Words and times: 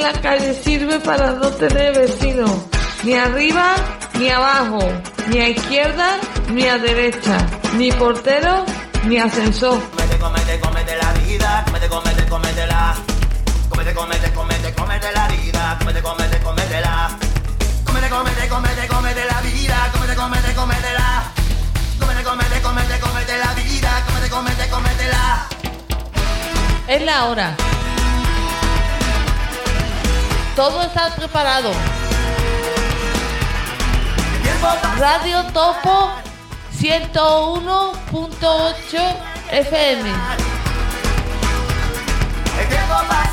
En 0.00 0.06
la 0.06 0.20
calle 0.22 0.54
sirve 0.54 0.98
para 1.00 1.32
no 1.32 1.50
tener 1.50 1.92
vecinos, 1.94 2.50
ni 3.04 3.12
arriba 3.12 3.74
ni 4.14 4.30
abajo, 4.30 4.78
ni 5.28 5.38
a 5.40 5.48
izquierda 5.50 6.16
ni 6.48 6.66
a 6.66 6.78
derecha, 6.78 7.36
ni 7.76 7.92
portero 7.92 8.64
ni 9.04 9.18
ascensor. 9.18 9.78
Comete, 9.90 10.18
comete, 10.18 10.60
comete 10.60 10.96
la 10.96 11.12
vida, 11.12 11.64
comete, 11.66 11.88
comete, 11.88 12.26
comete 12.30 12.66
la. 12.66 12.94
Comete, 13.68 13.92
comete, 13.92 14.32
comete, 14.32 14.72
comete 14.72 15.12
la 15.12 15.28
vida, 15.28 15.76
comete, 15.78 16.00
comete, 16.00 16.38
comete 16.38 16.80
la. 16.80 17.18
Comete, 17.84 18.08
comete, 18.08 18.48
comete, 18.48 18.86
comete 18.88 19.24
la 19.26 19.40
vida, 19.42 19.90
comete, 19.92 20.14
comete, 20.14 20.54
comete 20.54 20.92
la. 20.94 21.32
Comete, 22.00 22.22
comete, 22.22 22.60
comete, 22.62 22.98
comete 23.00 23.36
la 23.36 23.52
vida, 23.52 24.04
comete, 24.06 24.30
comete, 24.30 24.68
comete 24.70 25.08
la. 25.08 25.46
Es 26.88 27.02
la 27.02 27.26
hora. 27.26 27.54
Todo 30.60 30.82
está 30.82 31.08
preparado. 31.16 31.72
Radio 34.98 35.42
Topo 35.54 36.10
101.8 36.78 39.16
FM. 39.52 40.10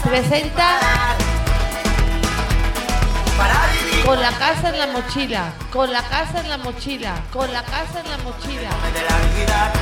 Presenta 0.05 0.79
con 4.05 4.21
la 4.21 4.31
casa 4.31 4.69
en 4.69 4.79
la 4.79 4.87
mochila, 4.87 5.51
con 5.73 5.91
la 5.91 6.03
casa 6.03 6.39
en 6.39 6.49
la 6.49 6.57
mochila, 6.59 7.13
con 7.33 7.51
la 7.51 7.61
casa 7.63 7.99
en 8.05 8.09
la 8.09 8.17
mochila. 8.19 8.69
La 8.69 9.17
vida, 9.35 9.73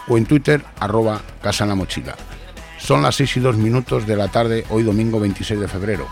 O 0.09 0.17
en 0.17 0.25
Twitter, 0.25 0.64
arroba 0.80 1.21
Casa 1.41 1.64
en 1.64 1.69
la 1.69 1.75
Mochila. 1.75 2.16
Son 2.80 3.03
las 3.03 3.16
6 3.16 3.38
y 3.38 3.39
2 3.41 3.58
minutos 3.58 4.08
de 4.08 4.16
la 4.16 4.30
tarde, 4.30 4.66
hoy 4.69 4.83
domingo 4.83 5.20
26 5.20 5.59
de 5.59 5.67
febrero. 5.67 6.08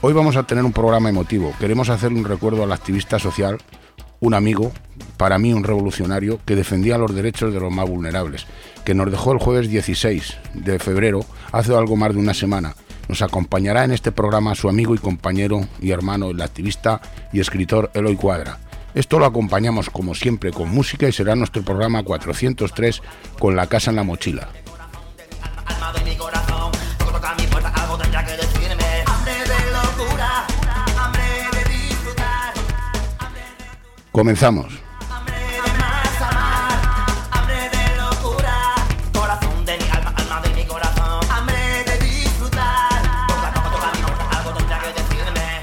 Hoy 0.00 0.12
vamos 0.12 0.36
a 0.36 0.42
tener 0.42 0.64
un 0.64 0.72
programa 0.72 1.10
emotivo. 1.10 1.54
Queremos 1.60 1.90
hacer 1.90 2.10
un 2.12 2.24
recuerdo 2.24 2.64
al 2.64 2.72
activista 2.72 3.20
social, 3.20 3.58
un 4.18 4.34
amigo, 4.34 4.72
para 5.16 5.38
mí 5.38 5.52
un 5.52 5.62
revolucionario, 5.62 6.40
que 6.44 6.56
defendía 6.56 6.98
los 6.98 7.14
derechos 7.14 7.52
de 7.52 7.60
los 7.60 7.70
más 7.70 7.88
vulnerables, 7.88 8.46
que 8.84 8.94
nos 8.94 9.10
dejó 9.10 9.32
el 9.32 9.38
jueves 9.38 9.68
16 9.68 10.38
de 10.54 10.78
febrero, 10.80 11.24
hace 11.52 11.72
algo 11.74 11.94
más 11.94 12.14
de 12.14 12.20
una 12.20 12.34
semana. 12.34 12.74
Nos 13.08 13.22
acompañará 13.22 13.84
en 13.84 13.92
este 13.92 14.10
programa 14.10 14.56
su 14.56 14.68
amigo 14.68 14.94
y 14.94 14.98
compañero 14.98 15.68
y 15.80 15.90
hermano, 15.90 16.30
el 16.30 16.40
activista 16.40 17.00
y 17.32 17.38
escritor 17.38 17.90
Eloy 17.94 18.16
Cuadra. 18.16 18.58
Esto 18.94 19.18
lo 19.18 19.26
acompañamos 19.26 19.88
como 19.88 20.14
siempre 20.14 20.50
con 20.50 20.68
música 20.68 21.06
y 21.06 21.12
será 21.12 21.36
nuestro 21.36 21.62
programa 21.62 22.02
403 22.02 23.02
con 23.38 23.54
la 23.54 23.66
casa 23.66 23.90
en 23.90 23.96
la 23.96 24.02
mochila. 24.02 24.48
Alma 25.74 25.92
de 25.92 26.00
mi 26.04 26.16
corazón, 26.16 26.72
toco 26.98 27.12
toca 27.12 27.34
mi 27.34 27.46
puerta, 27.46 27.68
algo 27.70 27.96
tendrá 27.98 28.24
que 28.24 28.32
decirme. 28.36 29.04
Hambre 29.06 29.34
de 29.34 29.72
locura, 29.72 30.44
hambre 30.98 31.22
de 31.52 31.64
disfrutar, 31.72 32.52
Comenzamos. 34.12 34.66
hambre 35.10 35.34
de 35.34 35.78
más 35.78 36.22
amar, 36.22 36.78
hambre 37.32 37.70
de 37.70 37.96
locura. 37.96 38.74
Corazón 39.12 39.64
de 39.64 39.76
mi 39.78 39.88
alma, 39.90 40.14
alma 40.16 40.40
de 40.42 40.48
mi 40.54 40.64
corazón, 40.64 41.20
hambre 41.30 41.84
de 41.86 41.98
disfrutar. 42.06 43.02
Toca, 43.28 43.52
toca, 43.54 43.70
toca 43.70 43.92
mi 43.96 44.02
puerta, 44.02 44.38
algo 44.38 44.52
tendrá 44.52 44.78
que 44.80 44.92
decirme. 44.92 45.60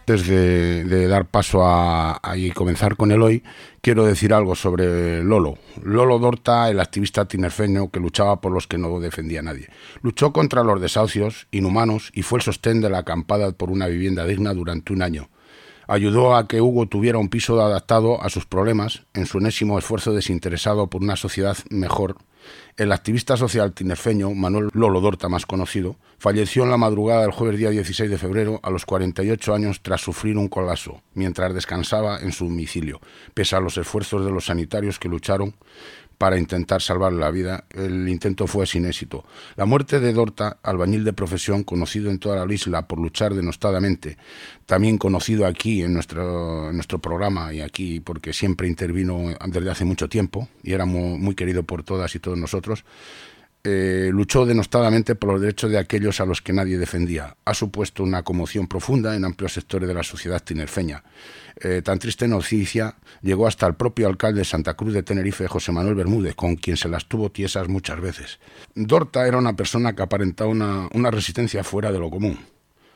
Antes 0.00 0.26
de, 0.26 0.84
de 0.84 1.06
dar 1.08 1.24
paso 1.26 1.64
a, 1.64 2.18
a- 2.22 2.36
y 2.36 2.50
comenzar 2.50 2.96
con 2.96 3.12
el 3.12 3.22
hoy, 3.22 3.44
quiero 3.80 4.04
decir 4.04 4.32
algo 4.32 4.54
sobre 4.54 5.22
Lolo. 5.22 5.58
Lolo 5.82 6.18
Dorta, 6.18 6.70
el 6.70 6.80
activista 6.80 7.26
tinerfeño 7.26 7.90
que 7.90 8.00
luchaba 8.00 8.40
por 8.40 8.52
los 8.52 8.66
que 8.66 8.78
no 8.78 9.00
defendía 9.00 9.40
a 9.40 9.44
nadie. 9.44 9.68
Luchó 10.02 10.32
contra 10.32 10.64
los 10.64 10.80
desahucios 10.80 11.46
inhumanos 11.50 12.10
y 12.14 12.22
fue 12.22 12.38
el 12.38 12.42
sostén 12.42 12.80
de 12.80 12.90
la 12.90 12.98
acampada 12.98 13.52
por 13.52 13.70
una 13.70 13.86
vivienda 13.86 14.24
digna 14.26 14.54
durante 14.54 14.92
un 14.92 15.02
año. 15.02 15.28
Ayudó 15.86 16.36
a 16.36 16.46
que 16.46 16.60
Hugo 16.60 16.86
tuviera 16.86 17.18
un 17.18 17.28
piso 17.28 17.60
adaptado 17.60 18.22
a 18.22 18.30
sus 18.30 18.46
problemas 18.46 19.02
en 19.12 19.26
su 19.26 19.38
enésimo 19.38 19.78
esfuerzo 19.78 20.12
desinteresado 20.12 20.86
por 20.86 21.02
una 21.02 21.16
sociedad 21.16 21.56
mejor. 21.68 22.16
El 22.76 22.92
activista 22.92 23.36
social 23.36 23.72
tinerfeño, 23.72 24.30
Manuel 24.30 24.70
Lolo 24.72 25.00
Dorta, 25.00 25.28
más 25.28 25.46
conocido, 25.46 25.96
falleció 26.18 26.64
en 26.64 26.70
la 26.70 26.76
madrugada 26.76 27.22
del 27.22 27.30
jueves 27.30 27.58
día 27.58 27.70
16 27.70 28.10
de 28.10 28.18
febrero 28.18 28.60
a 28.62 28.70
los 28.70 28.86
48 28.86 29.54
años 29.54 29.80
tras 29.82 30.00
sufrir 30.00 30.36
un 30.36 30.48
colapso, 30.48 31.02
mientras 31.14 31.54
descansaba 31.54 32.20
en 32.20 32.32
su 32.32 32.44
domicilio, 32.46 33.00
pese 33.34 33.56
a 33.56 33.60
los 33.60 33.76
esfuerzos 33.76 34.24
de 34.24 34.30
los 34.30 34.46
sanitarios 34.46 34.98
que 34.98 35.08
lucharon 35.08 35.54
para 36.20 36.38
intentar 36.38 36.82
salvar 36.82 37.14
la 37.14 37.30
vida. 37.30 37.64
El 37.70 38.06
intento 38.06 38.46
fue 38.46 38.66
sin 38.66 38.84
éxito. 38.84 39.24
La 39.56 39.64
muerte 39.64 40.00
de 40.00 40.12
Dorta, 40.12 40.58
albañil 40.62 41.02
de 41.02 41.14
profesión, 41.14 41.64
conocido 41.64 42.10
en 42.10 42.18
toda 42.18 42.44
la 42.44 42.52
isla 42.52 42.86
por 42.86 42.98
luchar 42.98 43.32
denostadamente, 43.32 44.18
también 44.66 44.98
conocido 44.98 45.46
aquí 45.46 45.80
en 45.80 45.94
nuestro, 45.94 46.74
nuestro 46.74 46.98
programa 46.98 47.54
y 47.54 47.62
aquí 47.62 48.00
porque 48.00 48.34
siempre 48.34 48.68
intervino 48.68 49.34
desde 49.46 49.70
hace 49.70 49.86
mucho 49.86 50.10
tiempo 50.10 50.46
y 50.62 50.74
era 50.74 50.84
muy, 50.84 51.18
muy 51.18 51.34
querido 51.34 51.62
por 51.62 51.84
todas 51.84 52.14
y 52.14 52.18
todos 52.18 52.36
nosotros, 52.36 52.84
eh, 53.62 54.10
luchó 54.12 54.46
denostadamente 54.46 55.14
por 55.14 55.32
los 55.32 55.40
derechos 55.40 55.70
de 55.70 55.78
aquellos 55.78 56.20
a 56.20 56.24
los 56.24 56.40
que 56.40 56.52
nadie 56.52 56.78
defendía. 56.78 57.36
Ha 57.44 57.54
supuesto 57.54 58.02
una 58.02 58.22
conmoción 58.22 58.66
profunda 58.66 59.14
en 59.14 59.24
amplios 59.24 59.52
sectores 59.52 59.88
de 59.88 59.94
la 59.94 60.02
sociedad 60.02 60.42
tinerfeña. 60.42 61.04
Eh, 61.56 61.82
tan 61.82 61.98
triste 61.98 62.26
noticia 62.26 62.96
llegó 63.20 63.46
hasta 63.46 63.66
el 63.66 63.74
propio 63.74 64.08
alcalde 64.08 64.38
de 64.40 64.44
Santa 64.44 64.74
Cruz 64.74 64.94
de 64.94 65.02
Tenerife, 65.02 65.46
José 65.46 65.72
Manuel 65.72 65.94
Bermúdez, 65.94 66.34
con 66.34 66.56
quien 66.56 66.76
se 66.76 66.88
las 66.88 67.06
tuvo 67.06 67.30
tiesas 67.30 67.68
muchas 67.68 68.00
veces. 68.00 68.38
Dorta 68.74 69.26
era 69.26 69.36
una 69.36 69.54
persona 69.54 69.94
que 69.94 70.02
aparentaba 70.02 70.50
una, 70.50 70.88
una 70.94 71.10
resistencia 71.10 71.62
fuera 71.62 71.92
de 71.92 71.98
lo 71.98 72.10
común 72.10 72.38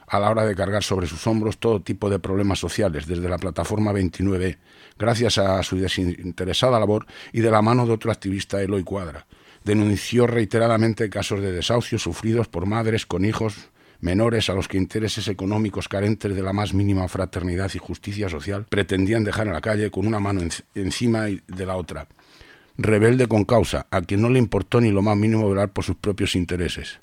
a 0.07 0.21
la 0.21 0.31
hora 0.31 0.45
de 0.45 0.55
cargar 0.55 0.83
sobre 0.83 1.07
sus 1.07 1.27
hombros 1.27 1.59
todo 1.59 1.81
tipo 1.81 2.11
de 2.11 2.19
problemas 2.19 2.59
sociales, 2.59 3.07
desde 3.07 3.29
la 3.29 3.39
plataforma 3.39 3.93
29, 3.93 4.59
gracias 4.99 5.39
a 5.39 5.63
su 5.63 5.77
desinteresada 5.77 6.79
labor 6.79 7.07
y 7.33 7.41
de 7.41 7.51
la 7.51 7.63
mano 7.63 7.87
de 7.87 7.93
otro 7.93 8.13
activista, 8.13 8.61
Eloy 8.63 8.83
Cuadra. 8.85 9.27
Denunció 9.65 10.27
reiteradamente 10.27 11.09
casos 11.09 11.41
de 11.41 11.51
desahucios 11.51 12.03
sufridos 12.03 12.49
por 12.49 12.67
madres 12.67 13.07
con 13.07 13.25
hijos 13.25 13.71
menores 14.01 14.51
a 14.51 14.53
los 14.53 14.69
que 14.69 14.77
intereses 14.77 15.27
económicos 15.29 15.89
carentes 15.89 16.35
de 16.37 16.43
la 16.43 16.53
más 16.53 16.75
mínima 16.75 17.09
fraternidad 17.09 17.71
y 17.75 17.79
justicia 17.79 18.29
social 18.29 18.67
pretendían 18.69 19.25
dejar 19.25 19.47
en 19.47 19.55
la 19.55 19.63
calle 19.63 19.91
con 19.91 20.07
una 20.07 20.21
mano 20.21 20.43
enci- 20.43 20.65
encima 20.75 21.23
de 21.25 21.67
la 21.67 21.77
otra. 21.77 22.07
Rebelde 22.77 23.27
con 23.27 23.45
causa, 23.45 23.87
a 23.91 24.03
quien 24.03 24.21
no 24.21 24.29
le 24.29 24.39
importó 24.39 24.83
ni 24.83 24.91
lo 24.91 25.01
más 25.01 25.17
mínimo 25.17 25.49
velar 25.49 25.73
por 25.73 25.85
sus 25.85 25.97
propios 25.97 26.35
intereses. 26.35 26.99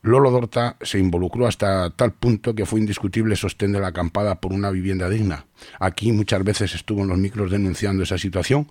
Lolo 0.00 0.30
Dorta 0.30 0.76
se 0.80 0.98
involucró 0.98 1.46
hasta 1.46 1.90
tal 1.90 2.12
punto 2.12 2.54
que 2.54 2.64
fue 2.64 2.80
indiscutible 2.80 3.36
sostén 3.36 3.72
de 3.72 3.80
la 3.80 3.88
acampada 3.88 4.40
por 4.40 4.54
una 4.54 4.70
vivienda 4.70 5.10
digna. 5.10 5.44
Aquí 5.80 6.12
muchas 6.12 6.42
veces 6.44 6.74
estuvo 6.74 7.02
en 7.02 7.08
los 7.08 7.18
micros 7.18 7.50
denunciando 7.50 8.04
esa 8.04 8.16
situación 8.16 8.68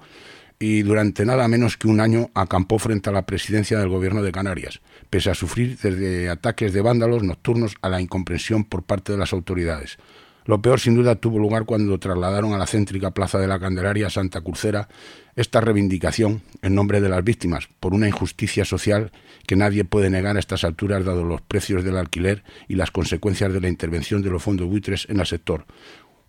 y 0.59 0.81
durante 0.81 1.25
nada 1.25 1.47
menos 1.47 1.77
que 1.77 1.87
un 1.87 1.99
año 1.99 2.29
acampó 2.33 2.79
frente 2.79 3.09
a 3.09 3.13
la 3.13 3.25
presidencia 3.25 3.79
del 3.79 3.89
gobierno 3.89 4.23
de 4.23 4.31
Canarias, 4.31 4.81
pese 5.09 5.29
a 5.29 5.35
sufrir 5.35 5.77
desde 5.77 6.29
ataques 6.29 6.73
de 6.73 6.81
vándalos 6.81 7.23
nocturnos 7.23 7.75
a 7.81 7.89
la 7.89 8.01
incomprensión 8.01 8.63
por 8.63 8.83
parte 8.83 9.11
de 9.11 9.19
las 9.19 9.33
autoridades. 9.33 9.97
Lo 10.45 10.61
peor 10.61 10.79
sin 10.79 10.95
duda 10.95 11.15
tuvo 11.15 11.39
lugar 11.39 11.65
cuando 11.65 11.99
trasladaron 11.99 12.53
a 12.53 12.57
la 12.57 12.65
céntrica 12.65 13.11
Plaza 13.11 13.37
de 13.37 13.47
la 13.47 13.59
Candelaria 13.59 14.09
Santa 14.09 14.39
Crucera 14.39 14.87
esta 15.35 15.59
reivindicación 15.59 16.41
en 16.61 16.73
nombre 16.73 17.01
de 17.01 17.09
las 17.09 17.21
víctimas 17.21 17.67
por 17.81 17.93
una 17.93 18.07
injusticia 18.07 18.63
social 18.63 19.11
que 19.45 19.57
nadie 19.57 19.83
puede 19.83 20.09
negar 20.09 20.37
a 20.37 20.39
estas 20.39 20.63
alturas 20.63 21.03
dado 21.03 21.25
los 21.25 21.41
precios 21.41 21.83
del 21.83 21.97
alquiler 21.97 22.43
y 22.69 22.75
las 22.75 22.91
consecuencias 22.91 23.51
de 23.51 23.59
la 23.59 23.67
intervención 23.67 24.21
de 24.21 24.29
los 24.29 24.41
fondos 24.41 24.67
buitres 24.67 25.05
en 25.09 25.19
el 25.19 25.25
sector. 25.25 25.65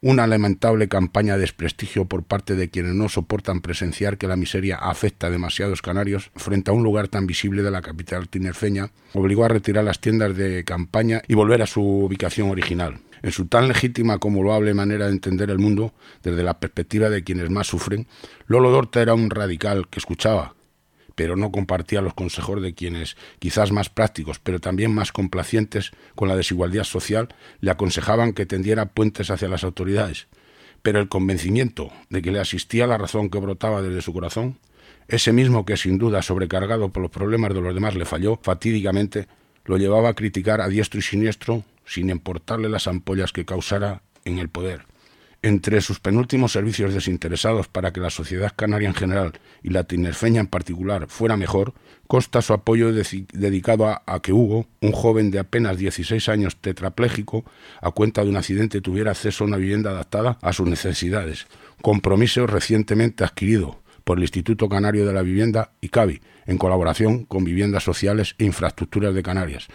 Una 0.01 0.27
lamentable 0.27 0.89
campaña 0.89 1.35
de 1.35 1.41
desprestigio 1.41 2.05
por 2.05 2.23
parte 2.23 2.55
de 2.55 2.71
quienes 2.71 2.95
no 2.95 3.09
soportan 3.09 3.61
presenciar 3.61 4.19
que 4.19 4.29
la 4.29 4.37
miseria 4.37 4.77
afecta 4.77 5.27
a 5.27 5.31
demasiados 5.31 5.83
canarios 5.83 6.31
frente 6.37 6.71
a 6.71 6.75
un 6.75 6.83
lugar 6.83 7.09
tan 7.09 7.27
visible 7.27 7.63
de 7.63 7.71
la 7.71 7.83
capital 7.83 8.29
tinerfeña, 8.29 8.91
obligó 9.15 9.45
a 9.45 9.49
retirar 9.49 9.85
las 9.85 10.01
tiendas 10.01 10.37
de 10.37 10.65
campaña 10.65 11.23
y 11.27 11.35
volver 11.35 11.63
a 11.63 11.67
su 11.67 11.83
ubicación 11.83 12.51
original. 12.51 13.01
En 13.23 13.33
su 13.33 13.47
tan 13.47 13.67
legítima 13.67 14.19
como 14.19 14.43
loable 14.43 14.75
manera 14.75 15.07
de 15.07 15.13
entender 15.13 15.51
el 15.51 15.59
mundo, 15.59 15.93
desde 16.23 16.45
la 16.45 16.61
perspectiva 16.61 17.11
de 17.11 17.25
quienes 17.25 17.51
más 17.51 17.67
sufren, 17.67 18.07
Lolo 18.47 18.71
Dorta 18.71 19.03
era 19.03 19.15
un 19.15 19.31
radical 19.31 19.89
que 19.89 19.99
escuchaba, 19.99 20.55
pero 21.19 21.35
no 21.35 21.51
compartía 21.51 22.01
los 22.01 22.15
consejos 22.15 22.63
de 22.63 22.75
quienes, 22.75 23.17
quizás 23.41 23.73
más 23.73 23.89
prácticos, 23.89 24.39
pero 24.39 24.61
también 24.61 24.95
más 24.95 25.11
complacientes 25.11 25.91
con 26.15 26.29
la 26.29 26.37
desigualdad 26.37 26.85
social, 26.85 27.35
le 27.61 27.73
aconsejaban 27.73 28.33
que 28.33 28.47
tendiera 28.47 28.87
puentes 28.87 29.29
hacia 29.33 29.49
las 29.49 29.65
autoridades. 29.65 30.29
Pero 30.81 31.01
el 31.01 31.09
convencimiento 31.09 31.91
de 32.09 32.23
que 32.23 32.31
le 32.31 32.39
asistía 32.39 32.87
la 32.87 32.99
razón 32.99 33.31
que 33.31 33.41
brotaba 33.41 33.83
desde 33.83 34.01
su 34.01 34.13
corazón, 34.13 34.61
ese 35.09 35.33
mismo 35.33 35.67
que 35.67 35.77
sin 35.77 35.99
duda 35.99 36.23
sobrecargado 36.23 36.91
por 36.91 37.03
los 37.03 37.11
problemas 37.11 37.53
de 37.53 37.63
los 37.63 37.75
demás 37.75 37.97
le 37.97 38.05
falló 38.05 38.39
fatídicamente, 38.41 39.27
lo 39.65 39.77
llevaba 39.77 40.11
a 40.11 40.15
criticar 40.15 40.61
a 40.61 40.69
diestro 40.69 41.01
y 41.01 41.03
siniestro 41.03 41.65
sin 41.85 42.11
importarle 42.11 42.69
las 42.69 42.87
ampollas 42.87 43.33
que 43.33 43.45
causara 43.45 44.03
en 44.25 44.39
el 44.39 44.51
poder. 44.51 44.88
Entre 45.41 45.81
sus 45.81 46.01
penúltimos 46.01 46.51
servicios 46.51 46.93
desinteresados 46.93 47.69
para 47.69 47.93
que 47.93 48.01
la 48.01 48.11
sociedad 48.11 48.53
canaria 48.57 48.89
en 48.89 48.95
general 48.95 49.35
y 49.63 49.71
la 49.71 49.85
tinerfeña 49.85 50.41
en 50.41 50.49
particular 50.49 51.07
fuera 51.09 51.37
mejor, 51.37 51.75
consta 52.09 52.43
su 52.43 52.55
apoyo 52.55 52.91
dedicado 52.93 53.87
a, 53.87 54.21
que 54.21 54.33
Hugo, 54.33 54.67
un 54.81 54.91
joven 54.91 55.31
de 55.31 55.39
apenas 55.39 55.79
16 55.79 56.29
años 56.29 56.57
tetrapléjico, 56.57 57.45
a 57.81 57.93
cuenta 57.93 58.25
de 58.25 58.31
un 58.31 58.37
accidente 58.37 58.81
tuviera 58.81 59.13
acceso 59.13 59.45
a 59.45 59.47
una 59.47 59.59
vivienda 59.59 59.91
adaptada 59.91 60.39
a 60.43 60.53
sus 60.53 60.69
necesidades, 60.69 61.47
compromiso 61.83 62.49
recientemente 62.49 63.23
adquirido 63.23 63.81
por 64.03 64.19
el 64.19 64.25
Instituto 64.25 64.69
Canario 64.69 65.07
de 65.07 65.13
la 65.13 65.23
Vivienda 65.23 65.73
y 65.81 65.91
CAVI, 65.91 66.21
en 66.47 66.57
colaboración 66.57 67.27
con 67.27 67.45
Viviendas 67.45 67.85
Sociales 67.85 68.35
e 68.39 68.45
Infraestructuras 68.47 69.15
de 69.15 69.23
Canarias, 69.23 69.69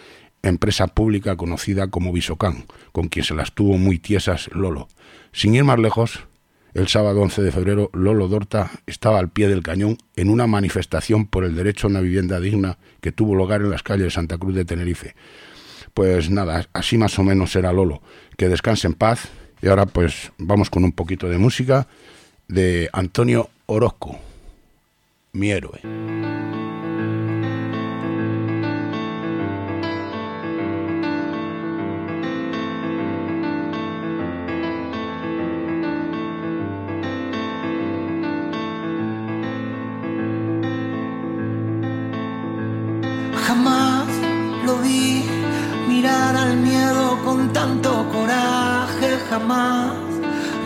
empresa 0.48 0.86
pública 0.86 1.36
conocida 1.36 1.88
como 1.88 2.12
Visocan, 2.12 2.64
con 2.92 3.08
quien 3.08 3.24
se 3.24 3.34
las 3.34 3.52
tuvo 3.52 3.78
muy 3.78 3.98
tiesas 3.98 4.48
Lolo. 4.52 4.88
Sin 5.32 5.54
ir 5.54 5.64
más 5.64 5.78
lejos, 5.78 6.20
el 6.74 6.88
sábado 6.88 7.20
11 7.22 7.42
de 7.42 7.52
febrero, 7.52 7.90
Lolo 7.92 8.28
Dorta 8.28 8.70
estaba 8.86 9.18
al 9.20 9.28
pie 9.28 9.48
del 9.48 9.62
cañón 9.62 9.96
en 10.16 10.28
una 10.28 10.46
manifestación 10.46 11.26
por 11.26 11.44
el 11.44 11.54
derecho 11.54 11.86
a 11.86 11.90
una 11.90 12.00
vivienda 12.00 12.40
digna 12.40 12.78
que 13.00 13.12
tuvo 13.12 13.34
lugar 13.34 13.60
en 13.60 13.70
las 13.70 13.82
calles 13.82 14.04
de 14.04 14.10
Santa 14.10 14.38
Cruz 14.38 14.54
de 14.54 14.64
Tenerife. 14.64 15.14
Pues 15.94 16.30
nada, 16.30 16.66
así 16.72 16.98
más 16.98 17.16
o 17.18 17.22
menos 17.22 17.54
era 17.54 17.72
Lolo. 17.72 18.02
Que 18.36 18.48
descanse 18.48 18.88
en 18.88 18.94
paz. 18.94 19.28
Y 19.62 19.68
ahora 19.68 19.86
pues 19.86 20.32
vamos 20.36 20.68
con 20.68 20.84
un 20.84 20.92
poquito 20.92 21.28
de 21.28 21.38
música 21.38 21.86
de 22.48 22.90
Antonio 22.92 23.48
Orozco, 23.66 24.18
mi 25.32 25.50
héroe. 25.50 25.80
Al 46.06 46.56
miedo 46.58 47.18
con 47.24 47.52
tanto 47.52 48.06
coraje, 48.12 49.18
jamás 49.30 49.92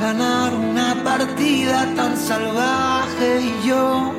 ganar 0.01 0.53
una 0.55 0.97
partida 1.05 1.87
tan 1.95 2.17
salvaje. 2.17 3.41
Y 3.43 3.69
yo 3.69 4.13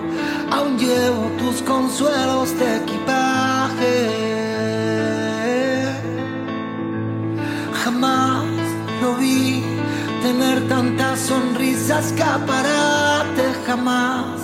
aún 0.52 0.78
llevo 0.78 1.30
tus 1.38 1.62
consuelos 1.64 2.58
de 2.58 2.78
equipaje. 2.78 3.96
Jamás 7.84 8.46
lo 9.02 9.16
vi 9.16 9.64
tener 10.22 10.68
tantas 10.70 11.20
sonrisas 11.20 12.14
caparate, 12.18 13.54
jamás 13.68 14.40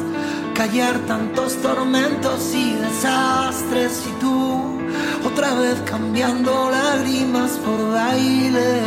callar 0.53 0.97
tantos 1.07 1.55
tormentos 1.61 2.53
y 2.53 2.73
desastres. 2.73 4.03
Y 4.07 4.19
tú 4.19 4.74
otra 5.25 5.53
vez 5.55 5.81
cambiando 5.85 6.69
lágrimas 6.69 7.51
por 7.65 7.91
baile. 7.91 8.81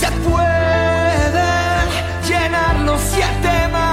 Se 0.00 0.10
puede 0.28 1.50
llenar 2.28 2.80
los 2.80 3.00
siete 3.00 3.68
mares 3.72 3.83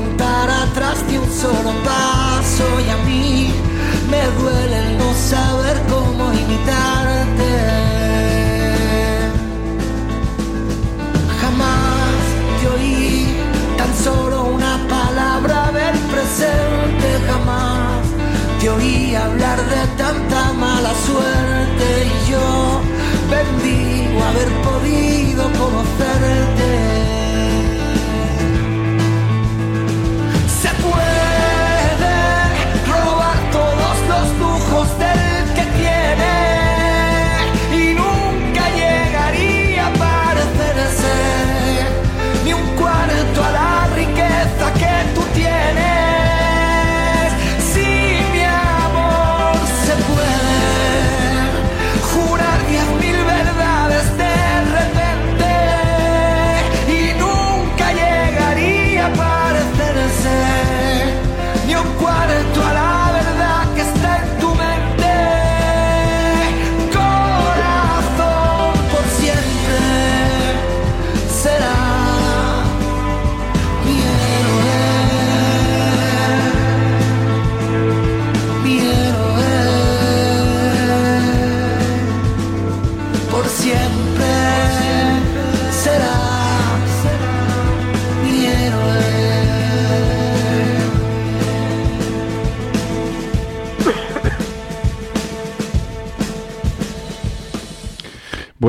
contar 0.00 0.48
atrás 0.50 1.06
de 1.08 1.18
un 1.18 1.30
solo 1.30 1.70
paso 1.84 2.64
y 2.86 2.88
a 2.90 2.96
mí 3.08 3.52
me 4.10 4.22
duele 4.40 4.80
no 4.98 5.08
saber 5.14 5.76
cómo 5.92 6.32
imitarte. 6.32 7.52
Jamás 11.40 12.20
te 12.58 12.68
oí 12.74 13.26
tan 13.76 13.92
solo 14.06 14.36
una 14.58 14.74
palabra 14.96 15.58
del 15.78 15.98
presente, 16.14 17.08
jamás 17.28 18.02
te 18.60 18.70
oí 18.70 19.14
hablar 19.14 19.58
de 19.74 19.82
tanta 20.02 20.52
mala 20.64 20.92
suerte 21.08 21.86
y 22.12 22.30
yo 22.30 22.80
bendigo 23.34 24.18
haber 24.30 24.50
podido 24.68 25.42
conocerte. 25.60 26.49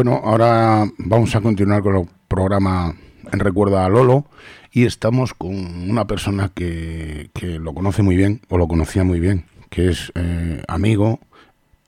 Bueno, 0.04 0.20
ahora 0.24 0.86
vamos 0.98 1.36
a 1.36 1.42
continuar 1.42 1.84
con 1.84 1.96
el 1.96 2.08
programa 2.28 2.96
en 3.32 3.40
recuerdo 3.40 3.78
a 3.78 3.88
Lolo 3.88 4.24
y 4.72 4.88
estamos 4.88 5.36
con 5.36 5.52
una 5.52 6.06
persona 6.06 6.50
que, 6.56 7.30
lo 7.60 7.72
conoce 7.76 8.02
muy 8.02 8.16
bien 8.16 8.42
o 8.50 8.58
lo 8.58 8.68
conocía 8.68 9.04
muy 9.04 9.20
bien, 9.20 9.46
que 9.70 9.90
es 9.90 10.12
eh, 10.16 10.64
amigo, 10.68 11.20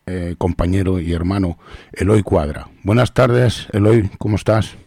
eh, 0.05 0.35
compañero 0.37 0.99
y 0.99 1.11
hermano 1.11 1.57
Eloy 1.91 2.21
Cuadra. 2.21 2.67
Buenas 2.83 3.15
tardes, 3.15 3.67
Eloy, 3.73 4.07
¿cómo 4.19 4.35
estás? 4.35 4.77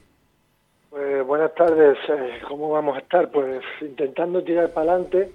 Pues 0.91 1.27
buenas 1.27 1.53
tardes, 1.57 1.99
eh, 2.09 2.39
¿cómo 2.47 2.71
vamos 2.71 2.95
a 2.95 3.01
estar? 3.01 3.29
Pues 3.33 3.61
intentando 3.81 4.45
tirar 4.45 4.71
para 4.71 4.93
adelante, 4.93 5.33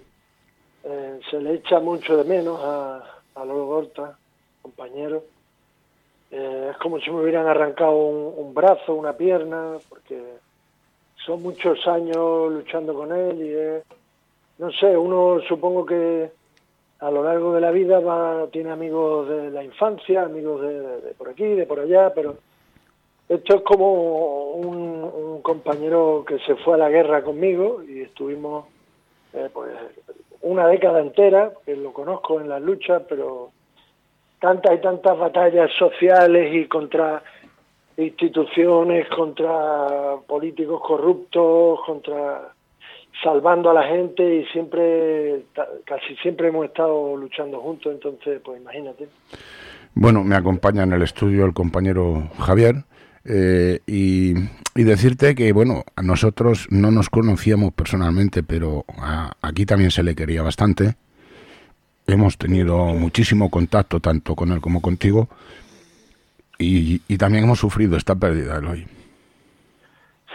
se 1.29 1.41
le 1.41 1.55
echa 1.55 1.81
mucho 1.81 2.15
de 2.15 2.23
menos 2.23 2.57
a 2.63 3.43
Lolo 3.43 3.65
Gorta, 3.65 4.17
compañero 4.61 5.25
eh, 6.31 6.69
es 6.71 6.77
como 6.77 6.99
si 6.99 7.11
me 7.11 7.21
hubieran 7.21 7.47
arrancado 7.47 7.93
un, 7.93 8.53
brazo, 8.53 8.95
una 8.95 9.13
pierna, 9.13 9.77
porque 9.89 10.21
son 11.25 11.41
muchos 11.41 11.85
años 11.87 12.51
luchando 12.51 12.93
con 12.93 13.11
él 13.11 13.41
y 13.41 14.61
no 14.61 14.71
sé, 14.71 14.95
uno 14.95 15.39
supongo 15.47 15.85
que 15.85 16.31
a 16.99 17.09
lo 17.09 17.23
largo 17.23 17.53
de 17.53 17.61
la 17.61 17.71
vida 17.71 18.47
tiene 18.51 18.69
amigos 18.69 19.27
de 19.27 19.49
la 19.49 19.63
infancia, 19.63 20.21
amigos 20.21 20.61
de, 20.61 21.13
por 21.17 21.29
aquí, 21.29 21.45
de 21.45 21.65
por 21.65 21.79
allá, 21.79 22.13
pero 22.13 22.37
esto 23.27 23.55
es 23.55 23.61
como 23.63 24.51
un, 24.51 25.41
compañero 25.41 26.23
que 26.27 26.37
se 26.39 26.55
fue 26.57 26.75
a 26.75 26.77
la 26.77 26.89
guerra 26.89 27.23
conmigo 27.23 27.81
y 27.83 28.01
estuvimos 28.01 28.65
eh, 29.33 29.49
pues 29.51 29.71
una 30.41 30.67
década 30.67 31.01
entera, 31.01 31.51
que 31.65 31.75
lo 31.75 31.91
conozco 31.91 32.39
en 32.39 32.47
las 32.47 32.61
luchas, 32.61 33.01
pero 33.09 33.49
tantas 34.41 34.75
y 34.75 34.81
tantas 34.81 35.17
batallas 35.17 35.69
sociales 35.77 36.53
y 36.53 36.65
contra 36.67 37.23
instituciones, 37.95 39.07
contra 39.09 40.17
políticos 40.27 40.81
corruptos, 40.85 41.79
contra 41.85 42.51
salvando 43.23 43.69
a 43.69 43.73
la 43.73 43.83
gente 43.83 44.37
y 44.37 44.45
siempre, 44.47 45.43
casi 45.85 46.15
siempre 46.17 46.47
hemos 46.47 46.65
estado 46.65 47.15
luchando 47.15 47.59
juntos, 47.59 47.93
entonces, 47.93 48.41
pues 48.43 48.59
imagínate. 48.59 49.07
Bueno, 49.93 50.23
me 50.23 50.35
acompaña 50.35 50.83
en 50.83 50.93
el 50.93 51.03
estudio 51.03 51.45
el 51.45 51.53
compañero 51.53 52.29
Javier 52.39 52.75
eh, 53.25 53.79
y, 53.85 54.33
decirte 54.73 55.35
que, 55.35 55.51
bueno, 55.51 55.83
a 55.95 56.01
nosotros 56.01 56.67
no 56.71 56.89
nos 56.89 57.09
conocíamos 57.09 57.73
personalmente, 57.73 58.41
pero 58.41 58.85
aquí 59.41 59.65
también 59.67 59.91
se 59.91 60.01
le 60.01 60.15
quería 60.15 60.41
bastante 60.41 60.95
hemos 62.13 62.37
tenido 62.37 62.77
muchísimo 62.87 63.49
contacto 63.49 63.99
tanto 63.99 64.35
con 64.35 64.51
él 64.51 64.61
como 64.61 64.81
contigo 64.81 65.27
y, 66.57 67.17
también 67.17 67.43
hemos 67.45 67.59
sufrido 67.59 67.97
esta 67.97 68.15
pérdida 68.15 68.59
hoy. 68.59 68.85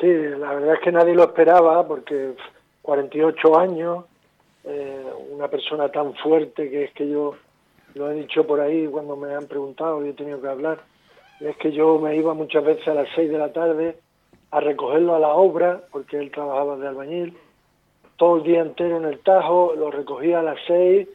Sí, 0.00 0.06
la 0.06 0.54
verdad 0.54 0.74
es 0.74 0.80
que 0.80 0.92
nadie 0.92 1.14
lo 1.14 1.24
esperaba 1.24 1.86
porque 1.86 2.34
48 2.82 3.58
años, 3.58 4.04
eh, 4.64 5.04
una 5.30 5.48
persona 5.48 5.88
tan 5.88 6.14
fuerte 6.14 6.68
que 6.68 6.84
es 6.84 6.92
que 6.92 7.08
yo 7.08 7.36
lo 7.94 8.10
he 8.10 8.14
dicho 8.14 8.46
por 8.46 8.60
ahí 8.60 8.86
cuando 8.86 9.16
me 9.16 9.34
han 9.34 9.46
preguntado 9.46 10.04
y 10.04 10.10
he 10.10 10.12
tenido 10.12 10.40
que 10.40 10.48
hablar, 10.48 10.80
es 11.40 11.56
que 11.56 11.72
yo 11.72 11.98
me 11.98 12.16
iba 12.16 12.34
muchas 12.34 12.64
veces 12.64 12.86
a 12.88 12.94
las 12.94 13.08
6 13.14 13.30
de 13.30 13.38
la 13.38 13.52
tarde 13.52 13.96
a 14.50 14.60
recogerlo 14.60 15.14
a 15.14 15.20
la 15.20 15.28
obra 15.28 15.82
porque 15.92 16.18
él 16.18 16.30
trabajaba 16.30 16.76
de 16.76 16.88
albañil, 16.88 17.36
todo 18.16 18.38
el 18.38 18.42
día 18.42 18.60
entero 18.60 18.96
en 18.96 19.04
el 19.04 19.20
Tajo, 19.20 19.74
lo 19.76 19.90
recogía 19.90 20.40
a 20.40 20.42
las 20.42 20.58
6 20.66 21.08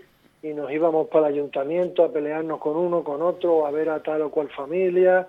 y 0.43 0.53
nos 0.53 0.71
íbamos 0.71 1.07
para 1.07 1.27
el 1.27 1.35
ayuntamiento 1.35 2.03
a 2.03 2.11
pelearnos 2.11 2.59
con 2.59 2.75
uno, 2.75 3.03
con 3.03 3.21
otro, 3.21 3.65
a 3.65 3.71
ver 3.71 3.89
a 3.89 4.01
tal 4.01 4.23
o 4.23 4.31
cual 4.31 4.49
familia, 4.49 5.27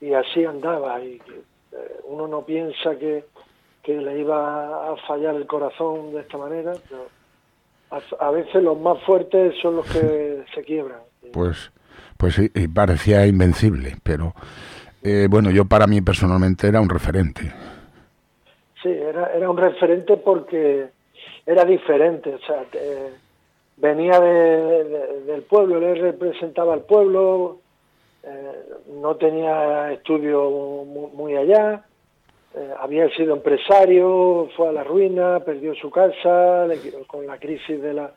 y 0.00 0.12
así 0.12 0.44
andaba. 0.44 1.00
Y 1.00 1.20
eh, 1.72 2.00
uno 2.04 2.28
no 2.28 2.44
piensa 2.44 2.96
que, 2.96 3.24
que 3.82 3.94
le 3.94 4.20
iba 4.20 4.92
a 4.92 4.96
fallar 5.08 5.34
el 5.34 5.46
corazón 5.46 6.12
de 6.12 6.20
esta 6.20 6.38
manera, 6.38 6.72
pero 6.88 7.08
a, 8.20 8.30
veces 8.30 8.62
los 8.62 8.78
más 8.78 9.02
fuertes 9.02 9.54
son 9.60 9.76
los 9.76 9.86
que 9.86 10.44
se 10.54 10.62
quiebran. 10.62 11.00
Pues, 11.32 11.72
pues 12.16 12.34
sí, 12.34 12.48
parecía 12.68 13.26
invencible, 13.26 13.96
pero 14.02 14.34
eh, 15.02 15.26
bueno, 15.28 15.50
yo 15.50 15.64
para 15.64 15.86
mí 15.86 16.00
personalmente 16.00 16.68
era 16.68 16.80
un 16.80 16.88
referente. 16.88 17.52
Sí, 18.82 18.88
era, 18.88 19.32
era 19.34 19.50
un 19.50 19.56
referente 19.56 20.16
porque 20.16 20.88
era 21.44 21.64
diferente, 21.64 22.34
o 22.34 22.38
sea, 22.38 22.64
venía 23.82 24.20
del 24.20 25.42
pueblo, 25.42 25.78
él 25.78 26.00
representaba 26.00 26.72
al 26.72 26.82
pueblo, 26.82 27.58
eh, 28.22 28.52
no 29.00 29.16
tenía 29.16 29.90
estudio 29.90 30.48
muy, 31.12 31.34
allá, 31.34 31.84
eh, 32.54 32.70
había 32.78 33.08
sido 33.16 33.34
empresario, 33.34 34.48
fue 34.56 34.68
a 34.68 34.72
la 34.72 34.84
ruina, 34.84 35.40
perdió 35.40 35.74
su 35.74 35.90
casa 35.90 36.68
con 37.08 37.26
la 37.26 37.38
crisis 37.38 37.82
de 37.82 37.92
la, 37.92 38.12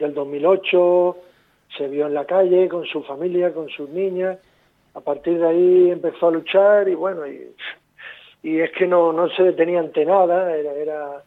del 0.00 0.14
2008, 0.14 1.16
se 1.78 1.86
vio 1.86 2.08
en 2.08 2.14
la 2.14 2.24
calle 2.24 2.68
con 2.68 2.84
su 2.84 3.04
familia, 3.04 3.54
con 3.54 3.68
sus 3.68 3.88
niñas, 3.90 4.38
a 4.94 5.00
partir 5.00 5.38
de 5.38 5.46
ahí 5.46 5.90
empezó 5.92 6.26
a 6.26 6.32
luchar 6.32 6.88
y 6.88 6.94
bueno, 6.96 7.22
y, 7.28 7.54
es 8.42 8.72
que 8.72 8.88
no, 8.88 9.12
no 9.12 9.28
se 9.28 9.44
detenía 9.44 9.78
ante 9.78 10.04
nada, 10.04 10.54
era 10.56 11.22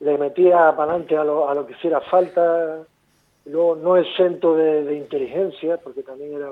le 0.00 0.16
metía 0.16 0.72
para 0.76 0.92
adelante 0.92 1.16
a 1.16 1.24
lo, 1.24 1.48
a 1.48 1.54
lo 1.54 1.66
que 1.66 1.72
hiciera 1.72 2.00
falta, 2.02 2.84
no, 3.48 3.74
no 3.74 3.96
exento 3.96 4.54
de, 4.54 4.84
de, 4.84 4.96
inteligencia, 4.96 5.78
porque 5.78 6.02
también 6.02 6.34
era 6.34 6.50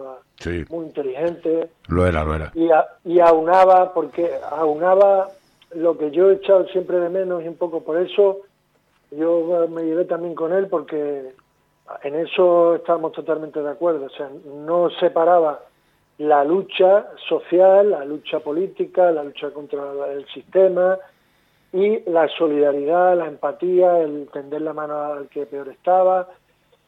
muy 0.68 0.86
inteligente. 0.86 1.68
Lo 1.88 2.06
era, 2.06 2.24
lo 2.24 2.34
era. 2.34 2.52
Y, 2.54 2.68
y 3.04 3.20
aunaba, 3.20 3.92
porque 3.92 4.30
aunaba 4.50 5.28
lo 5.74 5.96
que 5.98 6.10
yo 6.10 6.30
he 6.30 6.34
echado 6.34 6.66
siempre 6.68 6.98
de 6.98 7.08
menos 7.08 7.42
y 7.42 7.48
un 7.48 7.56
poco 7.56 7.82
por 7.82 7.98
eso 7.98 8.42
yo 9.10 9.66
me 9.68 9.84
llevé 9.84 10.04
también 10.04 10.34
con 10.34 10.52
él 10.52 10.68
porque 10.68 11.32
en 12.02 12.14
eso 12.14 12.76
estábamos 12.76 13.12
totalmente 13.12 13.62
de 13.62 13.70
acuerdo. 13.70 14.06
O 14.06 14.10
sea, 14.10 14.28
no 14.44 14.90
separaba 14.90 15.60
la 16.18 16.44
lucha 16.44 17.06
social, 17.28 17.90
la 17.90 18.04
lucha 18.04 18.40
política, 18.40 19.10
la 19.10 19.22
lucha 19.22 19.50
contra 19.50 19.82
el 20.12 20.26
sistema 20.28 20.98
y 21.72 22.10
la 22.10 22.28
solidaridad, 22.28 23.16
la 23.16 23.26
empatía, 23.26 23.98
el 23.98 24.28
tender 24.32 24.62
la 24.62 24.72
mano 24.72 25.00
al 25.02 25.28
que 25.28 25.46
peor 25.46 25.68
estaba, 25.68 26.28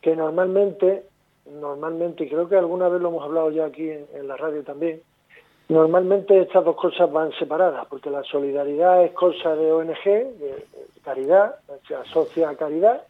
que 0.00 0.14
normalmente, 0.14 1.04
normalmente, 1.46 2.24
y 2.24 2.28
creo 2.28 2.48
que 2.48 2.56
alguna 2.56 2.88
vez 2.88 3.00
lo 3.00 3.08
hemos 3.08 3.24
hablado 3.24 3.50
ya 3.50 3.66
aquí 3.66 3.90
en, 3.90 4.28
la 4.28 4.36
radio 4.36 4.62
también, 4.62 5.02
normalmente 5.68 6.40
estas 6.40 6.64
dos 6.64 6.76
cosas 6.76 7.10
van 7.10 7.32
separadas, 7.32 7.86
porque 7.86 8.10
la 8.10 8.22
solidaridad 8.22 9.04
es 9.04 9.12
cosa 9.12 9.54
de 9.56 9.72
ONG, 9.72 10.04
de, 10.04 10.66
caridad, 11.02 11.56
se 11.86 11.94
asocia 11.94 12.50
a 12.50 12.56
caridad, 12.56 13.02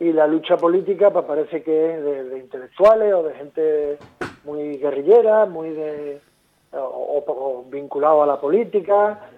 y 0.00 0.12
la 0.12 0.26
lucha 0.26 0.56
política 0.56 1.10
pues, 1.10 1.24
parece 1.24 1.62
que 1.62 1.94
es 1.94 2.30
de, 2.30 2.38
intelectuales 2.38 3.14
o 3.14 3.22
de 3.22 3.34
gente 3.34 3.98
muy 4.44 4.76
guerrillera, 4.78 5.46
muy 5.46 5.70
de 5.70 6.20
o, 6.72 7.64
vinculado 7.70 8.22
a 8.22 8.26
la 8.26 8.40
política, 8.40 9.30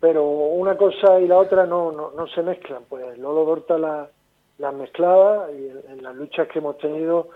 pero 0.00 0.24
una 0.24 0.76
cosa 0.76 1.18
y 1.18 1.26
la 1.26 1.38
otra 1.38 1.66
no, 1.66 1.90
no, 1.90 2.12
no 2.12 2.26
se 2.28 2.42
mezclan. 2.42 2.84
Pues 2.88 3.18
Lolo 3.18 3.44
Dorta 3.44 3.76
la, 3.76 4.08
las 4.58 4.74
mezclaba 4.74 5.50
y 5.52 5.70
en, 5.88 6.02
las 6.02 6.14
luchas 6.14 6.48
que 6.48 6.58
hemos 6.58 6.78
tenido 6.78 7.28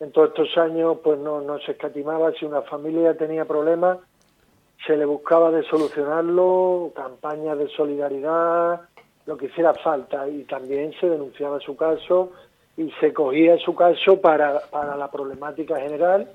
en 0.00 0.12
todos 0.12 0.28
estos 0.28 0.56
años 0.58 0.98
pues 1.02 1.18
no, 1.18 1.40
no 1.40 1.58
se 1.60 1.72
escatimaba, 1.72 2.32
si 2.32 2.44
una 2.44 2.62
familia 2.62 3.16
tenía 3.16 3.44
problemas 3.44 3.98
se 4.86 4.96
le 4.96 5.04
buscaba 5.04 5.50
de 5.50 5.62
solucionarlo, 5.64 6.92
campañas 6.94 7.58
de 7.58 7.68
solidaridad, 7.68 8.82
lo 9.26 9.36
que 9.36 9.46
hiciera 9.46 9.74
falta 9.74 10.28
y 10.28 10.44
también 10.44 10.92
se 11.00 11.08
denunciaba 11.08 11.60
su 11.60 11.76
caso 11.76 12.32
y 12.76 12.90
se 13.00 13.12
cogía 13.12 13.58
su 13.58 13.74
caso 13.74 14.20
para, 14.20 14.60
para 14.70 14.96
la 14.96 15.10
problemática 15.10 15.80
general, 15.80 16.30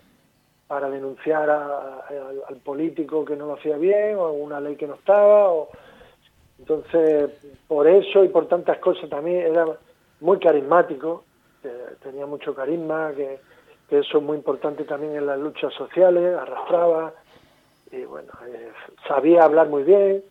para 0.67 0.89
denunciar 0.89 1.49
al 1.49 2.57
político 2.63 3.23
que 3.23 3.35
no 3.35 3.47
lo 3.47 3.53
hacía 3.53 3.77
bien 3.77 4.17
o 4.17 4.31
una 4.33 4.59
ley 4.59 4.75
que 4.75 4.87
no 4.87 4.95
estaba. 4.95 5.51
O... 5.51 5.69
Entonces, 6.59 7.31
por 7.67 7.87
eso 7.87 8.23
y 8.23 8.27
por 8.27 8.47
tantas 8.47 8.77
cosas 8.79 9.09
también 9.09 9.47
era 9.53 9.65
muy 10.23 10.39
carismático, 10.39 11.25
tenía 12.01 12.25
mucho 12.25 12.55
carisma, 12.55 13.11
que, 13.13 13.39
eso 13.89 14.17
es 14.17 14.23
muy 14.23 14.37
importante 14.37 14.85
también 14.85 15.15
en 15.15 15.27
las 15.27 15.37
luchas 15.37 15.71
sociales, 15.73 16.35
arrastraba 16.35 17.13
y 17.91 18.05
bueno, 18.05 18.31
eh, 18.47 18.71
sabía 19.07 19.43
hablar 19.43 19.69
muy 19.69 19.83
bien. 19.83 20.23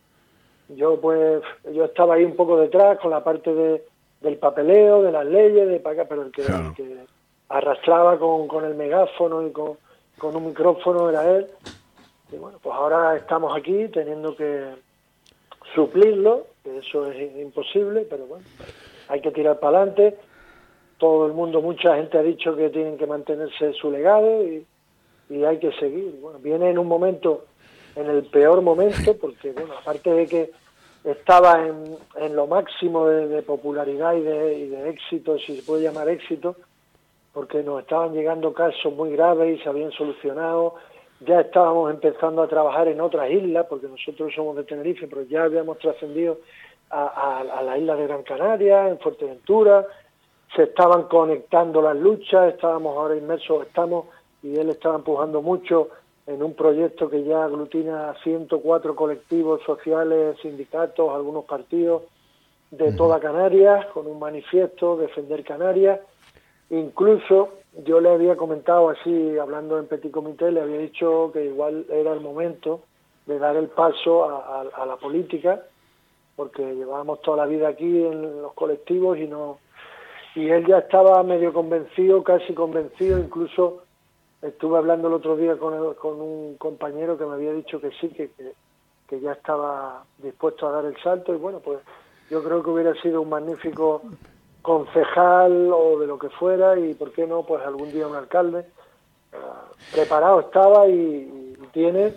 Yo 0.71 1.01
pues 1.01 1.43
yo 1.73 1.85
estaba 1.85 2.15
ahí 2.15 2.25
un 2.25 2.35
poco 2.35 2.59
detrás 2.59 2.99
con 2.99 3.13
la 3.13 3.23
parte 3.23 3.55
de, 3.55 3.85
del 4.21 4.37
papeleo, 4.39 5.03
de 5.03 5.13
las 5.13 5.27
leyes, 5.27 5.69
de 5.69 5.79
para 5.79 6.07
pero 6.07 6.23
el 6.23 6.33
que, 6.33 6.43
arrastraba 7.51 8.19
con, 8.19 8.49
con, 8.49 8.65
el 8.65 8.75
megáfono 8.75 9.47
y 9.47 9.53
con, 9.53 9.77
con 10.19 10.35
un 10.35 10.47
micrófono 10.47 11.11
era 11.11 11.31
él. 11.31 11.47
Y 12.33 12.37
bueno, 12.37 12.59
pues 12.61 12.75
ahora 12.75 13.15
estamos 13.15 13.57
aquí 13.57 13.87
teniendo 13.89 14.35
que 14.35 14.71
suplirlo, 15.75 16.47
que 16.65 16.79
eso 16.79 17.07
es 17.13 17.37
imposible, 17.37 18.07
pero 18.11 18.27
bueno, 18.27 18.45
hay 19.13 19.21
que 19.21 19.31
tirar 19.31 19.61
para 19.61 19.79
adelante. 19.79 20.17
Todo 20.97 21.27
el 21.27 21.33
mundo, 21.33 21.61
mucha 21.61 21.97
gente 21.97 22.17
ha 22.17 22.23
dicho 22.23 22.57
que 22.57 22.71
tienen 22.71 22.97
que 22.97 23.07
mantenerse 23.07 23.75
su 23.75 23.91
legado 23.91 24.43
y, 24.43 24.67
hay 25.45 25.59
que 25.59 25.73
seguir. 25.73 26.19
Bueno, 26.21 26.39
viene 26.41 26.71
en 26.71 26.79
un 26.79 26.87
momento 26.87 27.47
en 27.97 28.09
el 28.09 28.25
peor 28.25 28.61
momento, 28.61 29.17
porque, 29.19 29.53
bueno, 29.53 29.75
aparte 29.79 30.11
de 30.11 30.27
que 30.27 30.51
estaba 31.05 31.67
en, 31.67 32.37
lo 32.37 32.47
máximo 32.47 33.07
de, 33.07 33.43
popularidad 33.43 34.15
y 34.15 34.21
de 34.23 34.91
éxito, 34.91 35.39
si 35.39 35.57
se 35.57 35.63
puede 35.63 35.85
llamar 35.85 36.09
éxito, 36.09 36.57
porque 37.33 37.63
nos 37.63 37.81
estaban 37.81 38.13
llegando 38.13 38.53
casos 38.53 38.93
muy 38.95 39.13
graves 39.13 39.59
y 39.59 39.63
se 39.63 39.69
habían 39.69 39.91
solucionado. 39.93 40.75
Ya 41.21 41.41
estábamos 41.41 41.91
empezando 41.91 42.43
a 42.43 42.49
trabajar 42.49 42.89
en 42.89 43.01
otras 43.01 43.31
islas, 43.31 43.67
porque 43.69 43.89
nosotros 43.89 44.33
somos 44.35 44.57
de 44.57 44.65
Tenerife, 44.65 45.07
pero 45.07 45.23
ya 45.23 45.45
habíamos 45.45 45.79
trascendido 45.79 46.39
a, 46.93 47.41
a, 47.41 47.63
la 47.63 47.79
isla 47.79 47.97
de 47.97 48.07
Gran 48.07 48.23
Canaria, 48.23 48.89
en 48.89 48.99
Fuerteventura. 48.99 49.87
Se 50.55 50.65
estaban 50.65 51.05
conectando 51.05 51.81
las 51.81 51.97
luchas, 51.97 52.53
estábamos 52.53 52.97
ahora 52.97 53.17
inmersos, 53.17 53.67
estamos, 53.67 54.07
y 54.43 54.57
él 54.57 54.69
estaba 54.69 54.97
empujando 54.97 55.41
mucho 55.41 55.89
en 56.27 56.43
un 56.43 56.55
proyecto 56.55 57.09
que 57.09 57.25
ya 57.25 57.45
aglutina 57.45 58.15
104 58.23 58.95
colectivos 58.95 59.63
sociales, 59.65 60.37
sindicatos, 60.43 61.11
algunos 61.11 61.47
partidos 61.47 62.03
de 62.71 62.93
toda 62.93 63.19
Canarias, 63.21 63.87
con 63.87 64.07
un 64.07 64.19
manifiesto, 64.19 64.97
Defender 64.97 65.43
Canarias. 65.45 66.01
Incluso 66.71 67.49
yo 67.85 68.01
le 68.01 68.11
había 68.11 68.37
comentado 68.37 68.91
así, 68.91 69.39
hablando 69.39 69.79
en 69.79 69.87
Petit 69.87 70.11
Comité, 70.11 70.53
le 70.53 70.61
había 70.61 70.79
dicho 70.79 71.31
que 71.33 71.47
igual 71.47 71.87
era 71.91 72.13
el 72.13 72.21
momento 72.21 72.83
de 73.27 73.39
dar 73.39 73.57
el 73.57 73.69
paso 73.69 74.25
a, 74.25 74.61
a 74.61 74.87
la 74.87 74.97
política, 74.97 75.63
porque 76.37 76.63
llevábamos 76.75 77.21
toda 77.23 77.39
la 77.39 77.47
vida 77.47 77.69
aquí 77.69 78.05
en 78.05 78.43
los 78.43 78.53
colectivos 78.55 79.19
y 79.19 79.27
no 79.27 79.59
y 80.35 80.49
él 80.49 80.67
ya 80.67 80.79
estaba 80.79 81.23
medio 81.23 81.53
convencido, 81.53 82.23
casi 82.23 82.55
convencido, 82.55 83.19
incluso 83.19 83.83
Estuve 84.43 84.77
hablando 84.77 85.07
el 85.07 85.15
otro 85.15 85.37
día 85.37 85.57
con, 85.57 85.95
con 85.95 86.21
un 86.21 86.57
compañero 86.57 87.17
que 87.17 87.25
me 87.25 87.35
había 87.35 87.53
dicho 87.53 87.81
que 87.81 87.91
sí, 88.01 88.09
que, 88.09 88.29
que, 89.07 89.21
ya 89.21 89.33
estaba 89.33 90.05
dispuesto 90.19 90.67
a 90.67 90.73
dar 90.73 90.85
el 90.85 91.01
salto 91.01 91.33
y 91.33 91.37
bueno, 91.37 91.61
pues 91.61 91.79
yo 92.29 92.43
creo 92.43 92.61
que 92.61 92.71
hubiera 92.71 92.93
sido 93.01 93.23
un 93.23 93.29
magnífico 93.29 94.03
concejal 94.61 95.71
o 95.73 96.01
de 96.01 96.09
lo 96.09 96.19
que 96.19 96.29
fuera 96.29 96.77
y 96.77 96.93
por 96.95 97.13
qué 97.13 97.25
no, 97.25 97.45
pues 97.45 97.65
algún 97.65 97.93
día 97.93 98.09
un 98.09 98.17
alcalde. 98.17 98.67
Ah, 99.33 99.67
preparado 99.95 100.41
estaba 100.41 100.89
y, 100.89 101.39
tiene 101.73 102.13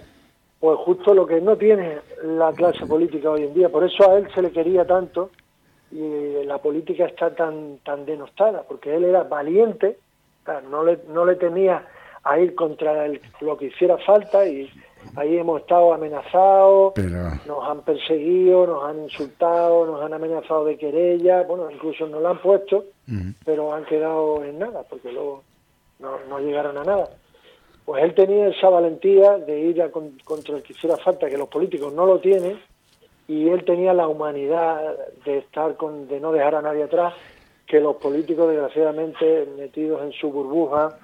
pues 0.60 0.78
justo 0.80 1.14
lo 1.14 1.26
que 1.26 1.42
no 1.42 1.58
tiene 1.58 2.00
la 2.24 2.52
clase 2.54 2.86
política 2.86 3.32
hoy 3.32 3.44
en 3.44 3.54
día. 3.54 3.70
Por 3.70 3.84
eso 3.84 4.10
a 4.10 4.18
él 4.18 4.28
se 4.34 4.42
le 4.42 4.52
quería 4.52 4.86
tanto 4.86 5.32
y 5.92 6.44
la 6.46 6.58
política 6.58 7.06
está 7.06 7.34
tan 7.36 7.78
tan 7.84 8.06
denostada, 8.06 8.64
porque 8.64 8.96
él 8.96 9.06
era 9.06 9.24
valiente, 9.24 9.98
no 10.70 10.84
le, 10.84 11.00
no 11.10 11.26
le 11.26 11.36
tenía 11.36 11.86
a 12.24 12.40
ir 12.40 12.56
contra 12.56 13.08
lo 13.42 13.58
que 13.58 13.66
hiciera 13.66 13.98
falta 14.00 14.48
y 14.48 14.70
ahí 15.16 15.38
hemos 15.38 15.62
estado 15.62 15.94
amenazados, 15.94 16.94
nos 17.46 17.70
han 17.70 17.82
perseguido, 17.82 18.66
nos 18.66 18.84
han 18.84 19.04
insultado, 19.04 19.86
nos 19.86 20.02
han 20.02 20.14
amenazado 20.14 20.66
de 20.66 20.78
querella, 20.78 21.44
bueno, 21.44 21.70
incluso 21.70 22.08
nos 22.08 22.22
la 22.22 22.32
han 22.32 22.42
puesto, 22.42 22.86
pero 23.46 23.74
han 23.74 23.86
quedado 23.86 24.44
en 24.44 24.60
nada, 24.60 24.84
porque 24.90 25.12
luego 25.12 25.44
no, 26.00 26.40
llegaron 26.40 26.78
a 26.78 26.84
nada. 26.84 27.10
Pues 27.86 28.04
él 28.04 28.16
tenía 28.16 28.48
esa 28.48 28.70
valentía 28.70 29.38
de 29.38 29.60
ir 29.60 29.82
a 29.82 29.92
contra 29.92 30.58
el 30.58 30.64
que 30.64 30.74
hiciera 30.74 30.98
falta, 30.98 31.30
que 31.30 31.38
los 31.38 31.50
políticos 31.50 31.94
no 31.94 32.06
lo 32.06 32.20
tienen, 32.20 32.60
y 33.28 33.50
él 33.50 33.64
tenía 33.64 33.94
la 33.94 34.08
humanidad 34.08 34.98
de 35.24 35.40
estar 35.40 35.76
con, 35.78 36.08
de 36.08 36.20
no 36.20 36.32
dejar 36.32 36.56
a 36.56 36.62
nadie 36.62 36.84
atrás, 36.84 37.14
que 37.68 37.80
los 37.80 37.96
políticos 37.98 38.50
desgraciadamente 38.50 39.48
metidos 39.58 40.04
en 40.04 40.12
su 40.14 40.32
burbuja, 40.32 40.98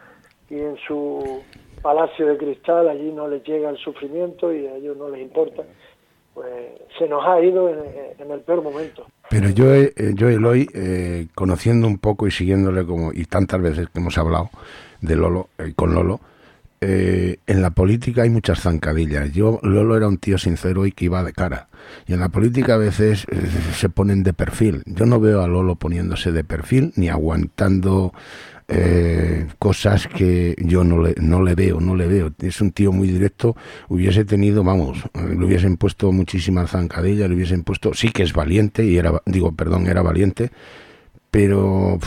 y 0.52 0.60
en 0.60 0.76
su 0.86 1.42
palacio 1.82 2.28
de 2.28 2.38
cristal 2.38 2.90
allí 2.90 3.12
no 3.12 3.28
les 3.28 3.44
llega 3.44 3.70
el 3.70 3.78
sufrimiento 3.78 4.54
y 4.54 4.68
a 4.68 4.76
ellos 4.76 4.98
no 4.98 5.10
les 5.10 5.22
importa, 5.22 5.64
pues 6.34 6.48
se 7.00 7.08
nos 7.08 7.26
ha 7.26 7.42
ido 7.42 7.70
en, 7.70 8.30
el 8.30 8.42
peor 8.42 8.62
momento. 8.62 9.08
Pero 9.30 9.50
yo, 9.50 9.74
eh, 9.74 9.94
yo 10.14 10.28
Eloy, 10.28 10.68
eh, 10.74 11.28
conociendo 11.34 11.88
un 11.88 11.98
poco 11.98 12.28
y 12.28 12.32
siguiéndole 12.32 12.86
como, 12.86 13.14
y 13.14 13.26
tantas 13.26 13.62
veces 13.62 13.88
que 13.90 14.00
hemos 14.00 14.18
hablado 14.18 14.50
de 15.00 15.16
Lolo, 15.16 15.48
eh, 15.58 15.72
con 15.74 15.96
Lolo, 15.96 16.20
en 16.82 17.62
la 17.62 17.70
política 17.72 18.24
hay 18.24 18.30
muchas 18.30 18.62
zancadillas. 18.62 19.32
Yo, 19.32 19.60
Lolo 19.62 19.96
era 19.96 20.08
un 20.08 20.18
tío 20.18 20.38
sincero 20.38 20.86
y 20.86 20.92
que 20.92 21.06
iba 21.06 21.24
de 21.24 21.32
cara. 21.32 21.70
Y 22.08 22.14
en 22.14 22.20
la 22.20 22.30
política 22.30 22.74
a 22.74 22.78
veces 22.78 23.26
se 23.76 23.90
ponen 23.90 24.24
de 24.24 24.34
perfil. 24.34 24.82
Yo 24.86 25.06
no 25.06 25.20
veo 25.20 25.42
a 25.42 25.48
Lolo 25.48 25.76
poniéndose 25.76 26.32
de 26.32 26.44
perfil 26.44 26.92
ni 26.96 27.10
aguantando 27.10 28.14
eh, 28.74 29.48
cosas 29.60 30.08
que 30.08 30.56
yo 30.58 30.86
no 30.86 31.04
le, 31.04 31.14
no 31.20 31.44
le 31.44 31.56
veo, 31.56 31.82
no 31.82 31.94
le 31.94 32.08
veo. 32.08 32.32
Es 32.42 32.62
un 32.62 32.72
tío 32.72 32.94
muy 32.94 33.10
directo, 33.10 33.56
hubiese 33.90 34.24
tenido, 34.24 34.64
vamos, 34.64 35.04
le 35.14 35.46
hubiesen 35.46 35.76
puesto 35.76 36.12
muchísimas 36.14 36.72
zancadillas, 36.72 37.30
le 37.30 37.36
hubiesen 37.36 37.64
puesto, 37.64 37.94
sí 37.94 38.12
que 38.12 38.24
es 38.24 38.32
valiente, 38.32 38.86
y 38.86 38.98
era, 38.98 39.22
digo, 39.26 39.52
perdón, 39.52 39.88
era 39.88 40.02
valiente, 40.02 40.52
pero 41.32 41.98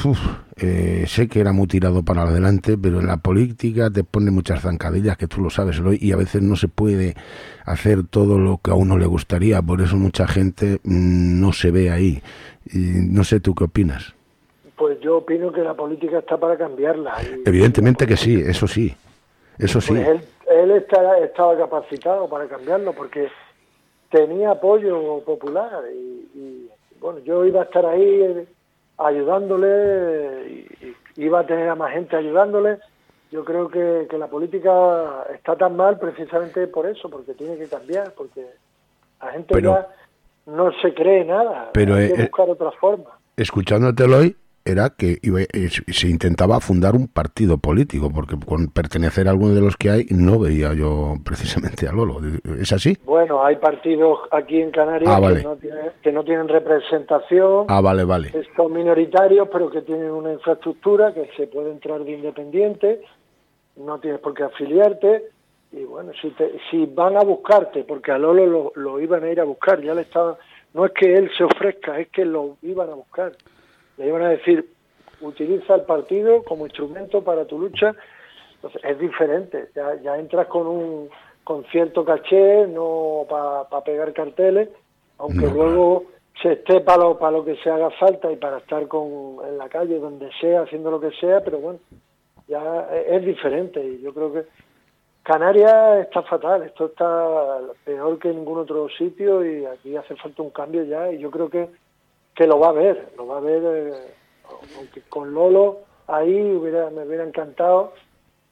eh, 0.57 1.05
sé 1.07 1.29
que 1.29 1.41
era 1.41 1.53
muy 1.53 1.67
tirado 1.67 2.05
para 2.05 2.23
adelante, 2.23 2.77
pero 2.81 3.01
en 3.01 3.07
la 3.07 3.17
política 3.17 3.91
te 3.91 4.05
pone 4.05 4.31
muchas 4.31 4.61
zancadillas, 4.61 5.17
que 5.17 5.27
tú 5.27 5.41
lo 5.41 5.49
sabes, 5.49 5.81
y 5.99 6.13
a 6.13 6.17
veces 6.17 6.43
no 6.43 6.57
se 6.57 6.69
puede 6.69 7.15
hacer 7.65 8.07
todo 8.09 8.39
lo 8.39 8.59
que 8.63 8.71
a 8.71 8.75
uno 8.75 8.99
le 8.99 9.07
gustaría, 9.07 9.63
por 9.63 9.81
eso 9.81 9.97
mucha 9.97 10.29
gente 10.29 10.79
mm, 10.85 11.41
no 11.41 11.53
se 11.53 11.71
ve 11.71 11.91
ahí. 11.91 12.23
Y 12.67 12.79
no 13.11 13.25
sé 13.25 13.41
tú 13.41 13.55
qué 13.55 13.65
opinas. 13.65 14.15
Pues 14.77 15.01
yo 15.01 15.19
opino 15.19 15.53
que 15.53 15.63
la 15.63 15.75
política 15.75 16.19
está 16.19 16.37
para 16.37 16.59
cambiarla. 16.59 17.17
Evidentemente 17.47 18.07
que 18.07 18.17
sí, 18.17 18.43
eso 18.47 18.67
sí, 18.67 18.95
eso 19.59 19.81
sí. 19.81 19.95
Pues 19.95 20.07
él, 20.07 20.21
él 20.51 20.71
estaba 20.73 21.57
capacitado 21.57 22.29
para 22.29 22.47
cambiarlo 22.47 22.93
porque 22.93 23.29
tenía 24.11 24.51
apoyo 24.53 25.21
popular 25.25 25.83
y, 25.93 26.69
bueno, 27.01 27.21
yo 27.21 27.45
iba 27.45 27.63
a 27.63 27.65
estar 27.65 27.87
ahí 27.87 28.47
ayudándole, 28.99 30.67
y, 30.81 30.97
iba 31.17 31.41
a 31.41 31.47
tener 31.47 31.69
a 31.69 31.75
más 31.75 31.93
gente 31.93 32.17
ayudándole. 32.17 32.79
Yo 33.31 33.45
creo 33.45 33.69
que, 33.69 34.07
la 34.17 34.29
política 34.29 35.25
está 35.35 35.57
tan 35.57 35.77
mal 35.77 35.99
precisamente 35.99 36.67
por 36.67 36.87
eso, 36.87 37.09
porque 37.09 37.35
tiene 37.35 37.57
que 37.57 37.67
cambiar, 37.67 38.13
porque 38.13 38.47
la 39.21 39.33
gente 39.33 39.61
ya 39.61 39.89
no 40.47 40.71
se 40.81 40.95
cree 40.95 41.25
nada, 41.25 41.71
pero, 41.73 41.95
hay 41.95 42.09
que 42.09 42.15
eh, 42.15 42.23
buscar 42.23 42.51
otra 42.51 42.71
forma. 42.73 43.11
Escuchándotelo 43.37 44.19
hoy, 44.19 44.37
era 44.65 44.91
que 44.91 45.19
eh, 45.23 45.69
se 45.69 46.09
intentaba 46.09 46.59
fundar 46.61 46.95
un 46.95 47.07
partido 47.07 47.59
político, 47.59 48.11
porque 48.11 48.37
con 48.45 48.69
pertenecer 48.69 49.29
a 49.29 49.31
alguno 49.31 49.55
de 49.55 49.61
los 49.61 49.77
que 49.77 49.91
hay 49.91 50.07
no 50.11 50.39
veía 50.39 50.73
yo 50.73 51.15
precisamente 51.25 51.87
a 51.87 51.93
Lolo. 51.93 52.21
¿Es 52.59 52.73
así? 52.73 52.97
Bueno, 53.05 53.45
hay 53.45 53.57
partidos 53.57 54.21
aquí 54.31 54.61
en 54.61 54.71
Canarias 54.71 55.11
ah, 55.13 55.21
que, 56.03 56.13
no 56.13 56.25
tienen, 56.25 56.49
representación. 56.49 57.67
Ah, 57.69 57.83
vale, 57.83 58.05
vale. 58.05 58.33
Son 58.57 58.73
minoritarios, 58.73 59.49
pero 59.53 59.71
que 59.71 59.83
tienen 59.83 60.11
una 60.11 60.33
infraestructura, 60.33 61.13
que 61.13 61.29
se 61.37 61.47
puede 61.47 61.71
entrar 61.71 62.03
de 62.03 62.13
independiente, 62.13 63.03
no 63.77 63.99
tienes 63.99 64.21
por 64.21 64.35
qué 64.35 64.45
afiliarte. 64.45 65.25
Y 65.73 65.85
bueno, 65.85 66.13
si, 66.23 66.33
si 66.71 66.87
van 66.87 67.17
a 67.17 67.21
buscarte, 67.25 67.85
porque 67.85 68.13
a 68.13 68.19
Lolo 68.19 68.47
lo, 68.47 68.73
lo 68.77 69.01
iban 69.01 69.25
a 69.25 69.31
ir 69.31 69.41
a 69.41 69.45
buscar, 69.45 69.83
ya 69.83 69.93
le 69.93 70.03
estaban... 70.03 70.37
No 70.73 70.87
es 70.87 70.93
que 70.93 71.15
él 71.15 71.31
se 71.37 71.45
ofrezca, 71.45 71.99
es 71.99 72.09
que 72.09 72.25
lo 72.25 72.57
iban 72.63 72.91
a 72.91 72.95
buscar 72.95 73.33
le 73.97 74.07
iban 74.07 74.23
a 74.23 74.31
decir, 74.31 74.69
utiliza 75.21 75.75
el 75.75 75.83
partido 75.83 76.43
como 76.43 76.67
instrumento 76.67 77.23
para 77.23 77.45
tu 77.45 77.59
lucha. 77.59 77.95
Entonces, 78.57 78.83
es 78.85 78.99
diferente, 78.99 79.69
ya, 79.75 79.95
ya 80.03 80.19
entras 80.19 80.47
con 80.47 80.67
un 80.67 81.11
con 81.45 81.65
cierto 81.67 82.05
caché, 82.05 82.67
no 82.67 83.27
para 83.29 83.85
pegar 83.85 84.15
carteles, 84.15 84.71
aunque 85.19 85.47
luego 85.47 86.05
se 86.41 86.53
esté 86.53 86.81
para 86.81 87.05
lo, 87.05 87.19
para 87.19 87.33
lo 87.33 87.45
que 87.45 87.57
se 87.57 87.71
haga 87.71 87.91
falta 87.91 88.33
y 88.33 88.37
para 88.37 88.59
estar 88.59 88.89
con, 88.89 89.37
en 89.47 89.59
la 89.59 89.69
calle, 89.69 89.99
donde 89.99 90.31
sea, 90.41 90.63
haciendo 90.63 90.91
lo 90.91 91.01
que 91.01 91.11
sea, 91.21 91.45
pero 91.45 91.59
bueno, 91.59 91.79
ya 92.49 92.89
es 93.07 93.25
diferente. 93.25 93.85
Y 93.85 94.01
yo 94.01 94.13
creo 94.15 94.33
que 94.33 94.45
Canarias 95.23 96.01
está 96.01 96.23
fatal, 96.23 96.63
esto 96.63 96.87
está 96.87 97.61
peor 97.85 98.19
que 98.19 98.31
en 98.31 98.37
ningún 98.37 98.59
otro 98.59 98.89
sitio 98.89 99.45
y 99.45 99.65
aquí 99.65 99.97
hace 99.97 100.17
falta 100.17 100.43
un 100.43 100.51
cambio 100.51 100.85
ya. 100.85 101.13
Y 101.13 101.19
yo 101.19 101.31
creo 101.31 101.49
que 101.49 101.69
que 102.35 102.47
lo 102.47 102.59
va 102.59 102.69
a 102.69 102.73
ver, 102.73 103.13
lo 103.17 103.27
va 103.27 103.39
a 103.39 103.41
ver, 103.41 103.63
eh, 103.65 104.15
aunque 104.77 105.03
con 105.03 105.33
Lolo 105.33 105.81
ahí 106.07 106.53
hubiera, 106.53 106.91
me 106.91 107.07
hubiera 107.07 107.25
encantado 107.25 107.93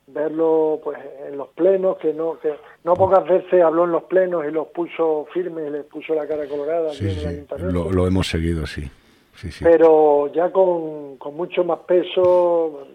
verlo 0.06 0.80
pues 0.82 0.98
en 1.26 1.36
los 1.36 1.48
plenos, 1.48 1.96
que 1.98 2.12
no 2.12 2.38
que 2.38 2.54
no 2.84 2.94
pocas 2.94 3.24
veces 3.24 3.62
habló 3.62 3.84
en 3.84 3.92
los 3.92 4.04
plenos 4.04 4.44
y 4.46 4.50
los 4.50 4.68
puso 4.68 5.26
firmes, 5.32 5.70
les 5.70 5.84
puso 5.84 6.14
la 6.14 6.26
cara 6.26 6.46
colorada. 6.46 6.92
Sí, 6.92 7.16
Lo, 7.58 8.06
hemos 8.06 8.26
seguido, 8.26 8.66
sí. 8.66 8.90
sí, 9.36 9.48
Pero 9.62 10.32
ya 10.32 10.50
con, 10.50 11.16
con, 11.16 11.34
mucho 11.34 11.64
más 11.64 11.80
peso 11.80 12.86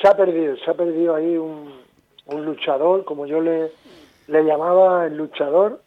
se 0.00 0.08
ha 0.08 0.16
perdido, 0.16 0.56
se 0.56 0.70
ha 0.70 0.74
perdido 0.74 1.14
ahí 1.14 1.36
un, 1.36 1.72
un 2.26 2.44
luchador, 2.44 3.04
como 3.04 3.26
yo 3.26 3.40
le, 3.40 3.70
le 4.26 4.44
llamaba 4.44 5.06
el 5.06 5.16
luchador. 5.16 5.80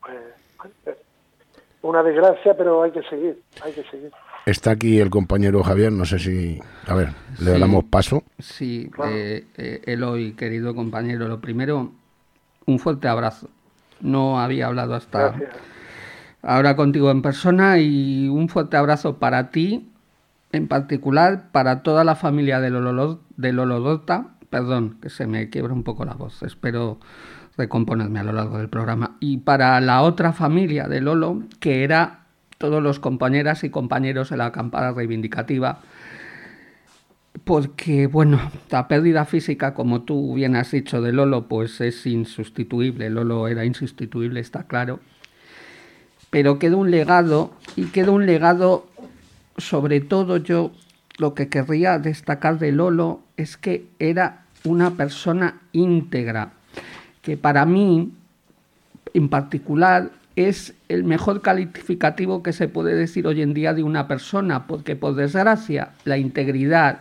Pues, 0.00 0.96
una 1.84 2.02
desgracia, 2.02 2.56
pero 2.56 2.82
hay 2.82 2.90
que 2.90 3.02
seguir, 3.02 3.42
hay 3.62 3.72
que 3.72 3.84
seguir. 3.84 4.10
Está 4.46 4.70
aquí 4.70 4.98
el 5.00 5.10
compañero 5.10 5.62
Javier, 5.62 5.92
no 5.92 6.06
sé 6.06 6.18
si... 6.18 6.58
A 6.86 6.94
ver, 6.94 7.10
le 7.40 7.58
damos 7.58 7.84
paso. 7.84 8.22
Sí, 8.38 8.90
eh, 9.06 9.46
eh, 9.56 9.82
Eloy, 9.84 10.32
querido 10.32 10.74
compañero, 10.74 11.28
lo 11.28 11.40
primero, 11.40 11.92
un 12.66 12.78
fuerte 12.78 13.06
abrazo. 13.06 13.48
No 14.00 14.40
había 14.40 14.66
hablado 14.66 14.94
hasta 14.94 15.34
ahora 16.42 16.74
contigo 16.74 17.10
en 17.10 17.20
persona 17.20 17.78
y 17.78 18.28
un 18.28 18.48
fuerte 18.48 18.78
abrazo 18.78 19.18
para 19.18 19.50
ti, 19.50 19.90
en 20.52 20.68
particular 20.68 21.50
para 21.52 21.82
toda 21.82 22.02
la 22.02 22.16
familia 22.16 22.60
de 22.60 22.70
Lolo, 22.70 23.20
de 23.36 23.52
Lolodota. 23.52 24.28
Perdón, 24.48 24.98
que 25.02 25.10
se 25.10 25.26
me 25.26 25.50
quiebra 25.50 25.74
un 25.74 25.84
poco 25.84 26.06
la 26.06 26.14
voz. 26.14 26.42
Espero 26.42 26.98
recomponerme 27.56 28.20
a 28.20 28.24
lo 28.24 28.32
largo 28.32 28.58
del 28.58 28.68
programa. 28.68 29.16
Y 29.20 29.38
para 29.38 29.80
la 29.80 30.02
otra 30.02 30.32
familia 30.32 30.88
de 30.88 31.00
Lolo, 31.00 31.42
que 31.60 31.84
era 31.84 32.26
todos 32.58 32.82
los 32.82 32.98
compañeras 32.98 33.64
y 33.64 33.70
compañeros 33.70 34.30
de 34.30 34.36
la 34.36 34.46
acampada 34.46 34.92
reivindicativa 34.92 35.80
porque, 37.42 38.06
bueno, 38.06 38.40
la 38.70 38.88
pérdida 38.88 39.24
física, 39.24 39.74
como 39.74 40.02
tú 40.02 40.34
bien 40.34 40.56
has 40.56 40.70
dicho, 40.70 41.02
de 41.02 41.12
Lolo, 41.12 41.48
pues 41.48 41.80
es 41.80 42.06
insustituible. 42.06 43.10
Lolo 43.10 43.48
era 43.48 43.64
insustituible, 43.64 44.40
está 44.40 44.64
claro. 44.64 45.00
Pero 46.30 46.58
queda 46.58 46.76
un 46.76 46.90
legado, 46.90 47.52
y 47.76 47.86
queda 47.86 48.12
un 48.12 48.26
legado, 48.26 48.86
sobre 49.58 50.00
todo 50.00 50.38
yo 50.38 50.72
lo 51.18 51.34
que 51.34 51.48
querría 51.48 51.98
destacar 51.98 52.58
de 52.58 52.72
Lolo 52.72 53.20
es 53.36 53.56
que 53.56 53.88
era 53.98 54.46
una 54.64 54.92
persona 54.92 55.60
íntegra, 55.72 56.52
que 57.24 57.36
para 57.36 57.64
mí, 57.64 58.12
en 59.14 59.28
particular, 59.28 60.10
es 60.36 60.74
el 60.88 61.04
mejor 61.04 61.40
calificativo 61.40 62.42
que 62.42 62.52
se 62.52 62.68
puede 62.68 62.94
decir 62.94 63.26
hoy 63.26 63.40
en 63.40 63.54
día 63.54 63.72
de 63.72 63.82
una 63.82 64.06
persona, 64.06 64.66
porque 64.66 64.94
por 64.94 65.14
desgracia 65.14 65.92
la 66.04 66.18
integridad, 66.18 67.00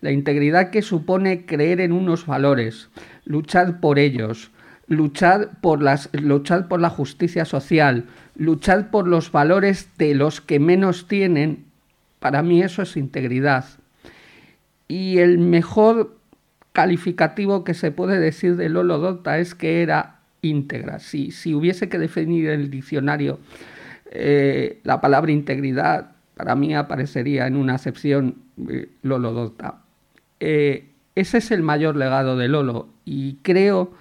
la 0.00 0.10
integridad 0.10 0.70
que 0.70 0.82
supone 0.82 1.46
creer 1.46 1.80
en 1.80 1.92
unos 1.92 2.26
valores, 2.26 2.88
luchar 3.24 3.80
por 3.80 3.98
ellos, 3.98 4.50
luchar 4.88 5.60
por, 5.60 5.82
las, 5.82 6.08
luchar 6.12 6.66
por 6.66 6.80
la 6.80 6.90
justicia 6.90 7.44
social, 7.44 8.06
luchar 8.34 8.90
por 8.90 9.06
los 9.06 9.30
valores 9.30 9.88
de 9.98 10.14
los 10.14 10.40
que 10.40 10.58
menos 10.58 11.06
tienen, 11.06 11.64
para 12.18 12.42
mí 12.42 12.62
eso 12.62 12.82
es 12.82 12.96
integridad. 12.96 13.66
Y 14.88 15.18
el 15.18 15.38
mejor 15.38 16.16
calificativo 16.80 17.62
que 17.62 17.74
se 17.74 17.90
puede 17.90 18.18
decir 18.18 18.56
de 18.56 18.70
Lolo 18.70 18.96
Dota 18.96 19.38
es 19.38 19.54
que 19.54 19.82
era 19.82 20.20
íntegra. 20.40 20.98
Si, 20.98 21.30
si 21.30 21.52
hubiese 21.52 21.90
que 21.90 21.98
definir 21.98 22.48
en 22.48 22.60
el 22.60 22.70
diccionario 22.70 23.38
eh, 24.10 24.80
la 24.82 24.98
palabra 24.98 25.30
integridad, 25.30 26.12
para 26.38 26.54
mí 26.54 26.74
aparecería 26.74 27.46
en 27.46 27.56
una 27.56 27.74
acepción 27.74 28.36
Lolo 29.02 29.32
Dota. 29.34 29.82
Eh, 30.40 30.86
ese 31.14 31.36
es 31.36 31.50
el 31.50 31.60
mayor 31.60 31.96
legado 31.96 32.38
de 32.38 32.48
Lolo 32.48 32.88
y 33.04 33.34
creo 33.42 33.92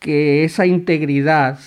que 0.00 0.42
esa 0.42 0.66
integridad 0.66 1.60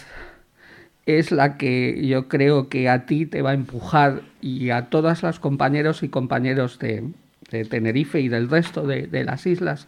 es 1.05 1.31
la 1.31 1.55
que 1.55 2.05
yo 2.05 2.27
creo 2.27 2.67
que 2.67 2.89
a 2.89 3.05
ti 3.05 3.25
te 3.25 3.41
va 3.41 3.51
a 3.51 3.53
empujar 3.53 4.23
y 4.41 4.71
a 4.71 4.89
todas 4.89 5.23
las 5.23 5.39
compañeros 5.39 6.03
y 6.03 6.09
compañeros 6.09 6.77
de, 6.77 7.05
Tenerife 7.49 8.19
y 8.19 8.29
del 8.29 8.49
resto 8.49 8.85
de, 8.85 9.07
las 9.23 9.45
islas 9.45 9.87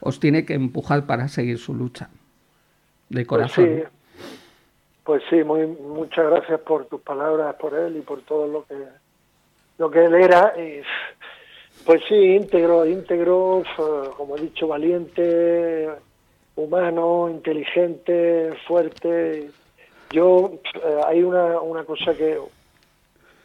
os 0.00 0.20
tiene 0.20 0.44
que 0.44 0.54
empujar 0.54 1.06
para 1.06 1.28
seguir 1.28 1.58
su 1.58 1.74
lucha 1.74 2.10
de 3.08 3.26
corazón. 3.26 3.64
Pues 3.66 3.82
sí, 3.82 3.88
pues 5.04 5.22
sí 5.30 5.44
muy, 5.44 5.66
muchas 5.66 6.30
gracias 6.30 6.60
por 6.60 6.86
tus 6.86 7.00
palabras, 7.00 7.54
por 7.56 7.74
él 7.74 7.96
y 7.96 8.00
por 8.00 8.22
todo 8.22 8.46
lo 8.46 8.64
que 8.66 8.76
lo 9.78 9.90
que 9.90 10.04
él 10.04 10.14
era. 10.14 10.54
Y 10.56 10.82
pues 11.84 12.00
sí, 12.08 12.14
íntegro, 12.14 12.86
íntegro, 12.86 13.62
como 14.16 14.36
he 14.36 14.40
dicho, 14.42 14.68
valiente, 14.68 15.88
humano, 16.56 17.28
inteligente, 17.28 18.52
fuerte. 18.66 19.50
Yo, 20.10 20.52
eh, 20.74 21.00
hay 21.06 21.22
una, 21.22 21.60
una 21.60 21.84
cosa 21.84 22.14
que, 22.14 22.38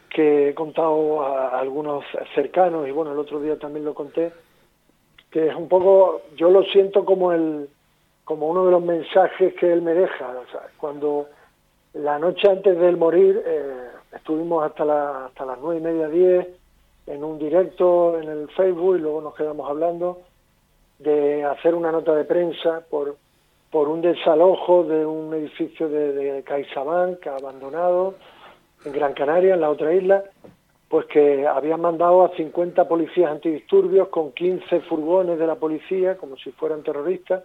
que 0.08 0.48
he 0.50 0.54
contado 0.54 1.22
a 1.22 1.58
algunos 1.58 2.04
cercanos, 2.34 2.88
y 2.88 2.90
bueno, 2.90 3.12
el 3.12 3.18
otro 3.18 3.40
día 3.40 3.58
también 3.58 3.84
lo 3.84 3.94
conté, 3.94 4.32
que 5.30 5.48
es 5.48 5.54
un 5.54 5.68
poco, 5.68 6.22
yo 6.36 6.50
lo 6.50 6.62
siento 6.64 7.04
como 7.04 7.32
el 7.32 7.68
como 8.28 8.48
uno 8.48 8.66
de 8.66 8.72
los 8.72 8.82
mensajes 8.82 9.54
que 9.54 9.72
él 9.72 9.80
me 9.80 9.94
deja. 9.94 10.26
cuando 10.76 11.28
la 11.94 12.18
noche 12.18 12.46
antes 12.46 12.78
de 12.78 12.86
él 12.86 12.98
morir, 12.98 13.42
eh, 13.42 13.88
estuvimos 14.14 14.64
hasta, 14.64 14.84
la, 14.84 15.24
hasta 15.24 15.46
las 15.46 15.58
nueve 15.58 15.80
y 15.80 15.82
media, 15.82 16.08
diez, 16.08 16.46
en 17.06 17.24
un 17.24 17.38
directo 17.38 18.20
en 18.20 18.28
el 18.28 18.48
Facebook 18.50 18.96
y 18.96 19.00
luego 19.00 19.22
nos 19.22 19.34
quedamos 19.34 19.70
hablando 19.70 20.20
de 20.98 21.42
hacer 21.42 21.74
una 21.74 21.90
nota 21.90 22.14
de 22.14 22.24
prensa 22.24 22.82
por, 22.90 23.16
por 23.70 23.88
un 23.88 24.02
desalojo 24.02 24.84
de 24.84 25.06
un 25.06 25.32
edificio 25.32 25.88
de, 25.88 26.12
de 26.12 26.42
CaixaBank 26.42 27.26
abandonado 27.28 28.14
en 28.84 28.92
Gran 28.92 29.14
Canaria, 29.14 29.54
en 29.54 29.60
la 29.60 29.70
otra 29.70 29.94
isla, 29.94 30.24
pues 30.88 31.06
que 31.06 31.46
habían 31.46 31.80
mandado 31.80 32.24
a 32.24 32.36
50 32.36 32.88
policías 32.88 33.30
antidisturbios 33.30 34.08
con 34.08 34.32
15 34.32 34.80
furgones 34.82 35.38
de 35.38 35.46
la 35.46 35.56
policía, 35.56 36.16
como 36.16 36.36
si 36.36 36.50
fueran 36.52 36.82
terroristas. 36.82 37.44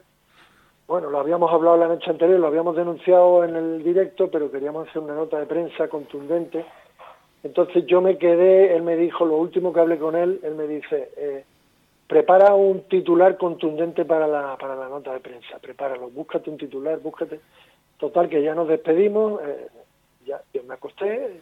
Bueno, 0.88 1.10
lo 1.10 1.20
habíamos 1.20 1.52
hablado 1.52 1.78
la 1.78 1.88
noche 1.88 2.10
anterior, 2.10 2.40
lo 2.40 2.48
habíamos 2.48 2.76
denunciado 2.76 3.44
en 3.44 3.56
el 3.56 3.84
directo, 3.84 4.30
pero 4.30 4.52
queríamos 4.52 4.88
hacer 4.88 5.02
una 5.02 5.16
nota 5.16 5.40
de 5.40 5.46
prensa 5.46 5.88
contundente 5.88 6.66
entonces 7.44 7.86
yo 7.86 8.02
me 8.02 8.18
quedé, 8.18 8.74
él 8.74 8.84
me 8.84 8.96
dijo, 8.96 9.26
lo 9.26 9.36
último 9.36 9.74
que 9.74 9.82
hablé 9.82 9.98
con 9.98 10.16
él, 10.16 10.40
él 10.44 10.56
me 10.56 10.66
dice, 10.66 11.10
eh, 11.18 11.44
prepara 12.08 12.54
un 12.56 12.84
titular 12.84 13.38
contundente 13.38 14.06
para 14.06 14.28
la, 14.28 14.58
para 14.58 14.76
la 14.76 14.88
nota 14.88 15.14
de 15.14 15.20
prensa, 15.20 15.60
prepáralo, 15.60 16.10
búscate 16.10 16.50
un 16.50 16.58
titular, 16.58 17.00
búscate. 17.00 17.42
Total, 17.98 18.30
que 18.30 18.42
ya 18.42 18.56
nos 18.56 18.70
despedimos, 18.70 19.42
eh, 19.44 19.68
ya 20.26 20.42
yo 20.54 20.64
me 20.64 20.74
acosté 20.74 21.42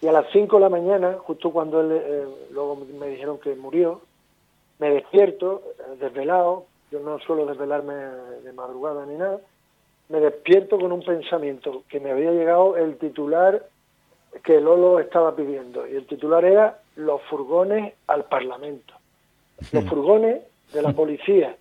y 0.00 0.06
a 0.08 0.12
las 0.12 0.26
5 0.32 0.56
de 0.56 0.60
la 0.60 0.68
mañana, 0.68 1.16
justo 1.18 1.50
cuando 1.50 1.80
él, 1.80 1.92
eh, 1.92 2.26
luego 2.50 2.76
me 2.98 3.06
dijeron 3.06 3.38
que 3.38 3.54
murió, 3.54 4.00
me 4.80 4.90
despierto, 4.90 5.62
desvelado, 6.00 6.66
yo 6.90 6.98
no 6.98 7.20
suelo 7.20 7.46
desvelarme 7.46 7.94
de 7.94 8.52
madrugada 8.52 9.06
ni 9.06 9.14
nada, 9.14 9.40
me 10.08 10.18
despierto 10.18 10.78
con 10.78 10.90
un 10.90 11.04
pensamiento 11.04 11.84
que 11.88 12.00
me 12.00 12.10
había 12.10 12.32
llegado 12.32 12.76
el 12.76 12.98
titular 12.98 13.64
que 14.42 14.60
Lolo 14.60 14.98
estaba 14.98 15.36
pidiendo 15.36 15.86
y 15.86 15.94
el 15.94 16.06
titular 16.06 16.44
era 16.44 16.80
los 16.96 17.22
furgones 17.22 17.94
al 18.08 18.24
Parlamento. 18.24 18.94
Los 19.70 19.84
furgones 19.84 20.42
de 20.72 20.82
la 20.82 20.92
policía 20.92 21.56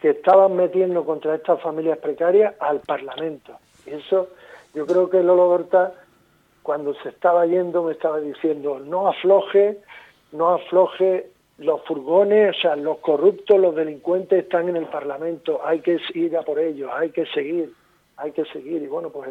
que 0.00 0.10
estaban 0.10 0.56
metiendo 0.56 1.04
contra 1.04 1.36
estas 1.36 1.62
familias 1.62 1.98
precarias 1.98 2.54
al 2.58 2.80
Parlamento. 2.80 3.58
Y 3.86 3.90
eso, 3.90 4.28
yo 4.74 4.86
creo 4.86 5.10
que 5.10 5.22
Lolo 5.22 5.48
Gorta, 5.48 5.94
cuando 6.62 6.94
se 7.02 7.10
estaba 7.10 7.46
yendo, 7.46 7.82
me 7.84 7.92
estaba 7.92 8.20
diciendo, 8.20 8.78
no 8.78 9.08
afloje, 9.08 9.78
no 10.32 10.50
afloje 10.50 11.30
los 11.58 11.82
furgones, 11.84 12.56
o 12.56 12.60
sea, 12.60 12.76
los 12.76 12.98
corruptos, 12.98 13.60
los 13.60 13.74
delincuentes 13.74 14.44
están 14.44 14.68
en 14.68 14.76
el 14.76 14.86
Parlamento, 14.86 15.60
hay 15.64 15.80
que 15.80 15.98
ir 16.14 16.36
a 16.36 16.42
por 16.42 16.58
ellos, 16.58 16.90
hay 16.94 17.10
que 17.10 17.26
seguir, 17.26 17.72
hay 18.16 18.32
que 18.32 18.44
seguir. 18.46 18.82
Y 18.82 18.86
bueno, 18.86 19.10
pues 19.10 19.30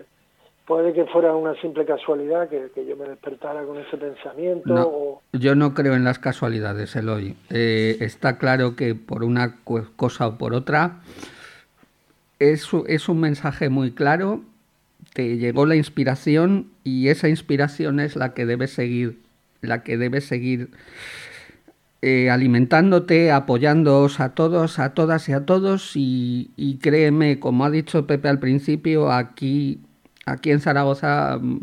puede 0.67 0.93
que 0.93 1.05
fuera 1.05 1.35
una 1.35 1.59
simple 1.61 1.83
casualidad 1.85 2.47
que, 2.47 2.69
yo 2.85 2.95
me 2.95 3.09
despertara 3.09 3.63
con 3.63 3.79
ese 3.79 3.97
pensamiento. 3.97 5.21
Yo 5.33 5.55
no 5.55 5.73
creo 5.73 5.95
en 5.95 6.03
las 6.03 6.19
casualidades, 6.19 6.95
Eloy. 6.95 7.35
Eh, 7.49 7.97
está 8.01 8.37
claro 8.37 8.75
que 8.75 8.93
por 8.93 9.23
una 9.23 9.57
cosa 9.95 10.27
o 10.27 10.37
por 10.37 10.53
otra 10.53 10.99
es, 12.37 12.69
es 12.87 13.09
un 13.09 13.19
mensaje 13.19 13.69
muy 13.69 13.91
claro, 13.91 14.41
te 15.13 15.37
llegó 15.37 15.65
la 15.65 15.75
inspiración 15.75 16.71
y 16.83 17.07
esa 17.09 17.29
inspiración 17.29 17.99
es 17.99 18.15
la 18.15 18.33
que 18.33 18.45
debes 18.45 18.71
seguir, 18.71 19.19
la 19.61 19.83
que 19.83 19.97
debes 19.97 20.25
seguir 20.25 20.71
eh, 22.01 22.29
alimentándote, 22.29 23.31
apoyándoos 23.31 24.19
a 24.19 24.33
todos, 24.33 24.79
a 24.79 24.93
todas 24.93 25.27
y 25.27 25.33
a 25.33 25.45
todos 25.45 25.91
y, 25.95 26.79
créeme, 26.81 27.39
como 27.39 27.65
ha 27.65 27.69
dicho 27.69 28.07
Pepe 28.07 28.29
al 28.29 28.39
principio, 28.39 29.11
aquí 29.11 29.81
aquí 30.25 30.51
en 30.51 30.61
Zaragoza 30.61 31.37
mm, 31.41 31.59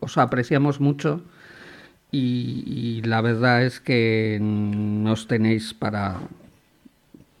os 0.00 0.18
apreciamos 0.18 0.80
mucho 0.80 1.22
y, 2.10 3.02
la 3.04 3.20
verdad 3.20 3.64
es 3.64 3.80
que 3.80 4.38
nos 4.40 5.28
tenéis 5.28 5.72
para, 5.72 6.18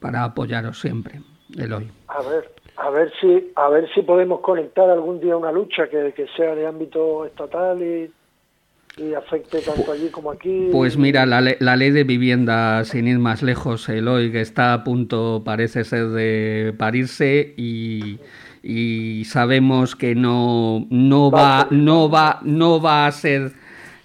para 0.00 0.24
apoyaros 0.24 0.80
siempre, 0.80 1.20
Eloy. 1.56 1.90
A 2.08 2.22
ver, 2.22 2.50
a 2.82 2.90
ver 2.90 3.12
si, 3.20 3.52
a 3.54 3.68
ver 3.68 3.88
si 3.94 4.02
podemos 4.02 4.40
conectar 4.40 4.90
algún 4.90 5.20
día 5.20 5.36
una 5.36 5.52
lucha 5.52 5.88
que, 5.88 6.12
que 6.12 6.26
sea 6.36 6.54
de 6.54 6.66
ámbito 6.66 7.24
estatal 7.24 7.80
y, 7.82 8.10
y 8.96 9.14
afecte 9.14 9.60
tanto 9.60 9.92
allí 9.92 10.08
como 10.08 10.32
aquí. 10.32 10.68
Pues 10.72 10.96
mira, 10.96 11.24
la, 11.24 11.40
la, 11.40 11.76
ley 11.76 11.90
de 11.90 12.04
vivienda, 12.04 12.84
sin 12.84 13.06
ir 13.06 13.18
más 13.18 13.42
lejos, 13.42 13.88
Eloy, 13.88 14.32
que 14.32 14.40
está 14.40 14.74
a 14.74 14.84
punto, 14.84 15.42
parece 15.44 15.84
ser, 15.84 16.08
de 16.08 16.74
parirse 16.76 17.54
y 17.56 18.18
y 18.62 19.24
sabemos 19.24 19.96
que 19.96 20.14
no, 20.14 20.86
no, 20.88 21.30
va, 21.30 21.66
no, 21.70 22.08
va, 22.08 22.38
no 22.42 22.80
va 22.80 23.06
a 23.06 23.12
ser 23.12 23.52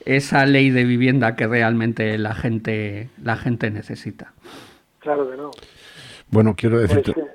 esa 0.06 0.46
ley 0.46 0.72
de 0.72 0.84
vivienda 0.84 1.36
que 1.36 1.48
realmente 1.48 2.18
la 2.18 2.34
gente, 2.34 3.10
la 3.22 3.38
gente 3.38 3.70
necesita. 3.70 4.34
Claro 5.00 5.30
que 5.30 5.38
no. 5.38 5.52
Bueno, 6.30 6.56
quiero 6.58 6.80
decirte, 6.80 7.14
pues 7.14 7.28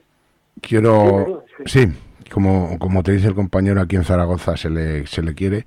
quiero, 0.62 1.44
sí. 1.66 1.92
como, 2.30 2.78
como 2.78 3.02
te 3.02 3.12
dice 3.12 3.28
el 3.28 3.34
compañero, 3.34 3.82
aquí 3.82 3.96
en 3.96 4.04
Zaragoza 4.04 4.56
se 4.56 4.70
le, 4.70 5.06
se 5.06 5.22
le 5.22 5.34
quiere. 5.34 5.66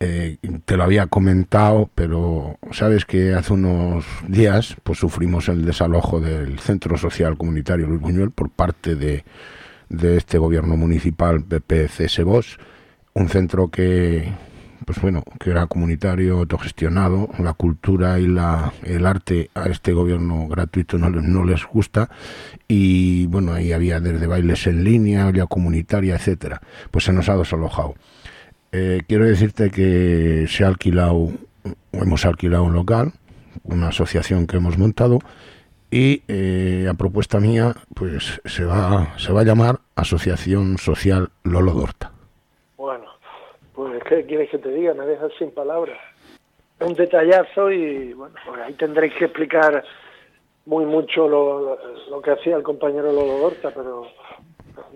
Eh, 0.00 0.38
te 0.64 0.76
lo 0.76 0.82
había 0.82 1.06
comentado, 1.06 1.88
pero 1.94 2.58
sabes 2.72 3.04
que 3.04 3.34
hace 3.34 3.52
unos 3.52 4.04
días 4.26 4.74
pues 4.82 4.98
sufrimos 4.98 5.48
el 5.48 5.64
desalojo 5.64 6.18
del 6.18 6.58
Centro 6.58 6.96
Social 6.98 7.38
Comunitario 7.38 7.86
Luis 7.86 8.00
Buñuel 8.00 8.32
por 8.32 8.50
parte 8.50 8.96
de, 8.96 9.24
de 9.88 10.16
este 10.16 10.38
gobierno 10.38 10.76
municipal 10.76 11.44
PPC-SEBOS, 11.44 12.58
un 13.14 13.28
centro 13.28 13.68
que, 13.68 14.32
pues 14.84 15.00
bueno, 15.00 15.22
que 15.38 15.50
era 15.50 15.66
comunitario, 15.66 16.38
autogestionado, 16.38 17.30
la 17.38 17.52
cultura 17.54 18.18
y 18.18 18.26
la, 18.26 18.72
el 18.82 19.06
arte 19.06 19.50
a 19.54 19.68
este 19.68 19.92
gobierno 19.92 20.48
gratuito 20.48 20.98
no, 20.98 21.10
no 21.10 21.44
les 21.44 21.64
gusta 21.66 22.08
y 22.68 23.26
bueno, 23.26 23.52
ahí 23.52 23.72
había 23.72 24.00
desde 24.00 24.26
bailes 24.26 24.66
en 24.66 24.84
línea, 24.84 25.26
área 25.26 25.46
comunitaria, 25.46 26.16
etcétera. 26.16 26.60
Pues 26.90 27.04
se 27.04 27.12
nos 27.12 27.28
ha 27.28 27.36
desalojado. 27.36 27.94
Eh, 28.72 29.02
quiero 29.06 29.26
decirte 29.26 29.70
que 29.70 30.46
se 30.48 30.64
ha 30.64 30.68
alquilado, 30.68 31.30
hemos 31.92 32.24
alquilado 32.24 32.64
un 32.64 32.72
local, 32.72 33.12
una 33.64 33.88
asociación 33.88 34.46
que 34.46 34.56
hemos 34.56 34.78
montado 34.78 35.18
y 35.90 36.22
eh, 36.26 36.88
a 36.90 36.94
propuesta 36.94 37.38
mía, 37.38 37.76
pues 37.94 38.40
se 38.46 38.64
va, 38.64 39.14
se 39.18 39.30
va 39.30 39.42
a 39.42 39.44
llamar 39.44 39.80
Asociación 39.94 40.78
Social 40.78 41.30
Lolo 41.44 41.74
Dorta. 41.74 42.11
Pues 43.74 44.02
¿qué 44.04 44.24
quieres 44.26 44.50
que 44.50 44.58
te 44.58 44.70
diga? 44.70 44.94
Me 44.94 45.06
dejas 45.06 45.32
sin 45.38 45.50
palabras. 45.50 45.98
Un 46.80 46.94
detallazo 46.94 47.70
y 47.70 48.12
bueno, 48.12 48.34
pues 48.46 48.60
ahí 48.60 48.74
tendréis 48.74 49.14
que 49.14 49.26
explicar 49.26 49.84
muy 50.66 50.84
mucho 50.84 51.28
lo, 51.28 51.78
lo 52.10 52.22
que 52.22 52.32
hacía 52.32 52.56
el 52.56 52.62
compañero 52.62 53.12
Lolo 53.12 53.38
Dorta, 53.38 53.70
pero 53.74 54.06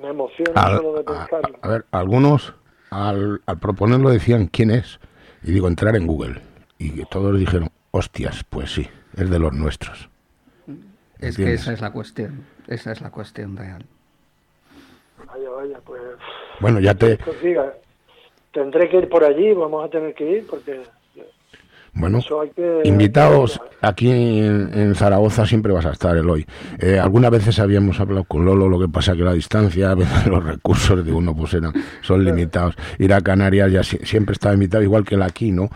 me 0.02 0.08
emociona 0.08 0.52
Al- 0.60 0.76
solo 0.78 0.92
de 0.94 1.00
a, 1.00 1.04
pensarlo. 1.26 1.58
a 1.62 1.68
ver, 1.68 1.84
algunos 1.92 2.54
al, 2.90 3.40
al 3.46 3.58
proponerlo 3.58 4.10
decían 4.10 4.46
quién 4.48 4.70
es. 4.70 4.98
Y 5.42 5.52
digo, 5.52 5.68
entrar 5.68 5.94
en 5.96 6.06
Google. 6.06 6.40
Y 6.78 6.90
que 6.90 7.04
todos 7.06 7.38
dijeron, 7.38 7.68
hostias, 7.92 8.44
pues 8.50 8.72
sí, 8.72 8.88
es 9.16 9.30
de 9.30 9.38
los 9.38 9.52
nuestros. 9.52 10.08
Es 11.18 11.36
que 11.36 11.52
esa 11.54 11.72
es 11.72 11.80
la 11.80 11.92
cuestión, 11.92 12.44
esa 12.66 12.92
es 12.92 13.00
la 13.00 13.10
cuestión 13.10 13.56
real. 13.56 13.84
Vaya, 15.26 15.48
vaya, 15.50 15.78
pues 15.84 16.02
Bueno, 16.60 16.78
ya 16.80 16.94
te... 16.94 17.16
pues 17.18 17.40
diga, 17.42 17.72
tendré 18.56 18.88
que 18.88 18.96
ir 18.96 19.08
por 19.10 19.22
allí, 19.22 19.52
vamos 19.52 19.84
a 19.84 19.88
tener 19.90 20.14
que 20.14 20.38
ir 20.38 20.46
porque 20.48 20.80
Bueno, 21.92 22.20
que... 22.54 22.80
invitados 22.84 23.60
aquí 23.82 24.10
en, 24.10 24.70
en 24.72 24.94
Zaragoza 24.94 25.44
siempre 25.44 25.72
vas 25.72 25.84
a 25.84 25.92
estar, 25.92 26.16
Eloy. 26.16 26.46
Eh, 26.78 26.98
algunas 26.98 27.30
veces 27.30 27.58
habíamos 27.58 28.00
hablado 28.00 28.24
con 28.24 28.46
Lolo, 28.46 28.68
lo 28.70 28.80
que 28.80 28.88
pasa 28.88 29.14
que 29.14 29.22
la 29.22 29.34
distancia, 29.34 29.90
a 29.90 29.94
veces 29.94 30.26
los 30.32 30.42
recursos 30.42 31.04
de 31.04 31.12
uno 31.12 31.36
pues 31.36 31.52
eran, 31.52 31.72
son 32.00 32.24
limitados. 32.24 32.74
Ir 32.98 33.12
a 33.12 33.20
Canarias 33.20 33.70
ya 33.70 33.82
si- 33.82 33.98
siempre 33.98 34.32
estaba 34.32 34.54
invitado, 34.54 34.82
igual 34.82 35.04
que 35.04 35.16
el 35.16 35.22
aquí, 35.22 35.52
¿no? 35.52 35.68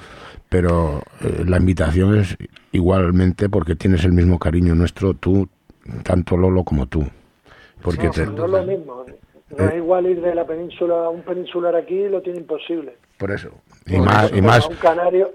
Pero 0.49 1.03
eh, 1.21 1.45
la 1.47 1.59
invitación 1.59 2.17
es 2.19 2.37
igualmente 2.73 3.49
porque 3.51 3.77
tienes 3.77 4.05
el 4.05 4.13
mismo 4.13 4.39
cariño 4.39 4.75
nuestro, 4.75 5.13
tú, 5.15 5.49
tanto 6.03 6.37
Lolo 6.39 6.65
como 6.65 6.87
tú. 6.87 7.05
Porque 7.83 8.07
No, 8.07 8.11
te- 8.13 8.27
no 8.27 8.47
lo 8.47 8.63
mismo. 8.65 9.05
No 9.57 9.69
es 9.69 9.75
igual 9.77 10.07
ir 10.07 10.21
de 10.21 10.35
la 10.35 10.47
península 10.47 11.07
a 11.07 11.09
un 11.09 11.23
peninsular 11.23 11.75
aquí, 11.75 12.09
lo 12.09 12.23
tiene 12.23 12.39
imposible. 12.39 12.97
por 13.19 13.31
eso. 13.31 13.51
Y 13.87 13.99
más, 13.99 14.31
y 14.33 14.41
un 14.41 14.77
canario, 14.77 15.33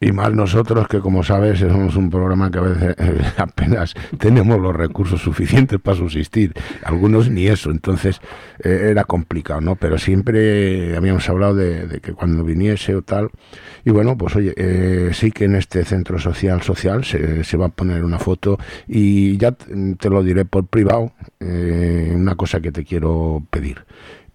Y 0.00 0.12
más 0.12 0.32
nosotros 0.32 0.88
que, 0.88 1.00
como 1.00 1.22
sabes, 1.22 1.58
somos 1.58 1.96
un 1.96 2.10
programa 2.10 2.50
que 2.50 2.58
a 2.58 2.62
veces 2.62 2.96
apenas 3.36 3.94
tenemos 4.18 4.60
los 4.60 4.74
recursos 4.74 5.20
suficientes 5.20 5.78
para 5.80 5.96
subsistir. 5.96 6.54
Algunos 6.82 7.30
ni 7.30 7.46
eso, 7.46 7.70
entonces 7.70 8.20
eh, 8.64 8.88
era 8.90 9.04
complicado, 9.04 9.60
¿no? 9.60 9.76
Pero 9.76 9.98
siempre 9.98 10.96
habíamos 10.96 11.28
hablado 11.28 11.54
de, 11.54 11.86
de 11.86 12.00
que 12.00 12.12
cuando 12.12 12.44
viniese 12.44 12.94
o 12.94 13.02
tal. 13.02 13.30
Y 13.84 13.90
bueno, 13.90 14.16
pues 14.16 14.36
oye, 14.36 14.54
eh, 14.56 15.10
sí 15.12 15.30
que 15.30 15.44
en 15.44 15.56
este 15.56 15.84
centro 15.84 16.18
social 16.18 16.62
social 16.62 17.04
se, 17.04 17.44
se 17.44 17.56
va 17.56 17.66
a 17.66 17.70
poner 17.70 18.04
una 18.04 18.18
foto 18.18 18.58
y 18.86 19.36
ya 19.36 19.52
te 19.52 20.10
lo 20.10 20.22
diré 20.22 20.44
por 20.44 20.66
privado, 20.66 21.12
eh, 21.40 22.12
una 22.14 22.34
cosa 22.34 22.60
que 22.60 22.72
te 22.72 22.84
quiero 22.84 23.42
pedir. 23.50 23.84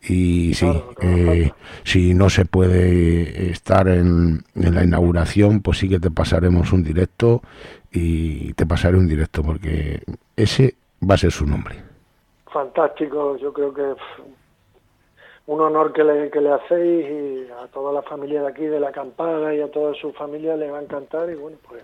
Y 0.08 0.54
sí, 0.54 0.68
eh, 1.02 1.52
si 1.84 2.14
no 2.14 2.30
se 2.30 2.46
puede 2.46 3.50
estar 3.50 3.88
en, 3.88 4.44
en 4.56 4.76
la 4.76 4.84
inauguración, 4.84 5.62
pues 5.62 5.80
sí 5.80 5.90
que 5.90 6.00
te 6.00 6.12
pasaremos 6.12 6.72
un 6.74 6.84
directo 6.84 7.42
y 7.92 8.54
te 8.54 8.66
pasaré 8.66 8.98
un 8.98 9.08
directo 9.08 9.42
porque 9.42 10.02
ese 10.36 10.76
va 11.08 11.16
a 11.16 11.18
ser 11.18 11.32
su 11.32 11.48
nombre. 11.48 11.76
Fantástico, 12.52 13.38
yo 13.38 13.52
creo 13.52 13.74
que 13.74 13.96
un 15.48 15.62
honor 15.62 15.94
que 15.94 16.04
le, 16.04 16.30
que 16.30 16.42
le 16.42 16.52
hacéis 16.52 17.06
y 17.06 17.52
a 17.52 17.68
toda 17.68 17.94
la 17.94 18.02
familia 18.02 18.42
de 18.42 18.48
aquí, 18.48 18.66
de 18.66 18.80
la 18.80 18.90
acampada 18.90 19.54
y 19.54 19.62
a 19.62 19.72
toda 19.72 19.94
su 19.94 20.12
familia 20.14 20.56
le 20.56 20.72
va 20.72 20.80
a 20.80 20.84
encantar 20.84 21.30
y 21.30 21.36
bueno, 21.36 21.58
pues 21.68 21.84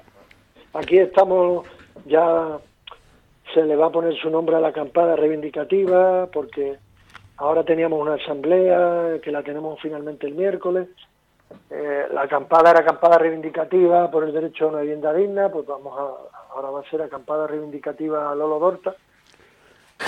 aquí 0.74 0.98
estamos 0.98 1.66
ya 2.06 2.58
se 3.54 3.64
le 3.64 3.76
va 3.76 3.88
a 3.88 3.92
poner 3.92 4.16
su 4.16 4.30
nombre 4.30 4.56
a 4.56 4.60
la 4.60 4.70
acampada 4.70 5.16
reivindicativa 5.16 6.28
porque 6.28 6.78
ahora 7.42 7.64
teníamos 7.64 8.00
una 8.00 8.16
asamblea 8.16 9.20
que 9.22 9.32
la 9.32 9.44
tenemos 9.44 9.80
finalmente 9.82 10.28
el 10.28 10.36
miércoles 10.36 10.88
Eh, 11.70 12.06
la 12.16 12.22
acampada 12.22 12.72
era 12.72 12.80
acampada 12.80 13.18
reivindicativa 13.18 14.10
por 14.10 14.24
el 14.24 14.32
derecho 14.32 14.62
a 14.66 14.70
una 14.72 14.82
vivienda 14.86 15.12
digna 15.14 15.50
pues 15.54 15.66
vamos 15.68 15.94
a 16.00 16.06
ahora 16.54 16.70
va 16.76 16.80
a 16.80 16.90
ser 16.90 17.02
acampada 17.02 17.46
reivindicativa 17.46 18.32
a 18.32 18.36
Lolo 18.36 18.58
Dorta 18.58 18.96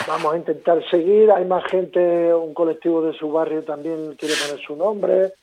Vamos 0.08 0.34
a 0.34 0.38
intentar 0.38 0.84
seguir. 0.90 1.32
Hay 1.32 1.46
más 1.46 1.64
gente, 1.66 2.34
un 2.34 2.54
colectivo 2.54 3.02
de 3.02 3.14
su 3.14 3.32
barrio 3.32 3.64
también 3.64 4.16
quiere 4.16 4.36
poner 4.36 4.66
su 4.66 4.76
nombre. 4.76 5.34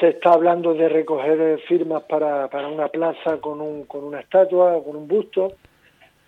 Se 0.00 0.08
está 0.08 0.32
hablando 0.32 0.74
de 0.74 0.88
recoger 0.88 1.40
eh, 1.40 1.58
firmas 1.68 2.02
para, 2.04 2.48
para 2.48 2.66
una 2.68 2.88
plaza 2.88 3.40
con, 3.40 3.60
un, 3.60 3.84
con 3.84 4.02
una 4.02 4.20
estatua, 4.20 4.82
con 4.82 4.96
un 4.96 5.06
busto, 5.06 5.52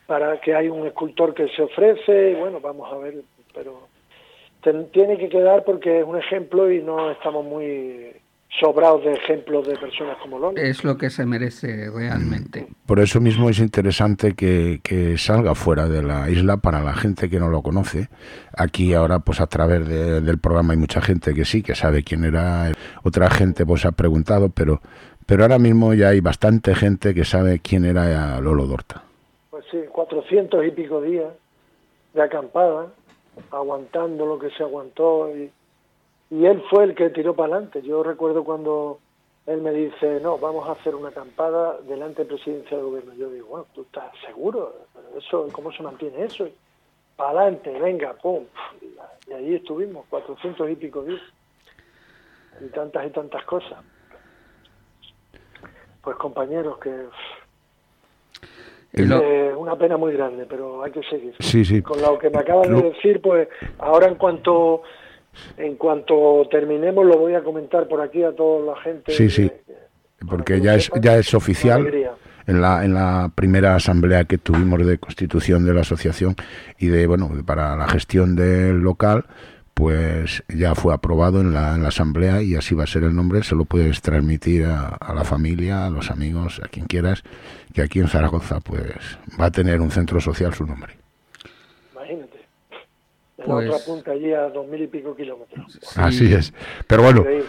para 0.07 0.41
que 0.41 0.55
hay 0.55 0.69
un 0.69 0.87
escultor 0.87 1.35
que 1.35 1.49
se 1.49 1.63
ofrece. 1.63 2.31
Y 2.31 2.35
bueno, 2.35 2.61
vamos 2.61 2.93
a 2.93 2.99
ver, 2.99 3.15
pero 3.53 3.89
ten- 4.63 4.91
tiene 4.93 5.19
que 5.19 5.29
quedar 5.29 5.65
porque 5.65 6.01
es 6.01 6.05
un 6.07 6.17
ejemplo 6.19 6.71
y 6.71 6.83
no 6.83 7.11
estamos 7.11 7.45
muy 7.45 8.13
sobrados 8.61 9.05
de 9.05 9.13
ejemplos 9.13 9.67
de 9.67 9.77
personas 9.77 10.17
como 10.23 10.39
Lola. 10.39 10.61
Es 10.63 10.83
lo 10.83 10.97
que 10.97 11.11
se 11.11 11.27
merece 11.27 11.91
realmente. 11.91 12.67
Por 12.87 13.01
eso 13.01 13.21
mismo 13.21 13.51
es 13.51 13.59
interesante 13.59 14.33
que, 14.35 14.81
que 14.83 15.19
salga 15.19 15.55
fuera 15.55 15.89
de 15.89 16.03
la 16.03 16.31
isla 16.31 16.57
para 16.57 16.81
la 16.83 16.95
gente 16.95 17.29
que 17.29 17.39
no 17.39 17.49
lo 17.51 17.61
conoce. 17.61 18.09
Aquí 18.57 18.95
ahora, 18.95 19.19
pues 19.19 19.41
a 19.41 19.47
través 19.47 19.87
de- 19.87 20.21
del 20.23 20.39
programa 20.39 20.73
hay 20.73 20.79
mucha 20.79 21.03
gente 21.03 21.35
que 21.35 21.45
sí, 21.45 21.63
que 21.63 21.75
sabe 21.75 22.03
quién 22.03 22.25
era. 22.25 22.73
Otra 23.03 23.29
gente 23.29 23.67
pues 23.67 23.85
ha 23.85 23.93
preguntado, 23.93 24.49
pero, 24.49 24.81
pero 25.27 25.43
ahora 25.43 25.59
mismo 25.59 25.93
ya 25.93 26.09
hay 26.11 26.21
bastante 26.21 26.75
gente 26.75 27.13
que 27.13 27.25
sabe 27.27 27.59
quién 27.59 27.85
era 27.85 28.41
Lolo 28.41 28.65
Dorta. 28.67 29.03
Pues 29.51 29.65
sí, 29.71 29.79
400 29.93 30.65
y 30.67 30.71
pico 30.71 31.03
días 31.03 31.29
de 32.15 32.23
acampada, 32.23 32.87
aguantando 33.51 34.27
lo 34.27 34.39
que 34.39 34.51
se 34.51 34.63
aguantó. 34.63 35.31
Y, 35.37 35.51
y 36.31 36.47
él 36.47 36.63
fue 36.71 36.85
el 36.85 36.95
que 36.95 37.11
tiró 37.11 37.35
para 37.35 37.55
adelante. 37.55 37.83
Yo 37.83 38.03
recuerdo 38.03 38.45
cuando 38.45 38.99
él 39.47 39.63
me 39.63 39.71
dice, 39.71 40.19
no, 40.21 40.39
vamos 40.39 40.69
a 40.69 40.73
hacer 40.73 40.95
una 40.95 41.11
acampada 41.11 41.79
delante 41.83 42.23
de 42.23 42.29
presidencia 42.29 42.77
del 42.77 42.87
gobierno. 42.87 43.15
Yo 43.15 43.31
digo, 43.31 43.47
bueno, 43.47 43.67
¿tú 43.75 43.83
estás 43.83 44.13
seguro? 44.27 44.75
eso 45.17 45.49
¿Cómo 45.53 45.71
se 45.73 45.83
mantiene 45.83 46.25
eso? 46.25 46.49
Para 47.15 47.43
adelante, 47.43 47.71
venga, 47.79 48.13
pum. 48.15 48.45
Y 49.29 49.33
allí 49.33 49.55
estuvimos, 49.55 50.05
400 50.11 50.69
y 50.71 50.77
pico 50.77 51.03
días. 51.03 51.23
Y 52.61 52.69
tantas 52.71 53.07
y 53.07 53.11
tantas 53.11 53.45
cosas. 53.45 53.79
Pues 56.03 56.17
compañeros, 56.17 56.79
que 56.79 57.07
Lo- 59.05 59.23
eh, 59.23 59.55
una 59.57 59.77
pena 59.77 59.97
muy 59.97 60.13
grande, 60.15 60.47
pero 60.49 60.83
hay 60.83 60.91
que 60.93 61.03
seguir. 61.11 61.35
Sí, 61.41 61.65
sí. 61.65 61.83
Con 61.83 62.01
lo 62.01 62.19
que 62.19 62.31
me 62.31 62.39
acabas 62.39 62.69
Lo- 62.69 62.79
de 62.81 62.91
decir, 62.93 63.21
pues 63.21 63.49
ahora 63.79 64.07
en 64.09 64.15
cuanto 64.17 64.83
en 65.59 65.77
cuanto 65.77 66.47
terminemos 66.51 67.05
lo 67.05 67.19
voy 67.19 67.35
a 67.35 67.43
comentar 67.43 67.87
por 67.89 68.01
aquí 68.01 68.23
a 68.23 68.33
toda 68.33 68.75
la 68.75 68.81
gente. 68.81 69.13
Sí, 69.13 69.29
sí. 69.29 69.49
que- 69.51 69.61
que- 69.67 70.27
Porque 70.29 70.61
ya 70.61 70.75
es, 70.77 70.91
ya 71.01 71.17
es 71.19 71.35
oficial. 71.35 71.87
en 72.47 72.61
la, 72.63 72.85
en 72.85 72.95
la 72.95 73.31
primera 73.35 73.75
asamblea 73.75 74.25
que 74.25 74.39
tuvimos 74.39 74.87
de 74.87 74.99
constitución 74.99 75.67
de 75.67 75.75
la 75.75 75.81
asociación 75.83 76.35
y 76.79 76.87
de 76.87 77.07
bueno 77.07 77.29
para 77.45 77.77
la 77.77 77.87
gestión 77.89 78.35
del 78.37 78.79
local 78.79 79.25
pues 79.77 80.43
ya 80.49 80.75
fue 80.75 80.95
aprobado 80.95 81.43
en 81.43 81.53
la, 81.53 81.75
en 81.75 81.83
la 81.83 81.89
asamblea 81.89 82.41
y 82.41 82.55
así 82.55 82.75
va 82.75 82.85
a 82.85 82.87
ser 82.87 83.03
el 83.05 83.15
nombre 83.15 83.43
se 83.43 83.55
lo 83.55 83.67
puedes 83.67 84.01
transmitir 84.01 84.65
a, 84.65 84.87
a 84.89 85.13
la 85.15 85.23
familia 85.23 85.85
a 85.85 85.91
los 85.91 86.11
amigos 86.11 86.63
a 86.65 86.69
quien 86.69 86.87
quieras 86.87 87.23
que 87.75 87.83
aquí 87.83 88.01
en 88.01 88.09
Zaragoza 88.09 88.61
pues 88.61 88.95
va 89.39 89.45
a 89.47 89.51
tener 89.51 89.83
un 89.83 89.91
centro 89.91 90.19
social 90.19 90.55
su 90.55 90.65
nombre 90.65 90.97
Imagínate. 91.93 92.39
En 93.37 93.45
Pues- 93.45 93.69
la 93.69 93.75
otra 93.77 93.85
punta 93.87 94.11
allí 94.13 94.33
a 94.33 94.49
dos 94.49 94.67
mil 94.67 94.81
y 94.83 94.87
pico 94.87 95.15
kilómetros. 95.15 95.79
así 95.95 96.33
es 96.33 96.55
pero 96.87 97.03
bueno 97.03 97.21
Increíble. 97.21 97.47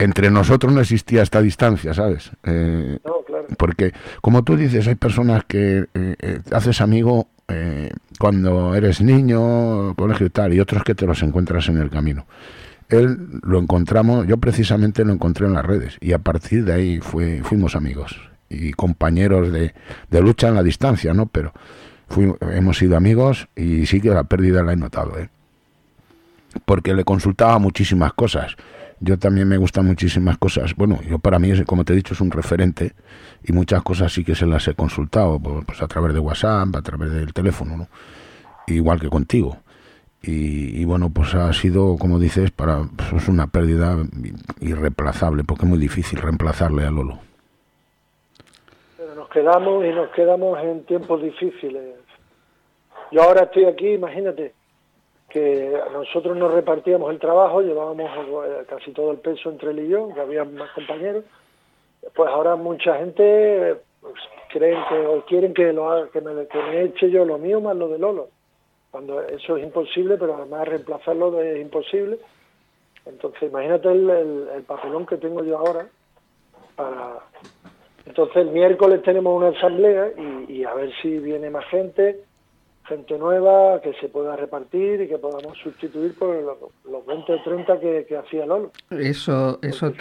entre 0.00 0.30
nosotros 0.32 0.72
no 0.72 0.80
existía 0.80 1.22
esta 1.22 1.40
distancia 1.40 1.94
sabes 1.94 2.32
Eh, 2.42 2.98
No, 3.04 3.20
claro. 3.24 3.46
Porque, 3.56 3.92
como 4.20 4.42
tú 4.42 4.56
dices, 4.56 4.88
hay 4.88 4.96
personas 4.96 5.44
que 5.44 5.86
eh, 5.94 6.16
eh, 6.18 6.40
haces 6.50 6.80
amigo 6.80 7.28
eh, 7.46 7.90
cuando 8.18 8.74
eres 8.74 9.00
niño, 9.00 9.94
colegio 9.94 10.26
y 10.26 10.30
tal, 10.30 10.52
y 10.52 10.60
otros 10.60 10.82
que 10.82 10.94
te 10.94 11.06
los 11.06 11.22
encuentras 11.22 11.68
en 11.68 11.78
el 11.78 11.90
camino. 11.90 12.26
Él 12.88 13.40
lo 13.42 13.58
encontramos, 13.58 14.26
yo 14.26 14.38
precisamente 14.38 15.04
lo 15.04 15.12
encontré 15.12 15.46
en 15.46 15.52
las 15.52 15.64
redes 15.64 15.98
y 16.00 16.12
a 16.12 16.18
partir 16.18 16.64
de 16.64 16.72
ahí 16.72 17.00
fue, 17.00 17.42
fuimos 17.42 17.76
amigos 17.76 18.18
y 18.48 18.72
compañeros 18.72 19.52
de, 19.52 19.74
de 20.10 20.22
lucha 20.22 20.48
en 20.48 20.54
la 20.54 20.62
distancia, 20.62 21.12
¿no? 21.12 21.26
Pero 21.26 21.52
hemos 22.50 22.78
sido 22.78 22.96
amigos 22.96 23.48
y 23.54 23.84
sí 23.86 24.00
que 24.00 24.08
la 24.08 24.24
pérdida 24.24 24.62
la 24.62 24.72
he 24.72 24.76
notado, 24.76 25.18
¿eh? 25.18 25.28
Porque 26.64 26.94
le 26.94 27.04
consultaba 27.04 27.58
muchísimas 27.58 28.14
cosas. 28.14 28.56
Yo 29.00 29.18
también 29.18 29.46
me 29.46 29.56
gustan 29.56 29.86
muchísimas 29.86 30.38
cosas. 30.38 30.74
Bueno, 30.74 31.00
yo 31.02 31.18
para 31.18 31.38
mí, 31.38 31.52
como 31.64 31.84
te 31.84 31.92
he 31.92 31.96
dicho, 31.96 32.14
es 32.14 32.20
un 32.20 32.30
referente 32.30 32.92
y 33.44 33.52
muchas 33.52 33.82
cosas 33.82 34.12
sí 34.12 34.24
que 34.24 34.34
se 34.34 34.46
las 34.46 34.66
he 34.66 34.74
consultado, 34.74 35.38
pues 35.38 35.80
a 35.80 35.86
través 35.86 36.14
de 36.14 36.20
WhatsApp, 36.20 36.74
a 36.74 36.82
través 36.82 37.12
del 37.12 37.32
teléfono, 37.32 37.76
¿no? 37.76 37.88
Igual 38.66 39.00
que 39.00 39.08
contigo. 39.08 39.58
Y, 40.20 40.84
bueno, 40.84 41.10
pues 41.10 41.32
ha 41.36 41.52
sido, 41.52 41.96
como 41.96 42.18
dices, 42.18 42.50
para 42.50 42.82
pues 43.10 43.28
una 43.28 43.46
pérdida 43.46 43.96
irreemplazable, 44.60 45.44
porque 45.44 45.64
es 45.64 45.68
muy 45.68 45.78
difícil 45.78 46.20
reemplazarle 46.20 46.84
a 46.84 46.90
Lolo. 46.90 47.20
Pero 48.96 49.14
nos 49.14 49.28
quedamos 49.28 49.84
y 49.84 49.90
nos 49.90 50.10
quedamos 50.10 50.58
en 50.60 50.84
tiempos 50.84 51.22
difíciles. 51.22 51.94
Yo 53.12 53.22
ahora 53.22 53.44
estoy 53.44 53.66
aquí, 53.66 53.90
imagínate, 53.90 54.54
que 55.28 55.78
nosotros 55.92 56.36
nos 56.36 56.52
repartíamos 56.52 57.10
el 57.10 57.18
trabajo, 57.18 57.60
llevábamos 57.60 58.10
eh, 58.46 58.64
casi 58.68 58.92
todo 58.92 59.10
el 59.12 59.18
peso 59.18 59.50
entre 59.50 59.70
él 59.70 59.80
y 59.80 59.88
yo, 59.88 60.12
que 60.14 60.20
había 60.20 60.44
más 60.44 60.70
compañeros, 60.70 61.24
pues 62.14 62.28
ahora 62.30 62.56
mucha 62.56 62.96
gente 62.98 63.76
pues, 64.00 64.14
creen 64.50 64.78
que 64.88 65.06
o 65.06 65.24
quieren 65.26 65.52
que 65.52 65.72
lo 65.72 65.90
haga, 65.90 66.08
que 66.08 66.20
me, 66.20 66.46
que 66.46 66.58
me 66.58 66.82
eche 66.82 67.10
yo 67.10 67.24
lo 67.24 67.38
mío 67.38 67.60
más 67.60 67.76
lo 67.76 67.88
de 67.88 67.98
Lolo. 67.98 68.28
Cuando 68.90 69.20
eso 69.22 69.56
es 69.56 69.64
imposible, 69.64 70.16
pero 70.16 70.34
además 70.34 70.66
reemplazarlo 70.66 71.40
es 71.42 71.60
imposible. 71.60 72.18
Entonces, 73.04 73.50
imagínate 73.50 73.90
el, 73.90 74.64
papelón 74.66 75.06
que 75.06 75.16
tengo 75.16 75.44
yo 75.44 75.58
ahora 75.58 75.88
para... 76.76 77.18
Entonces, 78.06 78.36
el 78.36 78.50
miércoles 78.50 79.02
tenemos 79.02 79.36
una 79.36 79.48
asamblea 79.48 80.10
y, 80.48 80.64
a 80.64 80.72
ver 80.72 80.90
si 81.02 81.18
viene 81.18 81.50
más 81.50 81.66
gente, 81.66 82.20
gente 82.88 83.18
nueva, 83.18 83.80
que 83.80 83.92
se 84.00 84.08
pueda 84.08 84.34
repartir 84.36 85.02
y 85.02 85.08
que 85.08 85.18
podamos 85.18 85.56
sustituir 85.58 86.14
por 86.14 86.34
los, 86.34 87.06
20 87.06 87.32
o 87.32 87.42
30 87.42 87.80
que, 87.80 88.16
hacía 88.16 88.46
Lolo. 88.46 88.72
Eso, 88.90 89.58
eso... 89.62 89.92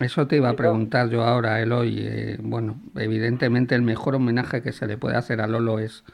Eso 0.00 0.26
te 0.26 0.36
iba 0.36 0.48
a 0.48 0.56
preguntar 0.56 1.08
yo 1.08 1.22
ahora, 1.22 1.60
Eloy. 1.60 1.98
Eh, 2.00 2.36
bueno, 2.40 2.80
evidentemente 2.96 3.76
el 3.76 3.82
mejor 3.82 4.16
homenaje 4.16 4.60
que 4.60 4.72
se 4.72 4.88
le 4.88 4.98
puede 4.98 5.16
hacer 5.16 5.40
a 5.40 5.46
Lolo 5.46 5.78
es 5.78 6.04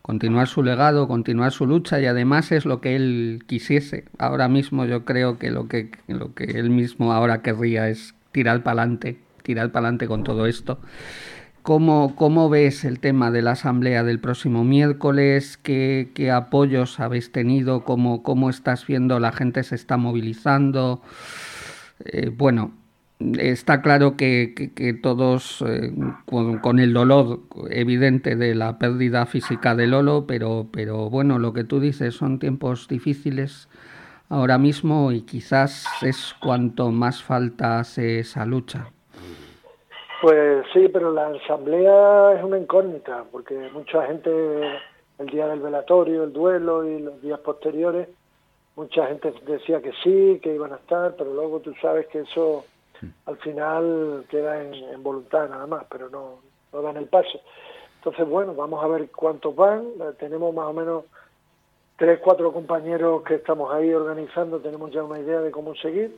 continuar 0.00 0.46
su 0.46 0.62
legado, 0.62 1.08
continuar 1.08 1.50
su 1.50 1.66
lucha 1.66 2.00
y 2.00 2.06
además 2.06 2.52
es 2.52 2.64
lo 2.64 2.80
que 2.80 2.94
él 2.94 3.42
quisiese. 3.48 4.04
Ahora 4.18 4.46
mismo 4.46 4.84
yo 4.84 5.04
creo 5.04 5.38
que 5.38 5.50
lo 5.50 5.66
que, 5.66 5.90
lo 6.06 6.34
que 6.34 6.44
él 6.44 6.70
mismo 6.70 7.12
ahora 7.12 7.42
querría 7.42 7.88
es 7.88 8.14
tirar 8.30 8.62
para 8.62 8.82
adelante, 8.82 9.18
tirar 9.42 9.72
para 9.72 9.88
adelante 9.88 10.06
con 10.06 10.22
todo 10.22 10.46
esto. 10.46 10.78
¿Cómo, 11.66 12.14
¿Cómo, 12.14 12.48
ves 12.48 12.84
el 12.84 13.00
tema 13.00 13.32
de 13.32 13.42
la 13.42 13.50
asamblea 13.50 14.04
del 14.04 14.20
próximo 14.20 14.62
miércoles? 14.62 15.56
¿Qué, 15.60 16.30
apoyos 16.32 17.00
habéis 17.00 17.32
tenido? 17.32 17.82
¿Cómo, 17.82 18.22
¿Cómo, 18.22 18.50
estás 18.50 18.86
viendo 18.86 19.18
la 19.18 19.32
gente 19.32 19.64
se 19.64 19.74
está 19.74 19.96
movilizando? 19.96 21.02
Eh, 22.04 22.28
bueno, 22.28 22.70
está 23.18 23.82
claro 23.82 24.16
que, 24.16 25.00
todos, 25.02 25.64
eh, 25.66 25.92
con, 26.26 26.78
el 26.78 26.92
dolor 26.92 27.40
evidente 27.70 28.36
de 28.36 28.54
la 28.54 28.78
pérdida 28.78 29.26
física 29.26 29.74
de 29.74 29.88
Lolo, 29.88 30.24
pero, 30.28 30.68
pero 30.70 31.10
bueno, 31.10 31.40
lo 31.40 31.52
que 31.52 31.64
tú 31.64 31.80
dices 31.80 32.14
son 32.14 32.38
tiempos 32.38 32.86
difíciles 32.86 33.68
ahora 34.28 34.56
mismo 34.56 35.10
y 35.10 35.22
quizás 35.22 35.84
es 36.02 36.32
cuanto 36.40 36.92
más 36.92 37.24
falta 37.24 37.80
hace 37.80 38.20
esa 38.20 38.46
lucha. 38.46 38.92
Pues 40.20 40.64
sí, 40.72 40.88
pero 40.88 41.12
la 41.12 41.28
asamblea 41.28 42.32
es 42.32 42.42
una 42.42 42.58
incógnita, 42.58 43.24
porque 43.30 43.54
mucha 43.72 44.06
gente, 44.06 44.30
el 45.18 45.26
día 45.26 45.46
del 45.46 45.60
velatorio, 45.60 46.24
el 46.24 46.32
duelo 46.32 46.84
y 46.88 47.00
los 47.00 47.20
días 47.20 47.38
posteriores, 47.40 48.08
mucha 48.76 49.06
gente 49.08 49.34
decía 49.46 49.82
que 49.82 49.92
sí, 50.02 50.40
que 50.42 50.54
iban 50.54 50.72
a 50.72 50.76
estar, 50.76 51.14
pero 51.16 51.34
luego 51.34 51.60
tú 51.60 51.74
sabes 51.82 52.06
que 52.06 52.20
eso 52.20 52.64
al 53.26 53.36
final 53.38 54.24
queda 54.30 54.62
en, 54.62 55.02
voluntad 55.02 55.50
nada 55.50 55.66
más, 55.66 55.84
pero 55.90 56.08
no, 56.08 56.38
no 56.72 56.82
dan 56.82 56.96
el 56.96 57.06
paso. 57.06 57.40
Entonces, 57.96 58.26
bueno, 58.26 58.54
vamos 58.54 58.82
a 58.82 58.88
ver 58.88 59.10
cuántos 59.10 59.54
van. 59.54 59.84
Eh, 60.00 60.12
tenemos 60.18 60.54
más 60.54 60.66
o 60.66 60.72
menos 60.72 61.04
tres, 61.96 62.20
cuatro 62.22 62.52
compañeros 62.52 63.22
que 63.22 63.34
estamos 63.34 63.72
ahí 63.72 63.92
organizando, 63.92 64.60
tenemos 64.60 64.90
ya 64.92 65.02
una 65.02 65.18
idea 65.18 65.40
de 65.40 65.50
cómo 65.50 65.74
seguir. 65.74 66.16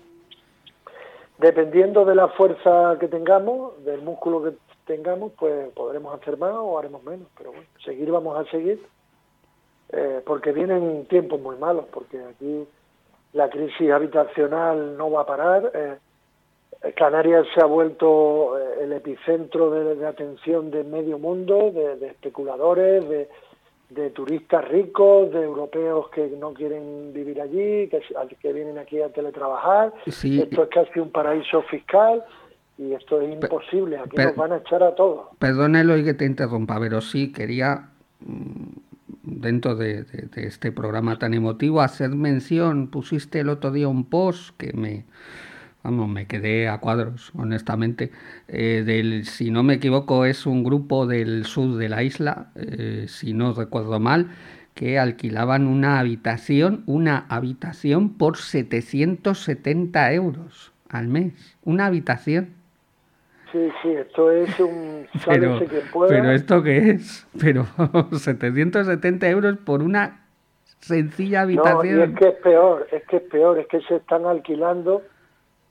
Dependiendo 1.39 2.05
de 2.05 2.17
la 2.17 2.29
fuerza 2.29 2.97
que 2.99 3.07
tengamos, 3.07 3.85
del 3.85 4.03
músculo 4.03 4.43
que 4.43 4.57
tengamos, 4.87 5.33
pues 5.39 5.71
podremos 5.73 6.13
hacer 6.21 6.37
más 6.37 6.55
o 6.55 6.79
haremos 6.79 7.03
menos. 7.05 7.29
Pero 7.37 7.53
bueno, 7.53 7.67
seguir 7.85 8.11
vamos 8.11 8.37
a 8.37 8.51
seguir, 8.51 8.85
eh, 9.91 10.21
porque 10.27 10.53
vienen 10.53 11.07
tiempos 11.07 11.41
muy 11.41 11.57
malos, 11.57 11.85
porque 11.93 12.21
aquí 12.25 12.67
la 13.35 13.49
crisis 13.51 13.91
habitacional 13.91 14.97
no 14.97 15.13
va 15.13 15.23
a 15.23 15.27
parar. 15.27 15.71
Eh, 15.75 15.99
Canarias 16.95 17.47
se 17.55 17.61
ha 17.61 17.67
vuelto 17.67 18.59
eh, 18.59 18.85
el 18.85 18.93
epicentro 18.93 19.71
de, 19.71 20.07
atención 20.07 20.71
de 20.71 20.85
medio 20.85 21.19
mundo, 21.19 21.71
de, 21.73 22.07
especuladores, 22.07 23.09
de, 23.09 23.29
turistas 24.15 24.69
ricos, 24.69 25.33
de 25.33 25.43
europeos 25.43 26.09
que 26.11 26.29
no 26.39 26.53
quieren 26.53 27.13
vivir 27.13 27.41
allí, 27.41 27.89
que, 27.89 28.01
que 28.41 28.53
vienen 28.53 28.79
aquí 28.79 29.01
a 29.01 29.09
teletrabajar. 29.09 29.95
Esto 30.07 30.63
es 30.63 30.69
casi 30.71 31.01
un 31.01 31.11
paraíso 31.11 31.63
fiscal 31.63 32.23
y 32.77 32.93
esto 32.93 33.21
es 33.21 33.33
imposible. 33.33 33.99
Aquí 33.99 34.17
nos 34.17 34.37
van 34.37 34.53
a 34.53 34.57
echar 34.59 34.83
a 34.83 34.95
todos. 34.95 35.29
Perdónelo 35.39 35.97
y 35.97 36.05
que 36.05 36.15
te 36.15 36.27
interrumpa, 36.27 36.79
pero 36.79 37.01
sí 37.01 37.33
quería 37.33 37.89
mm, 38.21 38.67
dentro 39.23 39.75
de, 39.75 40.05
de, 40.05 40.47
este 40.47 40.71
programa 40.71 41.19
tan 41.19 41.35
emotivo, 41.35 41.81
hacer 41.81 42.11
mención, 42.11 42.89
pusiste 42.89 43.41
el 43.41 43.49
otro 43.49 43.71
día 43.73 43.89
un 43.89 44.05
post 44.05 44.57
que 44.57 44.73
me, 44.75 45.05
vamos, 45.83 46.09
me 46.09 46.27
quedé 46.27 46.69
a 46.69 46.79
cuadros, 46.79 47.33
honestamente. 47.37 48.11
Eh, 48.49 48.83
del, 48.85 49.25
si 49.25 49.51
no 49.51 49.63
me 49.63 49.75
equivoco, 49.75 50.25
es 50.25 50.47
un 50.47 50.65
grupo 50.65 51.07
del 51.07 51.45
sur 51.45 51.77
de 51.77 51.89
la 51.89 52.03
isla, 52.03 52.49
eh, 52.57 53.07
si 53.09 53.33
no 53.33 53.53
recuerdo 53.53 53.99
mal, 54.01 54.31
que 54.75 54.99
alquilaban 54.99 55.67
una 55.67 55.99
habitación, 55.99 56.85
una 56.87 57.27
habitación 57.29 58.17
por 58.17 58.37
770 58.37 60.13
euros 60.13 60.73
al 60.89 61.09
mes. 61.09 61.57
Una 61.65 61.87
habitación. 61.87 62.55
Sí, 63.51 63.71
sí, 63.83 63.91
esto 63.93 64.31
es 64.31 64.61
un... 64.61 65.07
Pero, 65.27 65.59
pero 66.07 66.31
¿esto 66.33 66.63
qué 66.63 66.91
es? 66.91 67.27
Pero 67.41 67.67
770 68.13 69.29
euros 69.31 69.57
por 69.57 69.83
una 69.83 70.21
sencilla 70.81 71.43
habitación. 71.43 71.97
No, 71.97 72.05
y 72.05 72.09
es 72.11 72.19
que 72.19 72.29
es 72.29 72.35
peor, 72.35 72.87
es 72.93 73.03
que 73.05 73.17
es 73.17 73.23
peor, 73.23 73.59
es 73.59 73.67
que 73.69 73.81
se 73.81 73.97
están 73.97 74.27
alquilando 74.27 75.03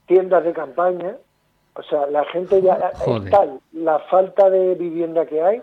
tiendas 0.08 0.43
de 0.43 0.53
campaña, 0.53 1.16
o 1.76 1.84
sea, 1.84 2.08
la 2.08 2.26
gente 2.26 2.62
ya 2.62 2.91
es 3.05 3.30
tal 3.30 3.60
la 3.74 3.99
falta 3.99 4.49
de 4.49 4.74
vivienda 4.76 5.26
que 5.26 5.41
hay, 5.41 5.62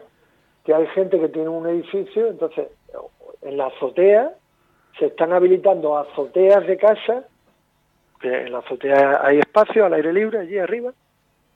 que 0.64 0.72
hay 0.72 0.86
gente 0.88 1.18
que 1.18 1.28
tiene 1.28 1.48
un 1.48 1.66
edificio, 1.66 2.28
entonces 2.28 2.68
en 3.42 3.56
la 3.56 3.66
azotea 3.66 4.32
se 4.98 5.06
están 5.06 5.32
habilitando 5.32 5.98
azoteas 5.98 6.66
de 6.66 6.76
casa, 6.76 7.24
que 8.20 8.42
en 8.42 8.52
la 8.52 8.58
azotea 8.58 9.20
hay 9.24 9.40
espacio 9.40 9.84
al 9.84 9.94
aire 9.94 10.12
libre 10.12 10.38
allí 10.38 10.58
arriba, 10.58 10.92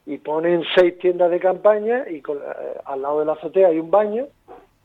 y 0.05 0.17
ponen 0.17 0.63
seis 0.75 0.97
tiendas 0.97 1.31
de 1.31 1.39
campaña 1.39 2.09
y 2.09 2.21
con, 2.21 2.37
eh, 2.37 2.41
al 2.85 3.01
lado 3.01 3.19
de 3.19 3.25
la 3.25 3.33
azotea 3.33 3.67
hay 3.69 3.79
un 3.79 3.91
baño 3.91 4.27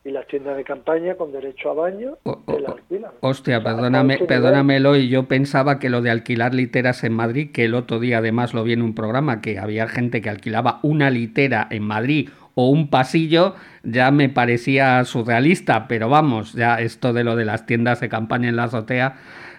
y 0.05 0.11
las 0.11 0.27
tiendas 0.27 0.55
de 0.55 0.63
campaña 0.63 1.15
con 1.15 1.31
derecho 1.31 1.71
a 1.71 1.73
baño 1.73 2.17
la 2.23 2.69
alquilan. 2.69 3.11
Hostia, 3.21 3.63
perdóname, 3.63 4.19
perdónamelo, 4.19 4.95
y 4.95 5.09
yo 5.09 5.27
pensaba 5.27 5.79
que 5.79 5.89
lo 5.89 6.03
de 6.03 6.11
alquilar 6.11 6.53
literas 6.53 7.03
en 7.03 7.13
Madrid, 7.13 7.51
que 7.51 7.65
el 7.65 7.73
otro 7.73 7.99
día 7.99 8.19
además 8.19 8.53
lo 8.53 8.63
vi 8.63 8.73
en 8.73 8.83
un 8.83 8.93
programa, 8.93 9.41
que 9.41 9.57
había 9.57 9.87
gente 9.87 10.21
que 10.21 10.29
alquilaba 10.29 10.79
una 10.83 11.09
litera 11.09 11.67
en 11.71 11.83
Madrid 11.83 12.29
o 12.53 12.69
un 12.69 12.91
pasillo, 12.91 13.55
ya 13.83 14.11
me 14.11 14.29
parecía 14.29 15.03
surrealista, 15.05 15.87
pero 15.87 16.07
vamos, 16.07 16.53
ya 16.53 16.79
esto 16.79 17.11
de 17.11 17.23
lo 17.23 17.35
de 17.35 17.45
las 17.45 17.65
tiendas 17.65 17.99
de 17.99 18.07
campaña 18.07 18.47
en 18.49 18.57
la 18.57 18.65
azotea, 18.65 19.15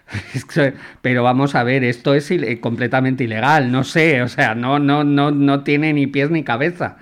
pero 1.02 1.24
vamos 1.24 1.56
a 1.56 1.64
ver, 1.64 1.82
esto 1.82 2.14
es 2.14 2.32
completamente 2.60 3.24
ilegal, 3.24 3.72
no 3.72 3.82
sé, 3.82 4.22
o 4.22 4.28
sea, 4.28 4.54
no, 4.54 4.78
no, 4.78 5.02
no, 5.02 5.32
no 5.32 5.64
tiene 5.64 5.92
ni 5.92 6.06
pies 6.06 6.30
ni 6.30 6.44
cabeza. 6.44 6.98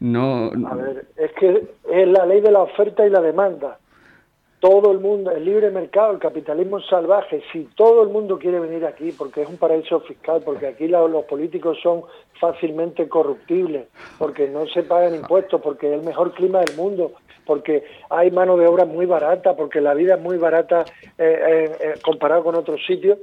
No, 0.00 0.50
A 0.66 0.74
ver, 0.74 1.04
es 1.16 1.30
que 1.32 1.68
es 1.92 2.08
la 2.08 2.24
ley 2.24 2.40
de 2.40 2.50
la 2.50 2.62
oferta 2.62 3.06
y 3.06 3.10
la 3.10 3.20
demanda. 3.20 3.78
todo 4.60 4.92
el 4.92 5.00
mundo, 5.00 5.30
el 5.30 5.46
libre 5.46 5.70
mercado, 5.70 6.12
el 6.12 6.18
capitalismo 6.18 6.80
salvaje, 6.82 7.42
si 7.50 7.64
todo 7.74 8.02
el 8.02 8.10
mundo 8.10 8.38
quiere 8.38 8.60
venir 8.60 8.84
aquí, 8.84 9.10
porque 9.10 9.40
es 9.40 9.48
un 9.48 9.56
paraíso 9.56 10.00
fiscal, 10.00 10.42
porque 10.44 10.66
aquí 10.66 10.86
los 10.86 11.24
políticos 11.24 11.78
son 11.82 12.02
fácilmente 12.38 13.08
corruptibles, 13.08 13.86
porque 14.18 14.48
no 14.48 14.66
se 14.66 14.82
pagan 14.82 15.14
impuestos, 15.14 15.62
porque 15.62 15.88
es 15.88 16.00
el 16.00 16.06
mejor 16.06 16.34
clima 16.34 16.60
del 16.60 16.76
mundo, 16.76 17.12
porque 17.46 17.84
hay 18.10 18.30
mano 18.30 18.58
de 18.58 18.66
obra 18.66 18.84
muy 18.84 19.06
barata, 19.06 19.56
porque 19.56 19.80
la 19.80 19.94
vida 19.94 20.16
es 20.16 20.20
muy 20.20 20.36
barata 20.36 20.84
eh, 21.16 21.40
eh, 21.48 21.72
eh, 21.80 21.94
comparado 22.02 22.44
con 22.44 22.54
otros 22.54 22.84
sitios, 22.86 23.18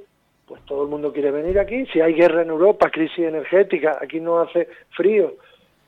pues 0.47 0.61
todo 0.65 0.83
el 0.83 0.89
mundo 0.89 1.13
quiere 1.13 1.29
venir 1.29 1.59
aquí. 1.59 1.85
Si 1.87 2.01
hay 2.01 2.13
guerra 2.13 2.41
en 2.41 2.49
Europa, 2.49 2.89
crisis 2.89 3.25
energética, 3.25 3.99
aquí 4.01 4.19
no 4.19 4.39
hace 4.39 4.69
frío, 4.95 5.33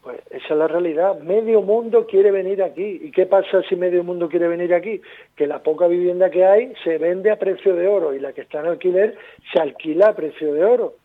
pues 0.10 0.22
esa 0.32 0.53
es 0.53 0.60
la 0.60 0.68
realidad. 0.68 1.20
Medio 1.20 1.62
mundo 1.62 2.07
quiere 2.07 2.32
venir 2.32 2.64
aquí. 2.64 2.99
¿Y 3.03 3.12
qué 3.12 3.28
pasa 3.28 3.62
si 3.70 3.76
medio 3.76 4.03
mundo 4.03 4.28
quiere 4.28 4.47
venir 4.47 4.74
aquí? 4.74 5.01
Que 5.36 5.45
la 5.45 5.62
poca 5.62 5.86
vivienda 5.86 6.32
que 6.32 6.43
hay 6.45 6.74
se 6.84 6.97
vende 6.97 7.30
a 7.30 7.38
precio 7.38 7.76
de 7.76 7.88
oro 7.88 8.16
y 8.16 8.20
la 8.20 8.34
que 8.34 8.41
está 8.41 8.62
en 8.62 8.68
alquiler 8.68 9.16
se 9.53 9.60
alquila 9.60 10.07
a 10.07 10.16
precio 10.16 10.51
de 10.51 10.66
oro. 10.66 10.95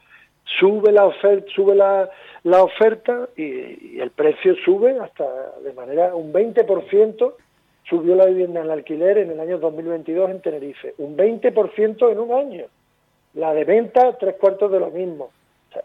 Sube 0.58 0.90
la 0.90 1.04
oferta, 1.04 1.46
sube 1.54 1.74
la, 1.74 2.08
la 2.44 2.62
oferta 2.62 3.28
y, 3.36 4.00
el 4.00 4.10
precio 4.10 4.54
sube 4.64 4.98
hasta 4.98 5.26
de 5.62 5.74
manera 5.74 6.14
un 6.14 6.32
20% 6.32 7.34
subió 7.86 8.14
la 8.14 8.24
vivienda 8.24 8.62
en 8.62 8.70
alquiler 8.70 9.18
en 9.18 9.32
el 9.32 9.40
año 9.40 9.58
2022 9.58 10.30
en 10.30 10.40
Tenerife. 10.40 10.94
Un 10.96 11.14
20% 11.14 12.10
en 12.10 12.18
un 12.18 12.32
año. 12.32 12.64
La 13.34 13.52
de 13.52 13.64
venta, 13.64 14.16
tres 14.16 14.36
cuartos 14.36 14.72
de 14.72 14.80
lo 14.80 14.90
mismo 14.90 15.30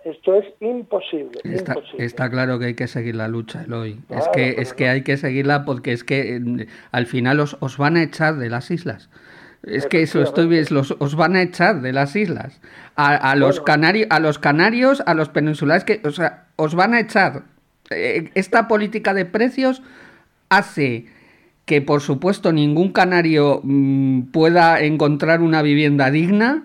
esto 0.04 0.36
es 0.36 0.46
imposible 0.60 1.40
está, 1.98 2.30
claro 2.30 2.60
que 2.60 2.66
hay 2.66 2.74
que 2.74 2.88
seguir 2.88 3.16
la 3.16 3.28
lucha, 3.28 3.64
Eloy. 3.64 4.00
es 4.10 4.28
que, 4.34 4.56
es 4.58 4.74
que 4.74 4.90
hay 4.90 5.04
que 5.04 5.18
seguirla 5.18 5.66
porque 5.66 5.92
es 5.92 6.04
que 6.04 6.68
al 6.92 7.06
final 7.06 7.40
os, 7.40 7.58
os, 7.60 7.78
van 7.78 7.98
a 7.98 8.04
echar 8.04 8.38
de 8.38 8.50
las 8.50 8.72
islas. 8.72 9.10
Es 9.64 9.88
que 9.88 10.02
eso 10.02 10.22
estoy 10.22 10.48
viendo, 10.48 10.82
os 11.00 11.16
van 11.16 11.36
a 11.36 11.42
echar 11.42 11.82
de 11.82 11.92
las 11.92 12.16
islas. 12.16 12.62
A, 12.96 13.36
los 13.36 13.60
canarios, 13.62 14.08
a 14.10 14.20
los 14.20 14.40
canarios, 14.40 15.04
a 15.06 15.14
los 15.14 15.30
peninsulares, 15.30 15.84
que, 15.84 16.02
o 16.04 16.12
sea, 16.12 16.46
os 16.56 16.76
van 16.76 16.94
a 16.94 17.00
echar. 17.00 17.44
Eh, 17.90 18.30
esta 18.36 18.68
política 18.68 19.14
de 19.14 19.26
precios 19.26 19.82
hace 20.50 21.08
que, 21.66 21.82
por 21.82 22.02
supuesto, 22.02 22.52
ningún 22.52 22.92
canario 22.92 23.62
mm, 23.64 24.32
pueda 24.32 24.82
encontrar 24.82 25.42
una 25.42 25.62
vivienda 25.62 26.10
digna 26.10 26.64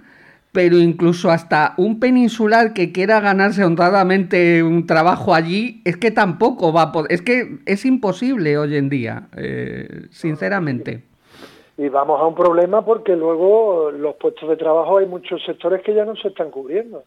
pero 0.55 0.77
incluso 0.77 1.31
hasta 1.31 1.75
un 1.79 1.99
peninsular 1.99 2.75
que 2.75 2.93
quiera 2.93 3.19
ganarse 3.19 3.65
honradamente 3.65 4.63
un 4.63 4.87
trabajo 4.87 5.35
allí, 5.35 5.83
es 5.85 5.97
que 5.97 6.13
tampoco 6.13 6.73
va 6.73 6.83
a 6.83 6.93
poder, 6.93 7.11
es 7.11 7.23
que 7.23 7.59
es 7.67 7.85
imposible 7.85 8.57
hoy 8.57 8.77
en 8.77 8.89
día, 8.89 9.27
eh, 9.37 10.07
sinceramente. 10.13 11.03
Y 11.77 11.89
vamos 11.89 12.21
a 12.21 12.27
un 12.27 12.37
problema 12.37 12.85
porque 12.85 13.17
luego 13.17 13.91
los 13.91 14.15
puestos 14.15 14.49
de 14.49 14.57
trabajo 14.57 14.99
hay 14.99 15.07
muchos 15.07 15.43
sectores 15.45 15.83
que 15.83 15.93
ya 15.93 16.05
no 16.05 16.15
se 16.15 16.29
están 16.29 16.53
cubriendo, 16.53 17.03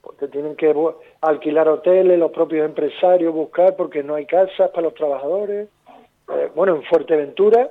porque 0.00 0.28
tienen 0.28 0.56
que 0.56 0.74
alquilar 1.20 1.68
hoteles, 1.68 2.18
los 2.18 2.30
propios 2.30 2.64
empresarios 2.64 3.34
buscar 3.34 3.76
porque 3.76 4.02
no 4.02 4.14
hay 4.14 4.24
casas 4.24 4.70
para 4.70 4.84
los 4.84 4.94
trabajadores. 4.94 5.68
Eh, 6.30 6.50
bueno, 6.54 6.76
en 6.76 6.84
Fuerteventura 6.84 7.68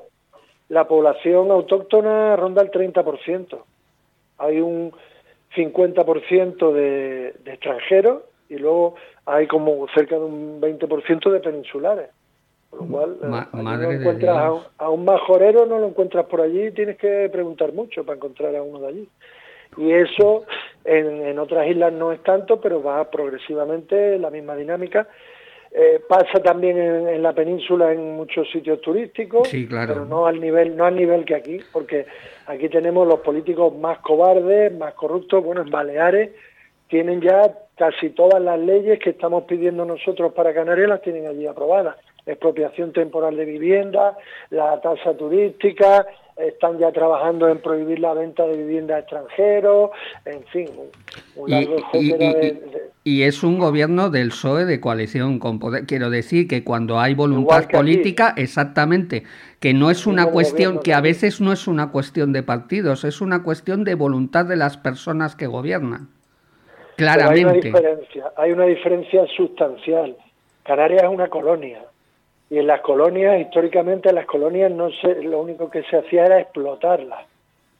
la 0.69 0.87
población 0.87 1.49
autóctona 1.49 2.35
ronda 2.35 2.61
el 2.61 2.69
30% 2.69 3.57
hay 4.41 4.59
un 4.59 4.91
50% 5.55 6.73
de, 6.73 7.33
de 7.43 7.53
extranjeros 7.53 8.23
y 8.49 8.55
luego 8.57 8.95
hay 9.25 9.47
como 9.47 9.87
cerca 9.95 10.15
de 10.15 10.25
un 10.25 10.61
20% 10.61 11.31
de 11.31 11.39
peninsulares. 11.39 12.09
Por 12.69 12.83
lo 12.83 12.87
cual, 12.87 13.17
eh, 13.21 13.95
encuentras 13.95 14.61
a, 14.77 14.89
un 14.89 15.03
majorero, 15.03 15.65
no 15.65 15.77
lo 15.77 15.87
encuentras 15.87 16.25
por 16.25 16.41
allí, 16.41 16.71
tienes 16.71 16.97
que 16.97 17.29
preguntar 17.29 17.73
mucho 17.73 18.05
para 18.05 18.15
encontrar 18.15 18.55
a 18.55 18.63
uno 18.63 18.79
de 18.79 18.87
allí. 18.87 19.09
Y 19.77 19.91
eso 19.91 20.45
en, 20.85 21.25
en 21.25 21.39
otras 21.39 21.67
islas 21.67 21.93
no 21.93 22.11
es 22.11 22.23
tanto, 22.23 22.59
pero 22.61 22.81
va 22.81 23.09
progresivamente 23.09 24.17
la 24.17 24.29
misma 24.29 24.55
dinámica. 24.55 25.07
Eh, 25.73 26.01
pasa 26.05 26.43
también 26.43 26.77
en, 26.77 27.23
la 27.23 27.31
península 27.31 27.93
en 27.93 28.17
muchos 28.17 28.49
sitios 28.51 28.81
turísticos, 28.81 29.49
pero 29.69 30.05
no 30.05 30.25
al 30.25 30.41
nivel 30.41 30.75
no 30.75 30.83
al 30.83 30.97
nivel 30.97 31.23
que 31.23 31.33
aquí, 31.33 31.59
porque 31.71 32.05
aquí 32.47 32.67
tenemos 32.67 33.07
los 33.07 33.21
políticos 33.21 33.73
más 33.77 33.99
cobardes, 33.99 34.73
más 34.77 34.93
corruptos. 34.95 35.41
Bueno, 35.41 35.61
en 35.61 35.69
Baleares 35.69 36.31
tienen 36.89 37.21
ya 37.21 37.57
casi 37.77 38.09
todas 38.09 38.41
las 38.41 38.59
leyes 38.59 38.99
que 38.99 39.11
estamos 39.11 39.45
pidiendo 39.45 39.85
nosotros 39.85 40.33
para 40.33 40.53
Canarias 40.53 40.89
las 40.89 41.01
tienen 41.01 41.25
allí 41.25 41.47
aprobadas. 41.47 41.95
Expropiación 42.25 42.91
temporal 42.91 43.37
de 43.37 43.45
vivienda, 43.45 44.17
la 44.49 44.79
tasa 44.81 45.15
turística, 45.15 46.05
están 46.47 46.77
ya 46.79 46.91
trabajando 46.91 47.47
en 47.49 47.59
prohibir 47.59 47.99
la 47.99 48.13
venta 48.13 48.45
de 48.45 48.57
vivienda 48.57 48.95
a 48.95 48.99
extranjeros, 48.99 49.91
en 50.25 50.43
fin, 50.45 50.69
un 51.35 51.49
largo 51.49 51.75
y, 51.93 52.13
y, 53.03 53.23
es 53.23 53.43
un 53.43 53.59
gobierno 53.59 54.09
del 54.09 54.29
PSOE 54.29 54.65
de 54.65 54.79
coalición 54.79 55.39
con 55.39 55.59
poder. 55.59 55.85
Quiero 55.85 56.09
decir 56.09 56.47
que 56.47 56.63
cuando 56.63 56.99
hay 56.99 57.13
voluntad 57.13 57.67
política, 57.69 58.33
exactamente, 58.37 59.23
que 59.59 59.73
no 59.73 59.91
es 59.91 60.07
una 60.07 60.27
cuestión, 60.27 60.79
que 60.79 60.93
a 60.93 61.01
veces 61.01 61.41
no 61.41 61.51
es 61.51 61.67
una 61.67 61.91
cuestión 61.91 62.33
de 62.33 62.43
partidos, 62.43 63.03
es 63.03 63.21
una 63.21 63.43
cuestión 63.43 63.83
de 63.83 63.95
voluntad 63.95 64.45
de 64.45 64.55
las 64.55 64.77
personas 64.77 65.35
que 65.35 65.47
gobiernan. 65.47 66.09
Claramente. 66.97 67.39
hay 67.39 67.43
una 67.43 67.53
diferencia, 67.53 68.31
hay 68.37 68.51
una 68.51 68.65
diferencia 68.65 69.25
sustancial. 69.35 70.15
Canarias 70.63 71.03
es 71.03 71.09
una 71.09 71.27
colonia 71.27 71.81
y 72.51 72.59
en 72.59 72.67
las 72.67 72.81
colonias, 72.81 73.39
históricamente 73.39 74.09
en 74.09 74.15
las 74.15 74.25
colonias 74.25 74.69
no 74.69 74.91
se, 74.91 75.23
lo 75.23 75.39
único 75.39 75.69
que 75.69 75.83
se 75.83 75.95
hacía 75.95 76.25
era 76.25 76.41
explotarlas. 76.41 77.25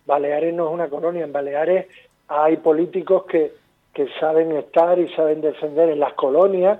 Baleares 0.05 0.53
no 0.53 0.69
es 0.69 0.74
una 0.74 0.88
colonia, 0.88 1.26
en 1.26 1.34
Baleares 1.34 1.88
hay 2.30 2.55
políticos 2.55 3.26
que, 3.26 3.51
que 3.93 4.07
saben 4.17 4.53
estar 4.53 4.97
y 4.97 5.09
saben 5.09 5.41
defender 5.41 5.89
en 5.89 5.99
las 5.99 6.13
colonias. 6.13 6.80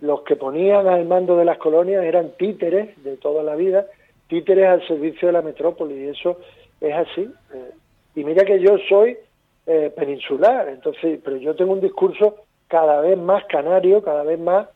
Los 0.00 0.22
que 0.22 0.34
ponían 0.34 0.88
al 0.88 1.04
mando 1.06 1.36
de 1.36 1.44
las 1.44 1.58
colonias 1.58 2.02
eran 2.02 2.32
títeres 2.36 3.00
de 3.04 3.16
toda 3.16 3.44
la 3.44 3.54
vida, 3.54 3.86
títeres 4.26 4.66
al 4.66 4.84
servicio 4.88 5.28
de 5.28 5.34
la 5.34 5.42
metrópoli, 5.42 5.94
y 5.94 6.08
eso 6.08 6.40
es 6.80 6.92
así. 6.92 7.30
Eh, 7.54 7.70
y 8.16 8.24
mira 8.24 8.44
que 8.44 8.58
yo 8.58 8.78
soy 8.88 9.16
eh, 9.64 9.92
peninsular, 9.96 10.68
entonces, 10.70 11.20
pero 11.24 11.36
yo 11.36 11.54
tengo 11.54 11.72
un 11.72 11.80
discurso 11.80 12.34
cada 12.66 13.00
vez 13.00 13.16
más 13.16 13.44
canario, 13.44 14.02
cada 14.02 14.24
vez 14.24 14.40
más 14.40 14.66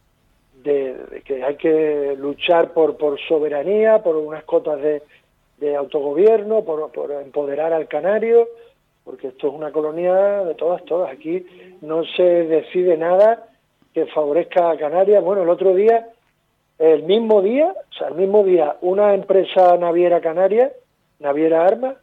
de, 0.63 1.23
que 1.25 1.43
hay 1.43 1.57
que 1.57 2.15
luchar 2.19 2.73
por, 2.73 2.97
por 2.97 3.21
soberanía, 3.21 4.03
por 4.03 4.17
unas 4.17 4.45
cotas 4.45 4.81
de, 4.81 5.03
de 5.63 5.77
autogobierno, 5.77 6.65
por, 6.65 6.91
empoderar 7.25 7.73
al 7.73 7.87
canario, 7.87 8.49
porque 9.05 9.29
esto 9.29 9.49
es 9.49 9.55
una 9.55 9.71
colonia 9.71 10.45
de 10.45 10.55
todas, 10.55 10.85
todas. 10.85 11.13
Aquí 11.13 11.47
no 11.81 12.05
se 12.05 12.23
decide 12.23 12.97
nada 12.97 13.47
que 13.95 14.07
favorezca 14.07 14.71
a 14.71 14.77
Canarias. 14.77 15.23
Bueno, 15.23 15.43
el 15.43 15.49
otro 15.49 15.75
día, 15.75 16.09
el 16.79 17.05
mismo 17.05 17.43
día, 17.43 17.73
o 17.73 17.95
sea, 17.95 18.09
el 18.09 18.15
mismo 18.15 18.43
día, 18.43 18.77
una 18.81 19.15
empresa 19.15 19.77
naviera 19.77 20.21
canaria, 20.21 20.73
Naviera 21.21 21.65
Armas, 21.65 21.97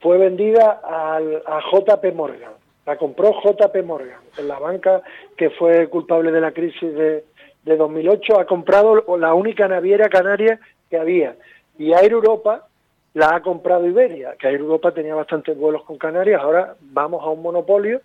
fue 0.00 0.16
vendida 0.16 0.80
al, 0.84 1.42
a 1.44 1.60
JP 1.72 2.14
Morgan. 2.14 2.52
La 2.86 2.96
compró 2.96 3.32
JP 3.42 3.84
Morgan, 3.84 4.20
en 4.38 4.46
la 4.46 4.60
banca 4.60 5.02
que 5.36 5.50
fue 5.50 5.88
culpable 5.88 6.30
de 6.30 6.40
la 6.40 6.52
crisis 6.52 6.94
de, 6.94 7.24
de 7.64 7.76
2008 7.76 8.40
ha 8.40 8.46
comprado 8.46 9.04
la 9.18 9.34
única 9.34 9.68
naviera 9.68 10.08
canaria 10.08 10.60
que 10.88 10.98
había. 10.98 11.36
Y 11.78 11.92
Air 11.92 12.12
Europa 12.12 12.66
la 13.14 13.34
ha 13.34 13.42
comprado 13.42 13.86
Iberia, 13.86 14.34
que 14.38 14.48
Air 14.48 14.60
Europa 14.60 14.92
tenía 14.92 15.14
bastantes 15.14 15.56
vuelos 15.56 15.82
con 15.84 15.98
Canarias, 15.98 16.40
ahora 16.42 16.76
vamos 16.80 17.22
a 17.22 17.28
un 17.28 17.42
monopolio. 17.42 18.00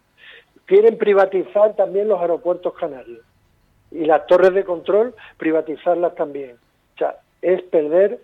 Quieren 0.66 0.98
privatizar 0.98 1.76
también 1.76 2.08
los 2.08 2.20
aeropuertos 2.20 2.74
canarios 2.74 3.20
y 3.92 4.06
las 4.06 4.26
torres 4.26 4.54
de 4.54 4.64
control, 4.64 5.14
privatizarlas 5.38 6.16
también. 6.16 6.58
O 6.96 6.98
sea, 6.98 7.18
es 7.42 7.62
perder 7.64 8.20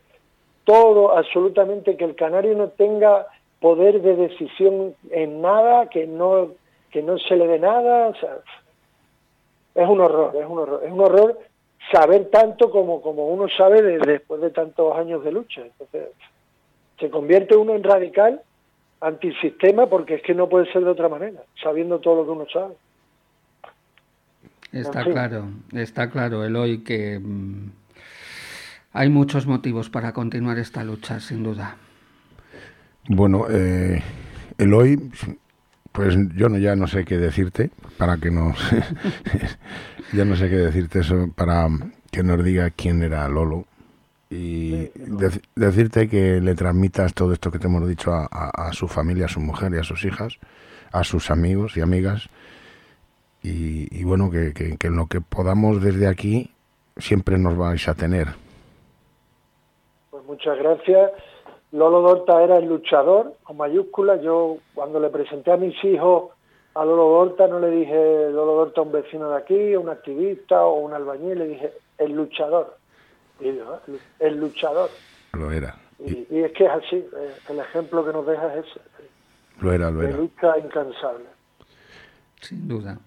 todo, 0.63 1.15
absolutamente, 1.15 1.97
que 1.97 2.05
el 2.05 2.15
canario 2.15 2.55
no 2.55 2.69
tenga 2.69 3.27
poder 3.59 4.01
de 4.01 4.15
decisión 4.15 4.95
en 5.11 5.41
nada, 5.41 5.87
que 5.89 6.07
no, 6.07 6.49
que 6.91 7.03
no 7.03 7.17
se 7.19 7.35
le 7.35 7.47
dé 7.47 7.59
nada. 7.59 8.07
O 8.07 8.15
sea, 8.15 8.37
es 9.75 9.87
un 9.87 10.01
horror, 10.01 10.35
es 10.35 10.45
un 10.45 10.59
horror, 10.59 10.81
es 10.85 10.91
un 10.91 10.99
horror 10.99 11.39
saber 11.91 12.29
tanto 12.29 12.69
como, 12.69 13.01
como 13.01 13.27
uno 13.27 13.47
sabe 13.57 13.81
después 13.81 14.41
de 14.41 14.51
tantos 14.51 14.95
años 14.97 15.23
de 15.23 15.31
lucha. 15.31 15.61
Entonces, 15.61 16.09
se 16.99 17.09
convierte 17.09 17.55
uno 17.55 17.75
en 17.75 17.83
radical 17.83 18.41
antisistema 19.01 19.87
porque 19.87 20.15
es 20.15 20.21
que 20.21 20.35
no 20.35 20.47
puede 20.47 20.71
ser 20.71 20.83
de 20.83 20.91
otra 20.91 21.09
manera, 21.09 21.41
sabiendo 21.61 21.99
todo 21.99 22.17
lo 22.17 22.25
que 22.25 22.31
uno 22.31 22.45
sabe. 22.51 22.75
Está 24.71 25.03
claro, 25.03 25.47
está 25.73 26.09
claro, 26.09 26.45
Eloy, 26.45 26.83
que 26.83 27.19
mm, 27.19 27.71
hay 28.93 29.09
muchos 29.09 29.45
motivos 29.45 29.89
para 29.89 30.13
continuar 30.13 30.59
esta 30.59 30.83
lucha, 30.83 31.19
sin 31.19 31.43
duda. 31.43 31.75
Bueno, 33.09 33.47
eh, 33.49 34.01
Eloy, 34.57 35.11
pues 35.91 36.15
yo 36.35 36.49
no, 36.49 36.57
ya 36.57 36.75
no 36.75 36.87
sé 36.87 37.03
qué 37.05 37.17
decirte 37.17 37.69
para 37.97 38.17
que 38.17 38.31
nos 38.31 38.57
ya 40.13 40.25
no 40.25 40.35
sé 40.35 40.49
qué 40.49 40.55
decirte 40.57 40.99
eso 40.99 41.29
para 41.35 41.67
que 42.11 42.23
nos 42.23 42.43
diga 42.43 42.69
quién 42.71 43.03
era 43.03 43.27
Lolo 43.27 43.65
y 44.29 44.87
dec- 44.95 45.41
decirte 45.55 46.07
que 46.07 46.39
le 46.39 46.55
transmitas 46.55 47.13
todo 47.13 47.33
esto 47.33 47.51
que 47.51 47.59
te 47.59 47.67
hemos 47.67 47.87
dicho 47.87 48.13
a, 48.13 48.27
a- 48.31 48.67
a 48.69 48.73
su 48.73 48.87
familia, 48.87 49.25
a 49.25 49.29
su 49.29 49.41
mujer 49.41 49.73
y 49.73 49.77
a 49.79 49.83
sus 49.83 50.05
hijas, 50.05 50.37
a 50.93 51.03
sus 51.03 51.29
amigos 51.31 51.75
y 51.75 51.81
amigas. 51.81 52.29
Y, 53.43 53.87
y 53.91 54.03
bueno, 54.05 54.29
que, 54.31 54.53
que- 54.53 54.77
que 54.77 54.87
en 54.87 54.95
lo 54.95 55.07
que 55.07 55.19
podamos 55.19 55.81
desde 55.81 56.07
aquí 56.07 56.51
siempre 56.95 57.37
nos 57.37 57.57
vais 57.57 57.87
a 57.89 57.95
tener. 57.95 58.27
Pues 60.11 60.23
muchas 60.25 60.57
gracias. 60.59 61.11
Lolo 61.71 62.01
Dorta 62.01 62.43
era 62.43 62.57
el 62.57 62.65
luchador, 62.65 63.35
con 63.43 63.57
mayúsculas. 63.57 64.21
Yo 64.21 64.57
cuando 64.73 64.99
le 64.99 65.09
presenté 65.09 65.51
a 65.51 65.57
mis 65.57 65.81
hijos 65.83 66.31
a 66.73 66.85
Lolo 66.85 67.03
Dorta 67.09 67.47
no 67.47 67.59
le 67.59 67.69
dije 67.69 68.29
Lolo 68.31 68.53
Dorta 68.55 68.81
un 68.81 68.91
vecino 68.91 69.29
de 69.29 69.37
aquí, 69.37 69.75
un 69.75 69.89
activista 69.89 70.65
o 70.65 70.79
un 70.79 70.93
albañil, 70.93 71.37
le 71.39 71.47
dije 71.47 71.73
el 71.97 72.11
luchador. 72.13 72.75
Y 73.39 73.55
yo, 73.55 73.73
"Ah, 73.73 73.79
el 74.19 74.37
luchador. 74.37 74.89
Lo 75.33 75.51
era. 75.51 75.75
Y, 75.99 76.27
y 76.29 76.39
es 76.43 76.51
que 76.53 76.65
es 76.65 76.71
así, 76.71 76.95
eh, 76.95 77.33
el 77.49 77.59
ejemplo 77.59 78.03
que 78.05 78.11
nos 78.13 78.25
deja 78.25 78.53
es 78.55 78.65
ese, 78.65 78.79
Lo 79.61 79.71
era, 79.71 79.91
lo 79.91 79.99
de 79.99 80.07
era. 80.09 80.17
lucha 80.17 80.57
incansable. 80.57 81.25
Sin 82.41 82.67
duda. 82.67 82.97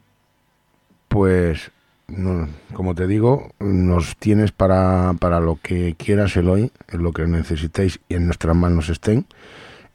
Pues, 1.08 1.70
no, 2.06 2.48
como 2.74 2.94
te 2.94 3.06
digo, 3.06 3.50
nos 3.60 4.16
tienes 4.16 4.52
para, 4.52 5.14
para 5.18 5.40
lo 5.40 5.58
que 5.62 5.94
quieras 5.96 6.36
el 6.36 6.48
hoy, 6.48 6.70
en 6.88 7.02
lo 7.02 7.12
que 7.12 7.26
necesitéis 7.26 8.00
y 8.08 8.14
en 8.14 8.26
nuestras 8.26 8.54
manos 8.54 8.88
estén, 8.90 9.26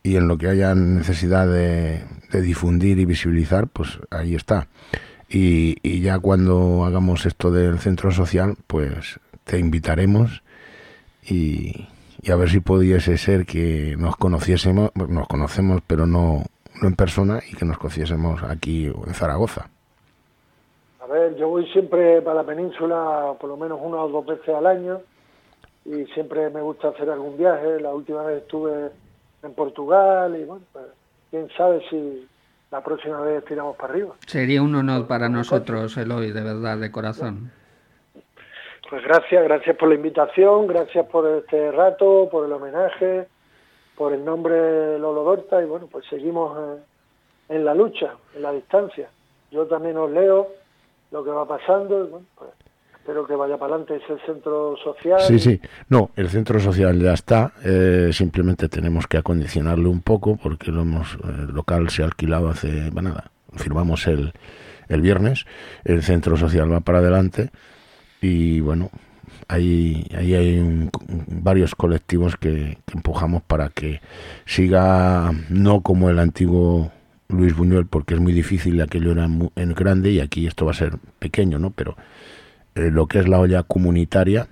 y 0.01 0.15
en 0.15 0.27
lo 0.27 0.37
que 0.37 0.47
haya 0.47 0.73
necesidad 0.75 1.47
de, 1.47 2.03
difundir 2.41 2.99
y 2.99 3.05
visibilizar, 3.05 3.67
pues 3.67 3.99
ahí 4.09 4.35
está. 4.35 4.67
Y, 5.29 6.01
ya 6.01 6.17
cuando 6.19 6.85
hagamos 6.85 7.25
esto 7.25 7.51
del 7.51 7.79
centro 7.79 8.11
social, 8.11 8.55
pues 8.65 9.19
te 9.43 9.59
invitaremos 9.59 10.41
y, 11.23 11.87
a 12.27 12.35
ver 12.35 12.49
si 12.49 12.59
pudiese 12.59 13.17
ser 13.17 13.45
que 13.45 13.95
nos 13.97 14.15
conociésemos, 14.15 14.91
nos 14.95 15.27
conocemos, 15.27 15.81
pero 15.85 16.07
no, 16.07 16.45
no 16.81 16.87
en 16.87 16.95
persona, 16.95 17.41
y 17.47 17.55
que 17.55 17.65
nos 17.65 17.77
conociésemos 17.77 18.41
aquí 18.43 18.85
en 18.85 19.13
Zaragoza. 19.13 19.69
Ver, 21.09 21.35
yo 21.37 21.49
voy 21.49 21.65
siempre 21.71 22.21
para 22.21 22.35
la 22.35 22.43
península 22.43 23.33
por 23.39 23.49
lo 23.49 23.57
menos 23.57 23.79
una 23.81 23.97
o 24.03 24.09
dos 24.09 24.27
veces 24.27 24.49
al 24.49 24.67
año 24.67 25.01
y 25.83 26.05
siempre 26.13 26.51
me 26.51 26.61
gusta 26.61 26.89
hacer 26.89 27.09
algún 27.09 27.35
viaje. 27.35 27.79
La 27.79 27.91
última 27.91 28.21
vez 28.23 28.43
estuve 28.43 28.91
en 29.41 29.53
Portugal 29.55 30.35
y 30.39 30.43
bueno, 30.43 30.63
pues 30.71 30.85
quién 31.31 31.49
sabe 31.57 31.81
si 31.89 32.27
la 32.69 32.83
próxima 32.83 33.21
vez 33.21 33.43
tiramos 33.45 33.75
para 33.75 33.93
arriba. 33.93 34.13
Sería 34.27 34.61
un 34.61 34.75
honor 34.75 35.07
para 35.07 35.29
nosotros, 35.29 35.97
Eloy, 35.97 36.31
de 36.31 36.43
verdad, 36.43 36.77
de 36.77 36.91
corazón. 36.91 37.51
Pues 38.87 39.03
gracias, 39.03 39.43
gracias 39.43 39.77
por 39.77 39.89
la 39.89 39.95
invitación, 39.95 40.67
gracias 40.67 41.07
por 41.07 41.27
este 41.27 41.71
rato, 41.71 42.29
por 42.31 42.45
el 42.45 42.51
homenaje, 42.51 43.27
por 43.95 44.13
el 44.13 44.23
nombre 44.23 44.99
Lolo 44.99 45.23
Dorta 45.23 45.59
y 45.59 45.65
bueno, 45.65 45.87
pues 45.91 46.05
seguimos 46.07 46.55
eh, 46.57 46.81
en 47.49 47.65
la 47.65 47.73
lucha, 47.73 48.13
en 48.35 48.43
la 48.43 48.51
distancia. 48.51 49.09
Yo 49.49 49.65
también 49.65 49.97
os 49.97 50.11
leo 50.11 50.58
lo 51.11 51.23
que 51.23 51.31
va 51.31 51.47
pasando 51.47 52.07
bueno, 52.07 52.25
pues 52.35 52.49
espero 52.99 53.25
que 53.25 53.35
vaya 53.35 53.57
para 53.57 53.75
adelante 53.75 53.95
ese 54.05 54.23
centro 54.25 54.75
social. 54.83 55.19
Sí, 55.21 55.39
sí. 55.39 55.59
No, 55.87 56.11
el 56.15 56.29
centro 56.29 56.59
social 56.59 56.99
ya 57.01 57.13
está. 57.13 57.53
eh, 57.63 58.09
simplemente 58.13 58.69
tenemos 58.69 59.07
que 59.07 59.17
acondicionarlo 59.17 59.89
un 59.89 60.01
poco 60.01 60.37
porque 60.37 60.71
lo 60.71 60.81
hemos, 60.81 61.17
el 61.23 61.47
local 61.47 61.89
se 61.89 62.03
ha 62.03 62.05
alquilado 62.05 62.49
hace, 62.49 62.89
bueno, 62.91 63.09
nada, 63.09 63.31
firmamos 63.55 64.05
el, 64.07 64.33
el 64.89 65.01
viernes. 65.01 65.45
El 65.83 66.03
centro 66.03 66.37
social 66.37 66.71
va 66.71 66.81
para 66.81 66.99
adelante 66.99 67.49
y 68.21 68.59
bueno, 68.59 68.91
ahí, 69.47 70.05
ahí 70.15 70.35
hay 70.35 70.59
un- 70.59 70.91
varios 71.41 71.73
colectivos 71.73 72.35
que 72.35 72.77
empujamos 72.93 73.41
para 73.41 73.69
que 73.69 74.01
siga 74.45 75.31
no 75.49 75.81
como 75.81 76.09
el 76.11 76.19
antiguo 76.19 76.91
Luis 77.29 77.55
Buñuel 77.55 77.85
porque 77.85 78.15
es 78.15 78.19
muy 78.19 78.33
difícil, 78.33 78.81
aquello 78.81 79.11
era 79.11 79.25
en 79.25 79.73
grande 79.73 80.11
y 80.11 80.19
aquí 80.19 80.47
esto 80.47 80.65
va 80.65 80.71
a 80.71 80.75
ser 80.75 80.97
pequeño, 81.19 81.59
¿no? 81.59 81.69
Pero 81.69 81.95
eh, 82.75 82.89
lo 82.91 83.07
que 83.07 83.19
es 83.19 83.27
la 83.27 83.39
olla 83.39 83.63
comunitaria, 83.63 84.47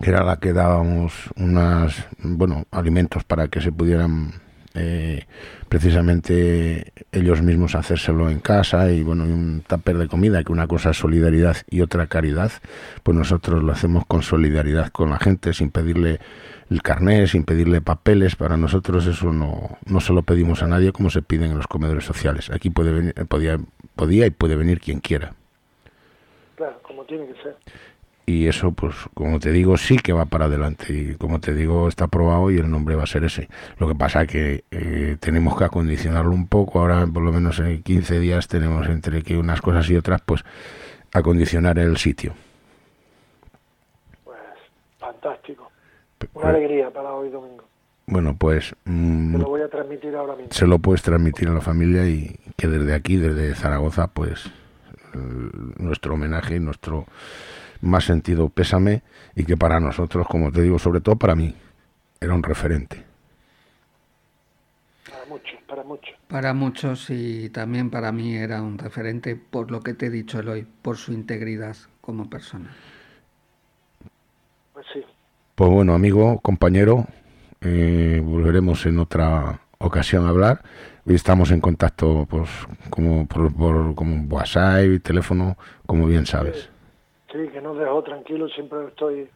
que 0.00 0.10
era 0.10 0.22
la 0.22 0.36
que 0.36 0.52
dábamos 0.52 1.30
unas, 1.36 2.06
bueno, 2.18 2.64
alimentos 2.70 3.24
para 3.24 3.48
que 3.48 3.60
se 3.60 3.72
pudieran 3.72 4.32
eh, 4.74 5.24
precisamente 5.68 6.92
ellos 7.12 7.40
mismos 7.42 7.74
hacérselo 7.74 8.28
en 8.28 8.40
casa 8.40 8.90
y 8.90 9.02
bueno, 9.02 9.24
un 9.24 9.62
tupper 9.66 9.96
de 9.96 10.08
comida, 10.08 10.44
que 10.44 10.52
una 10.52 10.66
cosa 10.66 10.90
es 10.90 10.98
solidaridad 10.98 11.56
y 11.70 11.80
otra 11.80 12.06
caridad, 12.06 12.52
pues 13.02 13.16
nosotros 13.16 13.62
lo 13.62 13.72
hacemos 13.72 14.04
con 14.06 14.22
solidaridad 14.22 14.90
con 14.90 15.10
la 15.10 15.18
gente, 15.18 15.54
sin 15.54 15.70
pedirle 15.70 16.20
el 16.70 16.82
carné, 16.82 17.26
sin 17.26 17.44
pedirle 17.44 17.80
papeles, 17.80 18.36
para 18.36 18.56
nosotros 18.56 19.06
eso 19.06 19.32
no, 19.32 19.78
no 19.86 20.00
se 20.00 20.12
lo 20.12 20.22
pedimos 20.22 20.62
a 20.62 20.66
nadie 20.66 20.92
como 20.92 21.10
se 21.10 21.22
piden 21.22 21.50
en 21.52 21.56
los 21.58 21.66
comedores 21.66 22.04
sociales. 22.04 22.50
Aquí 22.50 22.70
puede 22.70 22.92
venir, 22.92 23.14
podía, 23.28 23.58
podía 23.96 24.26
y 24.26 24.30
puede 24.30 24.56
venir 24.56 24.80
quien 24.80 25.00
quiera. 25.00 25.34
Claro, 26.56 26.80
como 26.82 27.04
tiene 27.04 27.26
que 27.26 27.42
ser. 27.42 27.56
y 28.26 28.46
eso 28.46 28.72
pues 28.72 28.94
como 29.12 29.38
te 29.40 29.50
digo 29.52 29.76
sí 29.76 29.98
que 29.98 30.12
va 30.14 30.24
para 30.24 30.46
adelante 30.46 30.92
y 30.94 31.14
como 31.16 31.40
te 31.40 31.52
digo 31.52 31.88
está 31.88 32.04
aprobado 32.04 32.50
y 32.50 32.56
el 32.58 32.70
nombre 32.70 32.94
va 32.96 33.02
a 33.02 33.06
ser 33.06 33.24
ese 33.24 33.48
lo 33.78 33.86
que 33.86 33.94
pasa 33.94 34.26
que 34.26 34.64
eh, 34.70 35.16
tenemos 35.20 35.58
que 35.58 35.64
acondicionarlo 35.64 36.30
un 36.30 36.46
poco 36.48 36.78
ahora 36.80 37.06
por 37.06 37.22
lo 37.22 37.32
menos 37.32 37.58
en 37.58 37.82
15 37.82 38.20
días 38.20 38.48
tenemos 38.48 38.88
entre 38.88 39.22
que 39.22 39.36
unas 39.36 39.60
cosas 39.60 39.90
y 39.90 39.96
otras 39.96 40.22
pues 40.24 40.42
acondicionar 41.12 41.78
el 41.78 41.98
sitio 41.98 42.32
Pues 44.24 44.38
fantástico. 44.98 45.70
Pe- 46.18 46.23
Una 46.34 46.48
alegría 46.50 46.90
para 46.90 47.12
hoy 47.12 47.30
domingo. 47.30 47.64
bueno 48.06 48.36
pues 48.36 48.74
mm, 48.84 49.32
Te 49.32 49.38
lo 49.38 49.48
voy 49.48 49.62
a 49.62 49.68
transmitir 49.68 50.14
ahora 50.16 50.34
mismo. 50.36 50.52
se 50.52 50.66
lo 50.66 50.78
puedes 50.78 51.02
transmitir 51.02 51.48
a 51.48 51.52
la 51.54 51.60
familia 51.60 52.06
y 52.08 52.36
que 52.56 52.66
desde 52.68 52.94
aquí 52.94 53.16
desde 53.16 53.54
Zaragoza 53.54 54.08
pues 54.08 54.50
nuestro 55.78 56.14
homenaje 56.14 56.56
y 56.56 56.60
nuestro 56.60 57.06
más 57.80 58.04
sentido 58.04 58.48
pésame 58.48 59.02
y 59.36 59.44
que 59.44 59.56
para 59.56 59.78
nosotros 59.78 60.26
como 60.28 60.50
te 60.50 60.62
digo 60.62 60.78
sobre 60.78 61.00
todo 61.00 61.16
para 61.16 61.34
mí 61.36 61.54
era 62.20 62.34
un 62.34 62.42
referente 62.42 63.04
Para 65.08 65.24
muchos, 65.26 65.58
para 65.68 65.82
muchos. 65.84 66.14
Para 66.28 66.52
muchos 66.54 67.10
y 67.10 67.48
también 67.50 67.90
para 67.90 68.10
mí 68.12 68.36
era 68.36 68.60
un 68.60 68.76
referente 68.78 69.36
por 69.36 69.70
lo 69.70 69.80
que 69.80 69.94
te 69.94 70.06
he 70.06 70.10
dicho, 70.10 70.40
Eloy, 70.40 70.66
por 70.82 70.96
su 70.96 71.12
integridad 71.12 71.76
como 72.00 72.28
persona. 72.28 72.74
Pues 75.54 75.68
sí. 75.68 75.74
Bueno, 75.74 75.94
amigo, 75.94 76.40
compañero, 76.40 77.06
eh, 77.60 78.20
volveremos 78.24 78.84
en 78.86 78.98
otra 78.98 79.60
ocasión 79.78 80.26
a 80.26 80.30
hablar. 80.30 80.62
Hoy 81.06 81.14
estamos 81.14 81.50
en 81.50 81.60
contacto, 81.60 82.26
pues, 82.28 82.48
como 82.90 83.26
por, 83.26 83.54
por 83.54 83.94
como 83.94 84.24
WhatsApp, 84.34 84.84
teléfono, 85.02 85.56
como 85.86 86.06
bien 86.06 86.24
sabes. 86.26 86.70
Sí, 87.30 87.38
que 87.52 87.60
nos 87.60 87.78
dejó 87.78 88.02
tranquilos, 88.02 88.52
siempre 88.54 88.78
estoy 88.88 89.28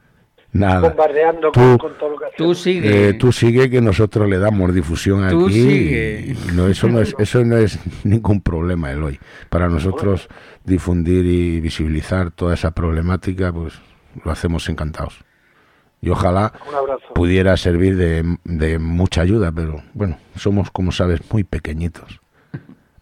Nada. 0.52 0.88
bombardeando 0.88 1.50
Tú- 1.52 1.60
con, 1.60 1.78
con 1.78 1.98
todo 1.98 2.10
lo 2.10 2.16
que 2.18 2.24
Tú 2.38 2.52
hacemos. 2.52 2.58
sigue. 2.62 3.08
Eh, 3.08 3.14
tú 3.14 3.32
sigue 3.32 3.68
que 3.68 3.82
nosotros 3.82 4.28
le 4.30 4.38
damos 4.38 4.72
difusión 4.74 5.24
aquí. 5.24 5.34
Tú 5.34 5.50
sigue. 5.50 6.34
y 6.50 6.56
no, 6.56 6.68
eso 6.68 6.88
no 6.88 7.00
es, 7.00 7.14
eso 7.18 7.44
no 7.44 7.56
es 7.58 7.78
ningún 8.04 8.40
problema, 8.40 8.90
Eloy. 8.90 9.18
Para 9.50 9.68
nosotros 9.68 10.28
difundir 10.64 11.26
y 11.26 11.60
visibilizar 11.60 12.30
toda 12.30 12.54
esa 12.54 12.70
problemática, 12.70 13.52
pues 13.52 13.74
lo 14.24 14.30
hacemos 14.30 14.68
encantados. 14.70 15.22
Y 16.00 16.10
ojalá 16.10 16.52
pudiera 17.14 17.56
servir 17.56 17.96
de, 17.96 18.38
de 18.44 18.78
mucha 18.78 19.22
ayuda, 19.22 19.50
pero 19.52 19.82
bueno, 19.94 20.16
somos, 20.36 20.70
como 20.70 20.92
sabes, 20.92 21.20
muy 21.32 21.42
pequeñitos. 21.44 22.20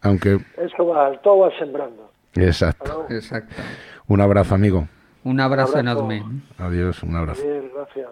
Aunque, 0.03 0.39
Eso 0.57 0.87
va, 0.87 1.13
todo 1.21 1.41
va 1.41 1.51
sembrando. 1.59 2.11
exacto. 2.35 3.07
Exacto. 3.11 3.55
Un 4.07 4.21
abrazo, 4.21 4.55
amigo. 4.55 4.89
Un 5.25 5.41
abrazo, 5.41 5.79
abrazo. 5.79 5.99
enorme. 5.99 6.23
Adiós, 6.59 7.03
un 7.03 7.17
abrazo. 7.17 7.43
Bien, 7.43 7.71
gracias. 7.75 8.09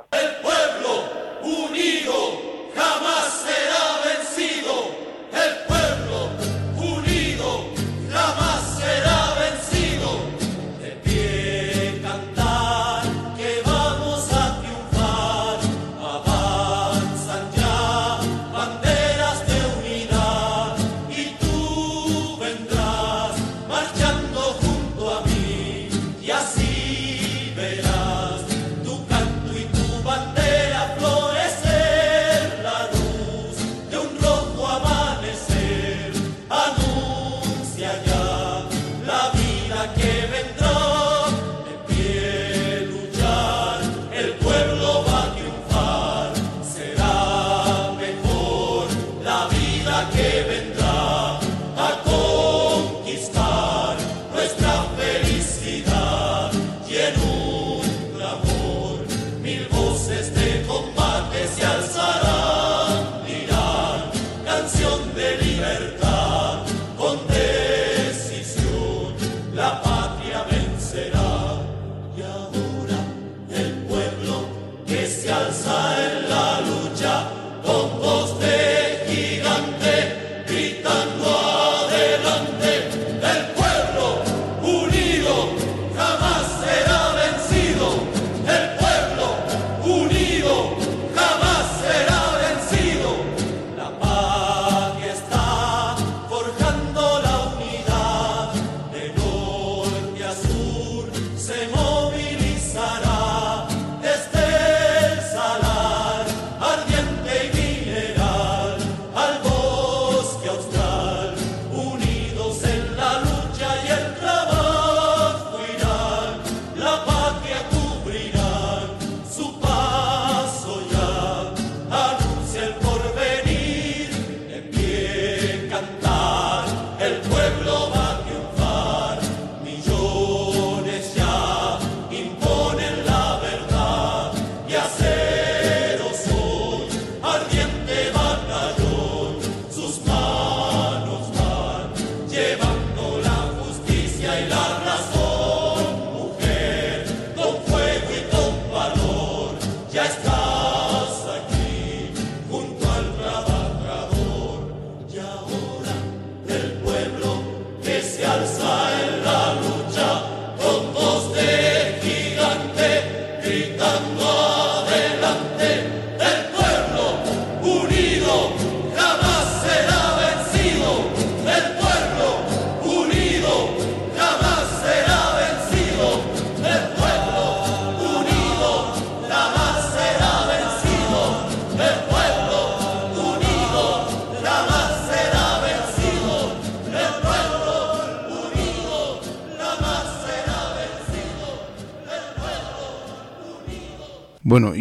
unido 1.42 2.13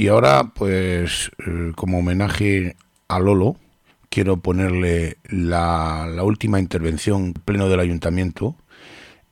y 0.03 0.09
ahora, 0.09 0.51
pues, 0.53 1.31
eh, 1.47 1.71
como 1.77 1.99
homenaje 1.99 2.75
a 3.07 3.19
Lolo, 3.19 3.55
quiero 4.09 4.35
ponerle 4.35 5.15
la, 5.29 6.09
la 6.13 6.23
última 6.23 6.59
intervención 6.59 7.27
en 7.27 7.33
pleno 7.35 7.69
del 7.69 7.79
ayuntamiento, 7.79 8.57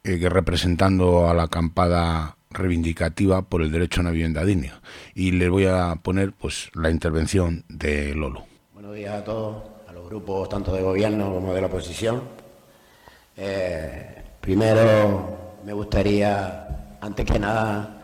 eh, 0.05 0.29
representando 0.29 1.29
a 1.29 1.33
la 1.33 1.43
acampada 1.43 2.37
reivindicativa 2.51 3.41
por 3.41 3.63
el 3.63 3.69
derecho 3.69 3.99
a 3.99 4.03
una 4.03 4.11
vivienda 4.11 4.45
digna. 4.45 4.79
Y 5.13 5.31
le 5.31 5.49
voy 5.49 5.65
a 5.65 5.97
poner, 6.01 6.31
pues, 6.31 6.71
la 6.73 6.89
intervención 6.89 7.65
de 7.67 8.15
Lolo. 8.15 8.45
Buenos 8.73 8.95
días 8.95 9.13
a 9.13 9.25
todos, 9.25 9.63
a 9.89 9.91
los 9.91 10.07
grupos 10.07 10.47
tanto 10.47 10.71
de 10.73 10.83
gobierno 10.83 11.33
como 11.33 11.53
de 11.53 11.59
la 11.59 11.67
oposición. 11.67 12.21
Eh, 13.35 14.23
primero 14.39 15.57
me 15.65 15.73
gustaría, 15.73 16.95
antes 17.01 17.25
que 17.25 17.39
nada, 17.39 18.00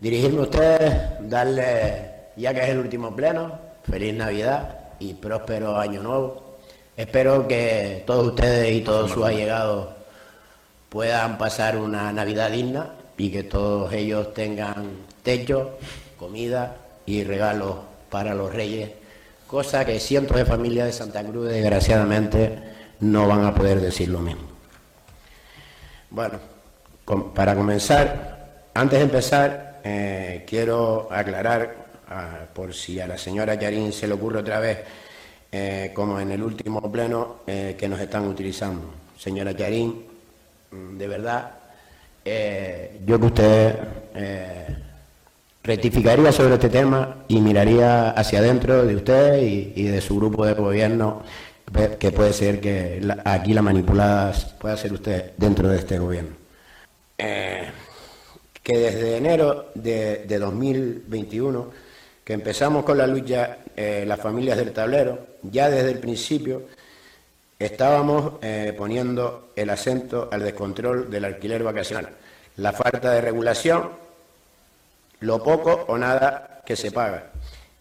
dirigirme 0.00 0.40
a 0.40 0.42
ustedes, 0.42 0.94
darles, 1.20 2.02
ya 2.36 2.54
que 2.54 2.62
es 2.62 2.68
el 2.68 2.78
último 2.78 3.14
pleno, 3.14 3.58
feliz 3.88 4.14
Navidad 4.14 4.78
y 4.98 5.14
próspero 5.14 5.76
año 5.78 6.02
nuevo. 6.02 6.58
Espero 6.96 7.46
que 7.46 8.02
todos 8.06 8.28
ustedes 8.28 8.74
y 8.74 8.80
todos 8.80 9.10
sus 9.10 9.24
allegados 9.24 9.88
puedan 10.88 11.38
pasar 11.38 11.76
una 11.76 12.12
Navidad 12.12 12.50
digna 12.50 12.90
y 13.16 13.30
que 13.30 13.42
todos 13.44 13.92
ellos 13.92 14.32
tengan 14.34 14.90
techo, 15.22 15.78
comida 16.18 16.76
y 17.06 17.24
regalos 17.24 17.76
para 18.10 18.34
los 18.34 18.52
reyes, 18.52 18.90
cosa 19.46 19.84
que 19.84 20.00
cientos 20.00 20.36
de 20.36 20.44
familias 20.44 20.86
de 20.86 20.92
Santa 20.92 21.22
Cruz 21.24 21.48
desgraciadamente 21.48 22.58
no 23.00 23.28
van 23.28 23.44
a 23.44 23.54
poder 23.54 23.80
decir 23.80 24.08
lo 24.08 24.20
mismo. 24.20 24.48
Bueno, 26.10 26.38
para 27.34 27.54
comenzar, 27.54 28.64
antes 28.74 28.98
de 28.98 29.04
empezar, 29.04 29.67
eh, 29.90 30.44
quiero 30.46 31.08
aclarar, 31.10 31.60
ah, 32.10 32.40
por 32.52 32.74
si 32.74 33.00
a 33.00 33.06
la 33.06 33.16
señora 33.16 33.54
Yarín 33.54 33.92
se 33.92 34.06
le 34.06 34.14
ocurre 34.14 34.40
otra 34.40 34.60
vez, 34.60 34.78
eh, 35.50 35.92
como 35.94 36.20
en 36.20 36.30
el 36.30 36.42
último 36.42 36.80
pleno, 36.92 37.36
eh, 37.46 37.74
que 37.78 37.88
nos 37.88 37.98
están 38.00 38.26
utilizando. 38.28 38.92
Señora 39.18 39.52
Yarín, 39.52 40.04
mm, 40.70 40.98
de 40.98 41.08
verdad, 41.08 41.52
yo 43.06 43.18
que 43.18 43.26
usted 43.26 43.78
rectificaría 45.64 46.30
sobre 46.30 46.54
este 46.54 46.68
tema 46.68 47.24
y 47.26 47.40
miraría 47.40 48.10
hacia 48.10 48.40
adentro 48.40 48.84
de 48.84 48.94
usted 48.96 49.38
y, 49.42 49.84
de 49.84 50.00
su 50.02 50.16
grupo 50.16 50.44
de 50.44 50.52
gobierno, 50.52 51.22
que- 51.98 52.12
puede 52.12 52.34
ser 52.34 52.60
que 52.60 53.00
aquí 53.24 53.54
la 53.54 53.62
manipulada 53.62 54.34
pueda 54.60 54.76
ser 54.76 54.92
usted 54.92 55.32
dentro 55.38 55.68
de 55.70 55.78
este 55.78 55.98
gobierno. 55.98 56.36
Que 58.68 58.76
desde 58.76 59.16
enero 59.16 59.70
de, 59.74 60.26
de 60.26 60.38
2021, 60.38 61.70
que 62.22 62.34
empezamos 62.34 62.84
con 62.84 62.98
la 62.98 63.06
lucha, 63.06 63.60
eh, 63.74 64.04
las 64.06 64.20
familias 64.20 64.58
del 64.58 64.74
tablero, 64.74 65.20
ya 65.42 65.70
desde 65.70 65.92
el 65.92 65.98
principio 66.00 66.64
estábamos 67.58 68.34
eh, 68.42 68.74
poniendo 68.76 69.52
el 69.56 69.70
acento 69.70 70.28
al 70.30 70.42
descontrol 70.42 71.10
del 71.10 71.24
alquiler 71.24 71.62
vacacional, 71.62 72.10
la 72.58 72.72
falta 72.72 73.10
de 73.12 73.22
regulación, 73.22 73.88
lo 75.20 75.42
poco 75.42 75.86
o 75.88 75.96
nada 75.96 76.60
que 76.66 76.76
se 76.76 76.92
paga. 76.92 77.30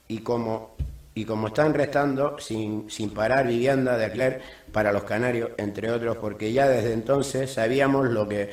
Y 0.07 0.19
como, 0.19 0.77
y 1.15 1.25
como 1.25 1.47
están 1.47 1.73
restando 1.73 2.39
sin, 2.39 2.89
sin 2.89 3.09
parar 3.09 3.45
vivienda 3.45 3.97
de 3.97 4.05
alquiler 4.05 4.41
para 4.71 4.93
los 4.93 5.03
canarios, 5.03 5.49
entre 5.57 5.91
otros, 5.91 6.15
porque 6.15 6.53
ya 6.53 6.65
desde 6.69 6.93
entonces 6.93 7.51
sabíamos 7.51 8.07
lo 8.07 8.25
que, 8.29 8.51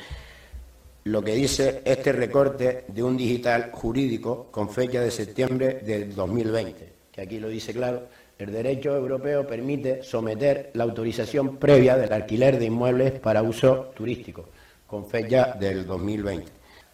lo 1.05 1.23
que 1.23 1.35
dice 1.35 1.83
este 1.85 2.11
recorte 2.11 2.83
de 2.87 3.03
un 3.03 3.15
digital 3.15 3.69
jurídico 3.71 4.47
con 4.49 4.71
fecha 4.71 5.01
de 5.01 5.11
septiembre 5.11 5.81
del 5.85 6.15
2020, 6.15 6.93
que 7.11 7.21
aquí 7.21 7.39
lo 7.39 7.47
dice 7.47 7.73
claro, 7.73 8.07
el 8.39 8.51
derecho 8.51 8.95
europeo 8.95 9.45
permite 9.45 10.01
someter 10.01 10.71
la 10.73 10.83
autorización 10.83 11.57
previa 11.57 11.95
del 11.95 12.11
alquiler 12.11 12.57
de 12.57 12.65
inmuebles 12.65 13.19
para 13.19 13.43
uso 13.43 13.91
turístico, 13.95 14.49
con 14.87 15.05
fecha 15.05 15.55
del 15.59 15.85
2020. 15.85 16.51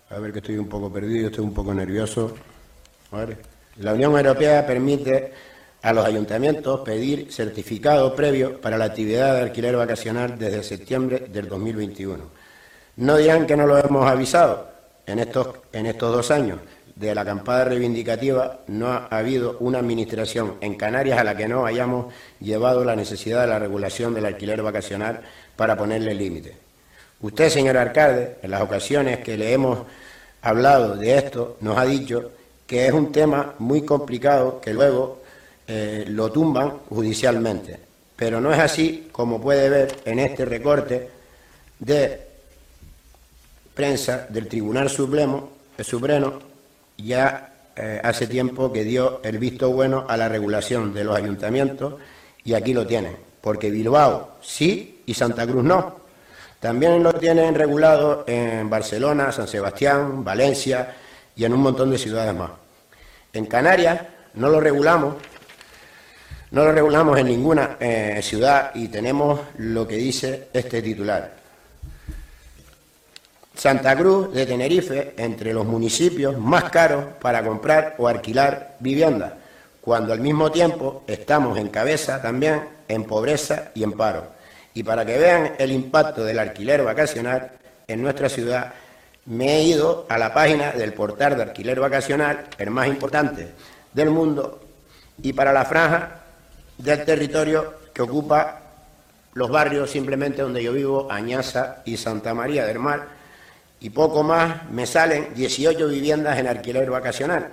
A 0.09 0.19
ver 0.19 0.33
que 0.33 0.39
estoy 0.39 0.57
un 0.57 0.67
poco 0.67 0.91
perdido, 0.91 1.29
estoy 1.29 1.45
un 1.45 1.53
poco 1.53 1.73
nervioso. 1.73 2.35
La 3.77 3.93
Unión 3.93 4.17
Europea 4.17 4.67
permite 4.67 5.31
a 5.81 5.93
los 5.93 6.05
ayuntamientos 6.05 6.81
pedir 6.81 7.31
certificado 7.31 8.13
previo 8.13 8.59
para 8.59 8.77
la 8.77 8.85
actividad 8.85 9.35
de 9.35 9.41
alquiler 9.43 9.77
vacacional 9.77 10.37
desde 10.37 10.63
septiembre 10.63 11.27
del 11.31 11.47
2021. 11.47 12.40
No 12.97 13.17
dirán 13.17 13.45
que 13.45 13.55
no 13.55 13.65
lo 13.65 13.77
hemos 13.77 14.09
avisado 14.09 14.69
en 15.05 15.19
estos, 15.19 15.47
en 15.73 15.85
estos 15.85 16.13
dos 16.13 16.31
años. 16.31 16.59
de 16.95 17.15
la 17.15 17.21
acampada 17.21 17.65
reivindicativa 17.65 18.59
no 18.67 18.87
ha 18.89 19.07
habido 19.09 19.57
una 19.59 19.79
administración 19.79 20.57
en 20.61 20.75
Canarias 20.75 21.17
a 21.17 21.23
la 21.23 21.35
que 21.35 21.47
no 21.47 21.65
hayamos 21.65 22.13
llevado 22.39 22.83
la 22.85 22.95
necesidad 22.95 23.41
de 23.41 23.47
la 23.47 23.57
regulación 23.57 24.13
del 24.13 24.25
alquiler 24.25 24.61
vacacional 24.61 25.21
para 25.55 25.75
ponerle 25.75 26.13
límite. 26.13 26.55
Usted, 27.21 27.49
señor 27.49 27.77
alcalde, 27.77 28.37
en 28.43 28.51
las 28.51 28.61
ocasiones 28.61 29.19
que 29.19 29.37
le 29.37 29.53
hemos 29.53 29.79
hablado 30.41 30.95
de 30.95 31.17
esto, 31.17 31.57
nos 31.61 31.77
ha 31.77 31.85
dicho 31.85 32.31
que 32.67 32.85
es 32.85 32.93
un 32.93 33.11
tema 33.11 33.55
muy 33.59 33.81
complicado 33.83 34.61
que 34.61 34.73
luego 34.73 35.21
eh, 35.67 36.05
lo 36.07 36.31
tumban 36.31 36.79
judicialmente. 36.89 37.79
Pero 38.15 38.39
no 38.39 38.53
es 38.53 38.59
así 38.59 39.09
como 39.11 39.41
puede 39.41 39.69
ver 39.69 39.95
en 40.05 40.19
este 40.19 40.45
recorte 40.45 41.09
de 41.79 42.30
prensa 43.73 44.27
del 44.29 44.47
Tribunal 44.47 44.89
Supremo, 44.89 45.49
el 45.77 45.85
Supremo 45.85 46.39
ya 46.97 47.53
eh, 47.75 48.01
hace 48.03 48.27
tiempo 48.27 48.71
que 48.71 48.83
dio 48.83 49.21
el 49.23 49.37
visto 49.37 49.71
bueno 49.71 50.05
a 50.07 50.17
la 50.17 50.27
regulación 50.27 50.93
de 50.93 51.03
los 51.03 51.15
ayuntamientos 51.15 51.95
y 52.43 52.53
aquí 52.53 52.73
lo 52.73 52.85
tienen, 52.85 53.15
porque 53.39 53.71
Bilbao 53.71 54.37
sí 54.41 55.01
y 55.05 55.13
Santa 55.13 55.47
Cruz 55.47 55.63
no. 55.63 56.01
También 56.59 57.01
lo 57.01 57.13
tienen 57.13 57.55
regulado 57.55 58.23
en 58.27 58.69
Barcelona, 58.69 59.31
San 59.31 59.47
Sebastián, 59.47 60.23
Valencia 60.23 60.95
y 61.35 61.45
en 61.45 61.53
un 61.53 61.61
montón 61.61 61.89
de 61.89 61.97
ciudades 61.97 62.35
más. 62.35 62.51
En 63.33 63.45
Canarias 63.45 64.01
no 64.35 64.49
lo 64.49 64.59
regulamos, 64.59 65.15
no 66.51 66.65
lo 66.65 66.71
regulamos 66.71 67.17
en 67.17 67.27
ninguna 67.27 67.77
eh, 67.79 68.19
ciudad 68.21 68.71
y 68.75 68.89
tenemos 68.89 69.39
lo 69.57 69.87
que 69.87 69.95
dice 69.95 70.49
este 70.53 70.81
titular. 70.81 71.40
Santa 73.61 73.95
Cruz 73.95 74.33
de 74.33 74.47
Tenerife 74.47 75.13
entre 75.17 75.53
los 75.53 75.67
municipios 75.67 76.35
más 76.35 76.71
caros 76.71 77.05
para 77.21 77.43
comprar 77.43 77.93
o 77.99 78.07
alquilar 78.07 78.77
vivienda, 78.79 79.37
cuando 79.79 80.13
al 80.13 80.19
mismo 80.19 80.51
tiempo 80.51 81.03
estamos 81.05 81.59
en 81.59 81.67
cabeza 81.67 82.19
también 82.23 82.63
en 82.87 83.03
pobreza 83.03 83.69
y 83.75 83.83
en 83.83 83.91
paro. 83.91 84.25
Y 84.73 84.81
para 84.81 85.05
que 85.05 85.15
vean 85.15 85.53
el 85.59 85.71
impacto 85.71 86.23
del 86.23 86.39
alquiler 86.39 86.81
vacacional 86.81 87.51
en 87.87 88.01
nuestra 88.01 88.29
ciudad, 88.29 88.73
me 89.27 89.57
he 89.57 89.63
ido 89.65 90.07
a 90.09 90.17
la 90.17 90.33
página 90.33 90.71
del 90.71 90.93
portal 90.93 91.37
de 91.37 91.43
alquiler 91.43 91.79
vacacional, 91.79 92.45
el 92.57 92.71
más 92.71 92.87
importante 92.87 93.51
del 93.93 94.09
mundo, 94.09 94.59
y 95.21 95.33
para 95.33 95.53
la 95.53 95.65
franja 95.65 96.21
del 96.79 97.05
territorio 97.05 97.75
que 97.93 98.01
ocupa 98.01 98.59
los 99.35 99.51
barrios 99.51 99.91
simplemente 99.91 100.41
donde 100.41 100.63
yo 100.63 100.73
vivo, 100.73 101.11
Añaza 101.11 101.83
y 101.85 101.97
Santa 101.97 102.33
María 102.33 102.65
del 102.65 102.79
Mar, 102.79 103.20
y 103.81 103.89
poco 103.89 104.23
más 104.23 104.69
me 104.69 104.85
salen 104.85 105.33
18 105.33 105.87
viviendas 105.87 106.37
en 106.37 106.47
alquiler 106.47 106.89
vacacional. 106.89 107.47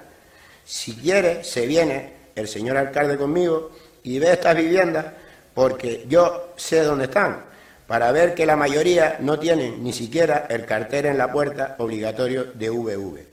Si 0.64 0.94
quiere, 0.94 1.42
se 1.42 1.66
viene 1.66 2.12
el 2.36 2.46
señor 2.46 2.76
alcalde 2.76 3.16
conmigo 3.16 3.70
y 4.02 4.18
ve 4.18 4.32
estas 4.32 4.54
viviendas 4.54 5.06
porque 5.54 6.04
yo 6.06 6.52
sé 6.56 6.82
dónde 6.82 7.04
están, 7.04 7.44
para 7.86 8.12
ver 8.12 8.34
que 8.34 8.44
la 8.44 8.54
mayoría 8.54 9.16
no 9.20 9.38
tienen 9.38 9.82
ni 9.82 9.94
siquiera 9.94 10.46
el 10.50 10.66
cartel 10.66 11.06
en 11.06 11.18
la 11.18 11.32
puerta 11.32 11.74
obligatorio 11.78 12.44
de 12.44 12.68
VV. 12.68 13.26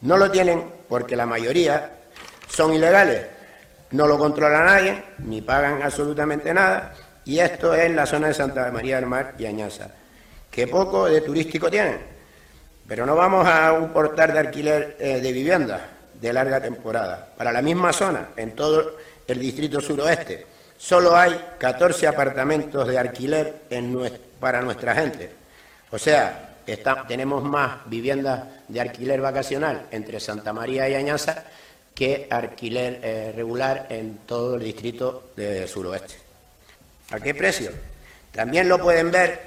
No 0.00 0.16
lo 0.16 0.30
tienen 0.30 0.64
porque 0.88 1.16
la 1.16 1.26
mayoría 1.26 1.98
son 2.48 2.72
ilegales, 2.72 3.26
no 3.90 4.06
lo 4.06 4.18
controla 4.18 4.64
nadie, 4.64 5.04
ni 5.18 5.42
pagan 5.42 5.82
absolutamente 5.82 6.54
nada, 6.54 6.94
y 7.26 7.38
esto 7.40 7.74
es 7.74 7.94
la 7.94 8.06
zona 8.06 8.28
de 8.28 8.34
Santa 8.34 8.70
María 8.72 8.96
del 8.96 9.06
Mar 9.06 9.34
y 9.38 9.44
Añaza, 9.44 9.90
que 10.50 10.66
poco 10.66 11.06
de 11.06 11.20
turístico 11.20 11.70
tienen. 11.70 12.17
Pero 12.88 13.04
no 13.04 13.14
vamos 13.14 13.46
a 13.46 13.74
un 13.74 13.90
portal 13.90 14.32
de 14.32 14.38
alquiler 14.38 14.96
eh, 14.98 15.20
de 15.20 15.32
viviendas 15.32 15.82
de 16.18 16.32
larga 16.32 16.60
temporada. 16.60 17.28
Para 17.36 17.52
la 17.52 17.62
misma 17.62 17.92
zona, 17.92 18.30
en 18.34 18.56
todo 18.56 18.96
el 19.26 19.38
distrito 19.38 19.80
suroeste, 19.80 20.46
solo 20.76 21.14
hay 21.14 21.38
14 21.58 22.08
apartamentos 22.08 22.88
de 22.88 22.98
alquiler 22.98 23.62
para 24.40 24.62
nuestra 24.62 24.94
gente. 24.94 25.30
O 25.90 25.98
sea, 25.98 26.56
tenemos 27.06 27.44
más 27.44 27.78
viviendas 27.86 28.44
de 28.66 28.80
alquiler 28.80 29.20
vacacional 29.20 29.86
entre 29.90 30.18
Santa 30.18 30.52
María 30.52 30.88
y 30.88 30.94
Añaza 30.94 31.44
que 31.94 32.26
alquiler 32.30 33.00
eh, 33.02 33.32
regular 33.34 33.86
en 33.90 34.18
todo 34.26 34.54
el 34.56 34.62
distrito 34.62 35.30
de 35.36 35.66
suroeste. 35.66 36.14
¿A 37.10 37.20
qué 37.20 37.34
precio? 37.34 37.70
También 38.32 38.68
lo 38.68 38.78
pueden 38.78 39.10
ver 39.10 39.40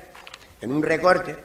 en 0.61 0.71
un 0.71 0.83
recorte 0.83 1.35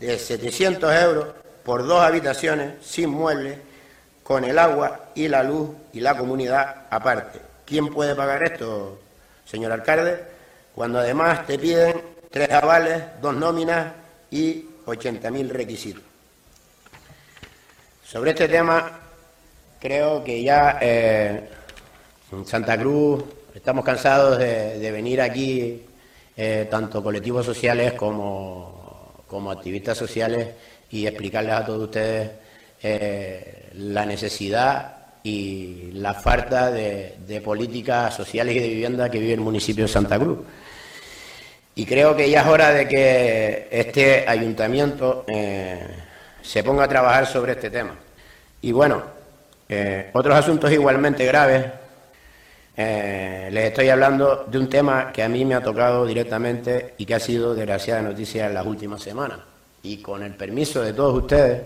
de 0.00 0.18
700 0.18 0.94
euros 1.02 1.26
por 1.62 1.86
dos 1.86 2.00
habitaciones 2.02 2.74
sin 2.80 3.10
muebles, 3.10 3.58
con 4.22 4.44
el 4.44 4.58
agua 4.58 5.10
y 5.14 5.28
la 5.28 5.42
luz 5.42 5.70
y 5.92 6.00
la 6.00 6.16
comunidad 6.16 6.86
aparte. 6.88 7.38
¿Quién 7.66 7.88
puede 7.88 8.14
pagar 8.14 8.42
esto, 8.42 8.98
señor 9.44 9.72
alcalde? 9.72 10.24
Cuando 10.74 11.00
además 11.00 11.46
te 11.46 11.58
piden 11.58 12.00
tres 12.30 12.50
avales, 12.50 13.02
dos 13.20 13.36
nóminas 13.36 13.92
y 14.30 14.64
80.000 14.86 15.48
requisitos. 15.50 16.02
Sobre 18.04 18.30
este 18.30 18.48
tema, 18.48 19.00
creo 19.78 20.24
que 20.24 20.42
ya 20.42 20.78
eh, 20.80 21.50
en 22.32 22.46
Santa 22.46 22.78
Cruz 22.78 23.22
estamos 23.54 23.84
cansados 23.84 24.38
de, 24.38 24.90
venir 24.90 25.20
aquí, 25.20 25.84
eh, 26.36 26.66
tanto 26.70 27.02
colectivos 27.02 27.44
sociales 27.44 27.92
como, 27.92 28.79
como, 29.30 29.50
activistas 29.50 29.96
sociales, 29.96 30.48
y 30.90 31.06
explicarles 31.06 31.54
a 31.54 31.64
todos 31.64 31.84
ustedes 31.84 32.30
eh, 32.82 33.70
la 33.74 34.04
necesidad 34.04 34.96
y 35.22 35.90
la 35.92 36.14
falta 36.14 36.70
de, 36.70 37.40
políticas 37.44 38.14
sociales 38.14 38.56
y 38.56 38.58
de 38.58 38.68
vivienda 38.68 39.10
que 39.10 39.18
vive 39.18 39.34
el 39.34 39.40
municipio 39.40 39.84
de 39.84 39.88
Santa 39.88 40.18
Cruz. 40.18 40.38
Y 41.74 41.86
creo 41.86 42.16
que 42.16 42.28
ya 42.28 42.40
es 42.40 42.46
hora 42.46 42.72
de 42.72 42.88
que 42.88 43.68
este 43.70 44.26
ayuntamiento 44.26 45.24
eh, 45.28 45.86
se 46.42 46.64
ponga 46.64 46.84
a 46.84 46.88
trabajar 46.88 47.26
sobre 47.26 47.52
este 47.52 47.70
tema. 47.70 47.94
Y 48.60 48.72
bueno, 48.72 49.02
eh, 49.68 50.10
otros 50.12 50.36
asuntos 50.36 50.72
igualmente 50.72 51.24
graves. 51.24 51.66
Eh, 52.76 53.48
les 53.52 53.64
estoy 53.66 53.88
hablando 53.88 54.44
de 54.46 54.58
un 54.58 54.68
tema 54.68 55.12
que 55.12 55.22
a 55.22 55.28
mí 55.28 55.44
me 55.44 55.54
ha 55.54 55.62
tocado 55.62 56.06
directamente 56.06 56.94
y 56.98 57.04
que 57.04 57.14
ha 57.14 57.20
sido 57.20 57.54
desgraciada 57.54 58.02
noticia 58.02 58.46
en 58.46 58.54
las 58.54 58.66
últimas 58.66 59.02
semanas. 59.02 59.40
Y 59.82 59.98
con 59.98 60.22
el 60.22 60.34
permiso 60.34 60.82
de 60.82 60.92
todos 60.92 61.22
ustedes, 61.22 61.62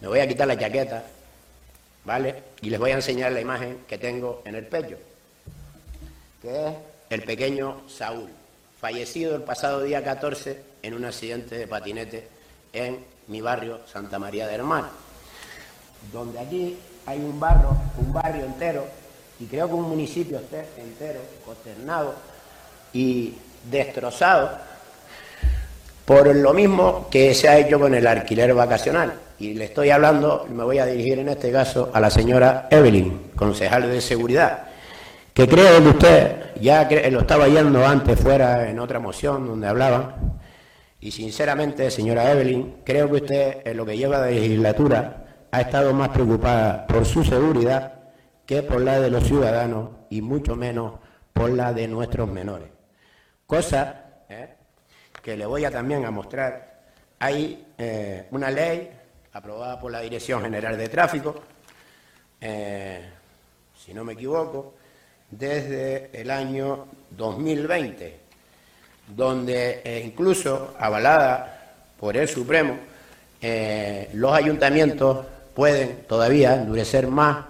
me 0.00 0.08
voy 0.08 0.20
a 0.20 0.28
quitar 0.28 0.48
la 0.48 0.58
chaqueta 0.58 1.04
¿vale? 2.04 2.42
Y 2.60 2.70
les 2.70 2.78
voy 2.78 2.90
a 2.90 2.94
enseñar 2.94 3.32
la 3.32 3.40
imagen 3.40 3.80
que 3.88 3.98
tengo 3.98 4.42
en 4.44 4.54
el 4.54 4.66
pecho, 4.66 4.96
que 6.40 6.68
es 6.68 6.74
el 7.10 7.22
pequeño 7.22 7.82
Saúl, 7.88 8.28
fallecido 8.80 9.34
el 9.34 9.42
pasado 9.42 9.82
día 9.82 10.04
14 10.04 10.62
en 10.82 10.94
un 10.94 11.04
accidente 11.04 11.56
de 11.56 11.66
patinete 11.66 12.28
en 12.72 13.04
mi 13.28 13.40
barrio 13.40 13.80
Santa 13.90 14.18
María 14.18 14.46
del 14.46 14.62
Mar, 14.62 14.84
donde 16.12 16.38
aquí 16.38 16.78
hay 17.06 17.18
un 17.18 17.38
barrio, 17.40 17.76
un 17.98 18.12
barrio 18.12 18.44
entero, 18.44 18.86
y 19.40 19.46
creo 19.46 19.68
que 19.68 19.74
un 19.74 19.88
municipio 19.88 20.38
entero, 20.38 21.20
consternado 21.44 22.14
y 22.92 23.34
destrozado 23.70 24.50
por 26.04 26.34
lo 26.34 26.52
mismo 26.52 27.08
que 27.10 27.34
se 27.34 27.48
ha 27.48 27.58
hecho 27.58 27.80
con 27.80 27.94
el 27.94 28.06
alquiler 28.06 28.54
vacacional. 28.54 29.14
Y 29.38 29.54
le 29.54 29.64
estoy 29.64 29.90
hablando, 29.90 30.46
me 30.50 30.62
voy 30.62 30.78
a 30.78 30.86
dirigir 30.86 31.18
en 31.18 31.28
este 31.28 31.50
caso 31.50 31.90
a 31.92 32.00
la 32.00 32.10
señora 32.10 32.68
Evelyn, 32.70 33.30
concejal 33.34 33.90
de 33.90 34.00
seguridad, 34.00 34.64
que 35.32 35.48
creo 35.48 35.82
que 35.82 35.88
usted, 35.88 36.36
ya 36.60 36.88
lo 37.10 37.20
estaba 37.20 37.48
yendo 37.48 37.84
antes 37.84 38.20
fuera 38.20 38.68
en 38.68 38.78
otra 38.78 39.00
moción 39.00 39.46
donde 39.46 39.66
hablaba, 39.66 40.16
y 41.00 41.10
sinceramente, 41.10 41.90
señora 41.90 42.30
Evelyn, 42.30 42.76
creo 42.84 43.10
que 43.10 43.16
usted 43.16 43.66
en 43.66 43.76
lo 43.76 43.84
que 43.84 43.96
lleva 43.96 44.22
de 44.22 44.32
legislatura 44.32 45.24
ha 45.50 45.60
estado 45.60 45.92
más 45.92 46.10
preocupada 46.10 46.86
por 46.86 47.04
su 47.04 47.24
seguridad 47.24 47.93
que 48.46 48.62
por 48.62 48.80
la 48.80 49.00
de 49.00 49.10
los 49.10 49.24
ciudadanos 49.24 49.90
y 50.10 50.20
mucho 50.20 50.54
menos 50.56 50.94
por 51.32 51.50
la 51.50 51.72
de 51.72 51.88
nuestros 51.88 52.28
menores. 52.28 52.68
Cosa 53.46 54.04
¿eh? 54.28 54.54
que 55.22 55.36
le 55.36 55.46
voy 55.46 55.64
a 55.64 55.70
también 55.70 56.04
a 56.04 56.10
mostrar. 56.10 56.82
Hay 57.18 57.66
eh, 57.78 58.26
una 58.30 58.50
ley 58.50 58.90
aprobada 59.32 59.80
por 59.80 59.90
la 59.90 60.00
Dirección 60.00 60.42
General 60.42 60.76
de 60.76 60.88
Tráfico, 60.88 61.42
eh, 62.40 63.00
si 63.82 63.94
no 63.94 64.04
me 64.04 64.12
equivoco, 64.12 64.74
desde 65.30 66.10
el 66.12 66.30
año 66.30 66.86
2020, 67.10 68.20
donde 69.08 69.80
eh, 69.82 70.02
incluso 70.04 70.74
avalada 70.78 71.74
por 71.98 72.16
el 72.16 72.28
Supremo, 72.28 72.76
los 74.14 74.32
ayuntamientos 74.32 75.26
pueden 75.54 76.04
todavía 76.06 76.54
endurecer 76.54 77.08
más 77.08 77.44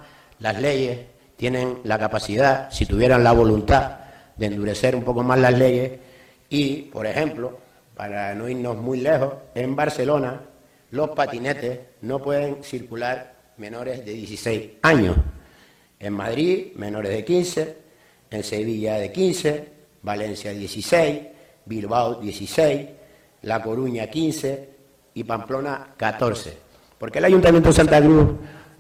las 0.44 0.60
leyes, 0.60 0.98
tienen 1.36 1.78
la 1.84 1.98
capacidad, 1.98 2.70
si 2.70 2.84
tuvieran 2.84 3.24
la 3.24 3.32
voluntad, 3.32 3.96
de 4.36 4.44
endurecer 4.44 4.94
un 4.94 5.02
poco 5.02 5.22
más 5.22 5.38
las 5.38 5.58
leyes 5.58 5.92
y, 6.50 6.82
por 6.82 7.06
ejemplo, 7.06 7.58
para 7.96 8.34
no 8.34 8.46
irnos 8.46 8.76
muy 8.76 9.00
lejos, 9.00 9.32
en 9.54 9.74
Barcelona 9.74 10.42
los 10.90 11.08
patinetes 11.10 11.80
no 12.02 12.18
pueden 12.18 12.62
circular 12.62 13.36
menores 13.56 14.04
de 14.04 14.12
16 14.12 14.70
años. 14.82 15.16
En 15.98 16.12
Madrid, 16.12 16.74
menores 16.76 17.12
de 17.12 17.24
15, 17.24 17.76
en 18.30 18.44
Sevilla 18.44 18.96
de 18.96 19.10
15, 19.10 19.68
Valencia 20.02 20.52
16, 20.52 21.20
Bilbao 21.64 22.16
16, 22.20 22.88
La 23.40 23.62
Coruña 23.62 24.08
15 24.08 24.68
y 25.14 25.24
Pamplona 25.24 25.94
14. 25.96 26.58
Porque 26.98 27.18
el 27.18 27.24
Ayuntamiento 27.24 27.70
de 27.70 27.74
Santa 27.74 28.02
Cruz 28.02 28.32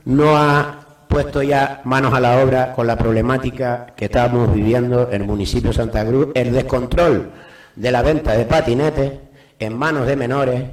no 0.04 0.36
ha 0.36 0.83
puesto 1.14 1.44
ya 1.44 1.80
manos 1.84 2.12
a 2.12 2.18
la 2.18 2.42
obra 2.42 2.72
con 2.72 2.88
la 2.88 2.96
problemática 2.96 3.86
que 3.94 4.06
estamos 4.06 4.52
viviendo 4.52 5.12
en 5.12 5.22
el 5.22 5.28
municipio 5.28 5.70
de 5.70 5.76
Santa 5.76 6.04
Cruz, 6.04 6.30
el 6.34 6.50
descontrol 6.50 7.30
de 7.76 7.92
la 7.92 8.02
venta 8.02 8.32
de 8.32 8.44
patinetes 8.46 9.12
en 9.60 9.78
manos 9.78 10.08
de 10.08 10.16
menores, 10.16 10.64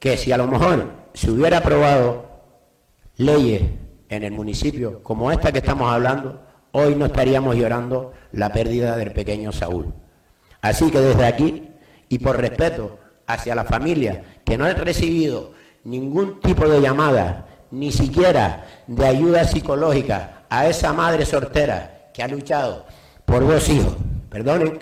que 0.00 0.16
si 0.16 0.32
a 0.32 0.36
lo 0.36 0.48
mejor 0.48 0.90
se 1.14 1.30
hubiera 1.30 1.58
aprobado 1.58 2.26
leyes 3.18 3.62
en 4.08 4.24
el 4.24 4.32
municipio 4.32 5.00
como 5.04 5.30
esta 5.30 5.52
que 5.52 5.58
estamos 5.58 5.88
hablando, 5.88 6.44
hoy 6.72 6.96
no 6.96 7.06
estaríamos 7.06 7.54
llorando 7.54 8.14
la 8.32 8.52
pérdida 8.52 8.96
del 8.96 9.12
pequeño 9.12 9.52
Saúl. 9.52 9.94
Así 10.60 10.90
que 10.90 10.98
desde 10.98 11.24
aquí, 11.24 11.68
y 12.08 12.18
por 12.18 12.40
respeto 12.40 12.98
hacia 13.28 13.54
la 13.54 13.62
familia 13.62 14.40
que 14.44 14.58
no 14.58 14.64
han 14.64 14.74
recibido 14.74 15.52
ningún 15.84 16.40
tipo 16.40 16.66
de 16.66 16.80
llamada, 16.80 17.46
ni 17.74 17.90
siquiera 17.90 18.64
de 18.86 19.04
ayuda 19.04 19.44
psicológica 19.44 20.44
a 20.48 20.68
esa 20.68 20.92
madre 20.92 21.26
soltera 21.26 22.10
que 22.14 22.22
ha 22.22 22.28
luchado 22.28 22.86
por 23.24 23.46
dos 23.46 23.68
hijos, 23.68 23.94
perdonen 24.30 24.78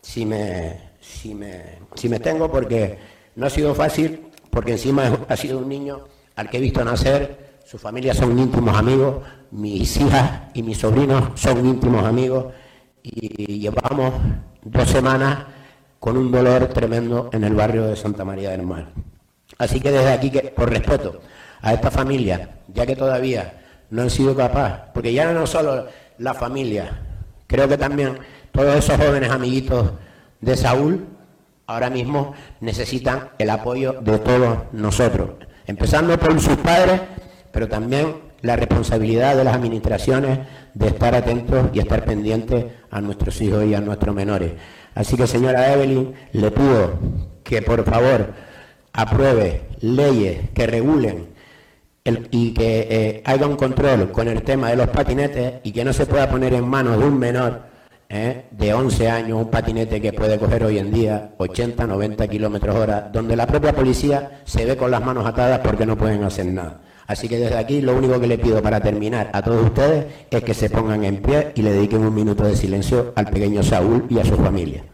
si 0.00 0.24
me, 0.24 0.78
si 1.00 1.34
me, 1.34 1.78
si 1.94 2.08
me 2.08 2.20
tengo 2.20 2.50
porque 2.50 2.98
no 3.34 3.46
ha 3.46 3.50
sido 3.50 3.74
fácil, 3.74 4.28
porque 4.50 4.72
encima 4.72 5.18
ha 5.28 5.36
sido 5.36 5.58
un 5.58 5.68
niño 5.68 6.04
al 6.36 6.48
que 6.48 6.58
he 6.58 6.60
visto 6.60 6.84
nacer, 6.84 7.58
su 7.64 7.78
familia 7.78 8.14
son 8.14 8.38
íntimos 8.38 8.76
amigos, 8.76 9.24
mis 9.50 9.96
hijas 9.96 10.42
y 10.54 10.62
mis 10.62 10.78
sobrinos 10.78 11.30
son 11.34 11.66
íntimos 11.66 12.04
amigos 12.04 12.52
y 13.02 13.58
llevamos 13.58 14.14
dos 14.62 14.88
semanas 14.88 15.46
con 15.98 16.16
un 16.16 16.30
dolor 16.30 16.68
tremendo 16.68 17.30
en 17.32 17.42
el 17.42 17.54
barrio 17.54 17.86
de 17.86 17.96
Santa 17.96 18.24
María 18.24 18.50
del 18.50 18.62
Mar. 18.62 18.92
Así 19.58 19.80
que 19.80 19.90
desde 19.90 20.12
aquí, 20.12 20.30
que, 20.30 20.52
por 20.54 20.70
respeto 20.70 21.20
a 21.64 21.72
esta 21.72 21.90
familia, 21.90 22.50
ya 22.68 22.84
que 22.84 22.94
todavía 22.94 23.54
no 23.88 24.02
han 24.02 24.10
sido 24.10 24.36
capaces, 24.36 24.80
porque 24.92 25.14
ya 25.14 25.32
no 25.32 25.46
solo 25.46 25.86
la 26.18 26.34
familia, 26.34 27.00
creo 27.46 27.66
que 27.66 27.78
también 27.78 28.18
todos 28.52 28.76
esos 28.76 28.98
jóvenes 28.98 29.30
amiguitos 29.30 29.92
de 30.42 30.56
Saúl 30.58 31.06
ahora 31.66 31.88
mismo 31.88 32.34
necesitan 32.60 33.30
el 33.38 33.48
apoyo 33.48 33.94
de 34.02 34.18
todos 34.18 34.58
nosotros, 34.72 35.30
empezando 35.66 36.18
por 36.18 36.38
sus 36.38 36.58
padres, 36.58 37.00
pero 37.50 37.66
también 37.66 38.16
la 38.42 38.56
responsabilidad 38.56 39.34
de 39.34 39.44
las 39.44 39.54
administraciones 39.54 40.40
de 40.74 40.88
estar 40.88 41.14
atentos 41.14 41.70
y 41.72 41.78
estar 41.78 42.04
pendientes 42.04 42.66
a 42.90 43.00
nuestros 43.00 43.40
hijos 43.40 43.64
y 43.64 43.74
a 43.74 43.80
nuestros 43.80 44.14
menores. 44.14 44.52
Así 44.94 45.16
que, 45.16 45.26
señora 45.26 45.72
Evelyn, 45.72 46.12
le 46.32 46.50
pido 46.50 46.98
que 47.42 47.62
por 47.62 47.82
favor 47.84 48.34
apruebe 48.92 49.62
leyes 49.80 50.50
que 50.50 50.66
regulen 50.66 51.33
y 52.06 52.52
que 52.52 52.86
eh, 52.90 53.22
haya 53.24 53.46
un 53.46 53.56
control 53.56 54.12
con 54.12 54.28
el 54.28 54.42
tema 54.42 54.68
de 54.68 54.76
los 54.76 54.88
patinetes 54.88 55.54
y 55.62 55.72
que 55.72 55.86
no 55.86 55.92
se 55.94 56.04
pueda 56.04 56.28
poner 56.28 56.52
en 56.52 56.68
manos 56.68 56.98
de 56.98 57.06
un 57.06 57.18
menor 57.18 57.62
eh, 58.10 58.44
de 58.50 58.74
11 58.74 59.08
años 59.08 59.38
un 59.38 59.50
patinete 59.50 60.02
que 60.02 60.12
puede 60.12 60.38
coger 60.38 60.64
hoy 60.64 60.78
en 60.78 60.92
día 60.92 61.30
80, 61.38 61.86
90 61.86 62.28
kilómetros 62.28 62.76
hora, 62.76 63.08
donde 63.10 63.36
la 63.36 63.46
propia 63.46 63.72
policía 63.72 64.42
se 64.44 64.66
ve 64.66 64.76
con 64.76 64.90
las 64.90 65.02
manos 65.02 65.24
atadas 65.24 65.60
porque 65.60 65.86
no 65.86 65.96
pueden 65.96 66.22
hacer 66.24 66.44
nada. 66.44 66.82
Así 67.06 67.26
que 67.26 67.38
desde 67.38 67.56
aquí 67.56 67.80
lo 67.80 67.96
único 67.96 68.20
que 68.20 68.26
le 68.26 68.36
pido 68.36 68.60
para 68.60 68.80
terminar 68.80 69.30
a 69.32 69.40
todos 69.40 69.64
ustedes 69.64 70.04
es 70.30 70.44
que 70.44 70.52
se 70.52 70.68
pongan 70.68 71.04
en 71.04 71.22
pie 71.22 71.52
y 71.54 71.62
le 71.62 71.72
dediquen 71.72 72.04
un 72.04 72.14
minuto 72.14 72.44
de 72.44 72.54
silencio 72.54 73.14
al 73.16 73.26
pequeño 73.26 73.62
Saúl 73.62 74.06
y 74.10 74.18
a 74.18 74.24
su 74.26 74.36
familia. 74.36 74.84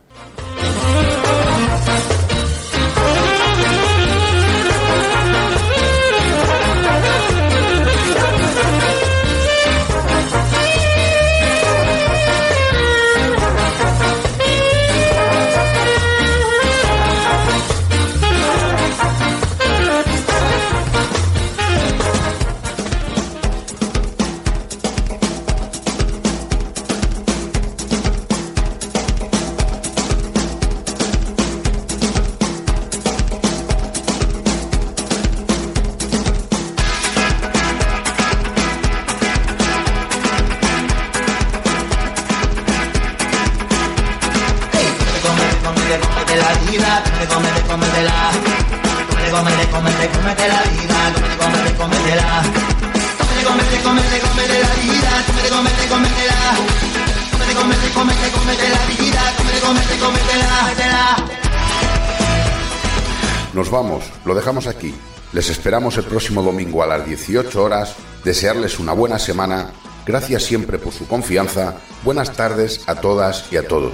Esperamos 65.71 65.97
el 65.99 66.05
próximo 66.05 66.43
domingo 66.43 66.83
a 66.83 66.87
las 66.89 67.07
18 67.07 67.63
horas. 67.63 67.95
Desearles 68.25 68.81
una 68.81 68.93
buena 68.93 69.21
semana. 69.21 69.71
Gracias 70.05 70.43
siempre 70.43 70.81
por 70.81 70.93
su 70.93 71.07
confianza. 71.07 71.77
Buenas 72.03 72.33
tardes 72.33 72.83
a 72.89 72.97
todas 72.97 73.45
y 73.53 73.57
a 73.57 73.69
todos. 73.69 73.93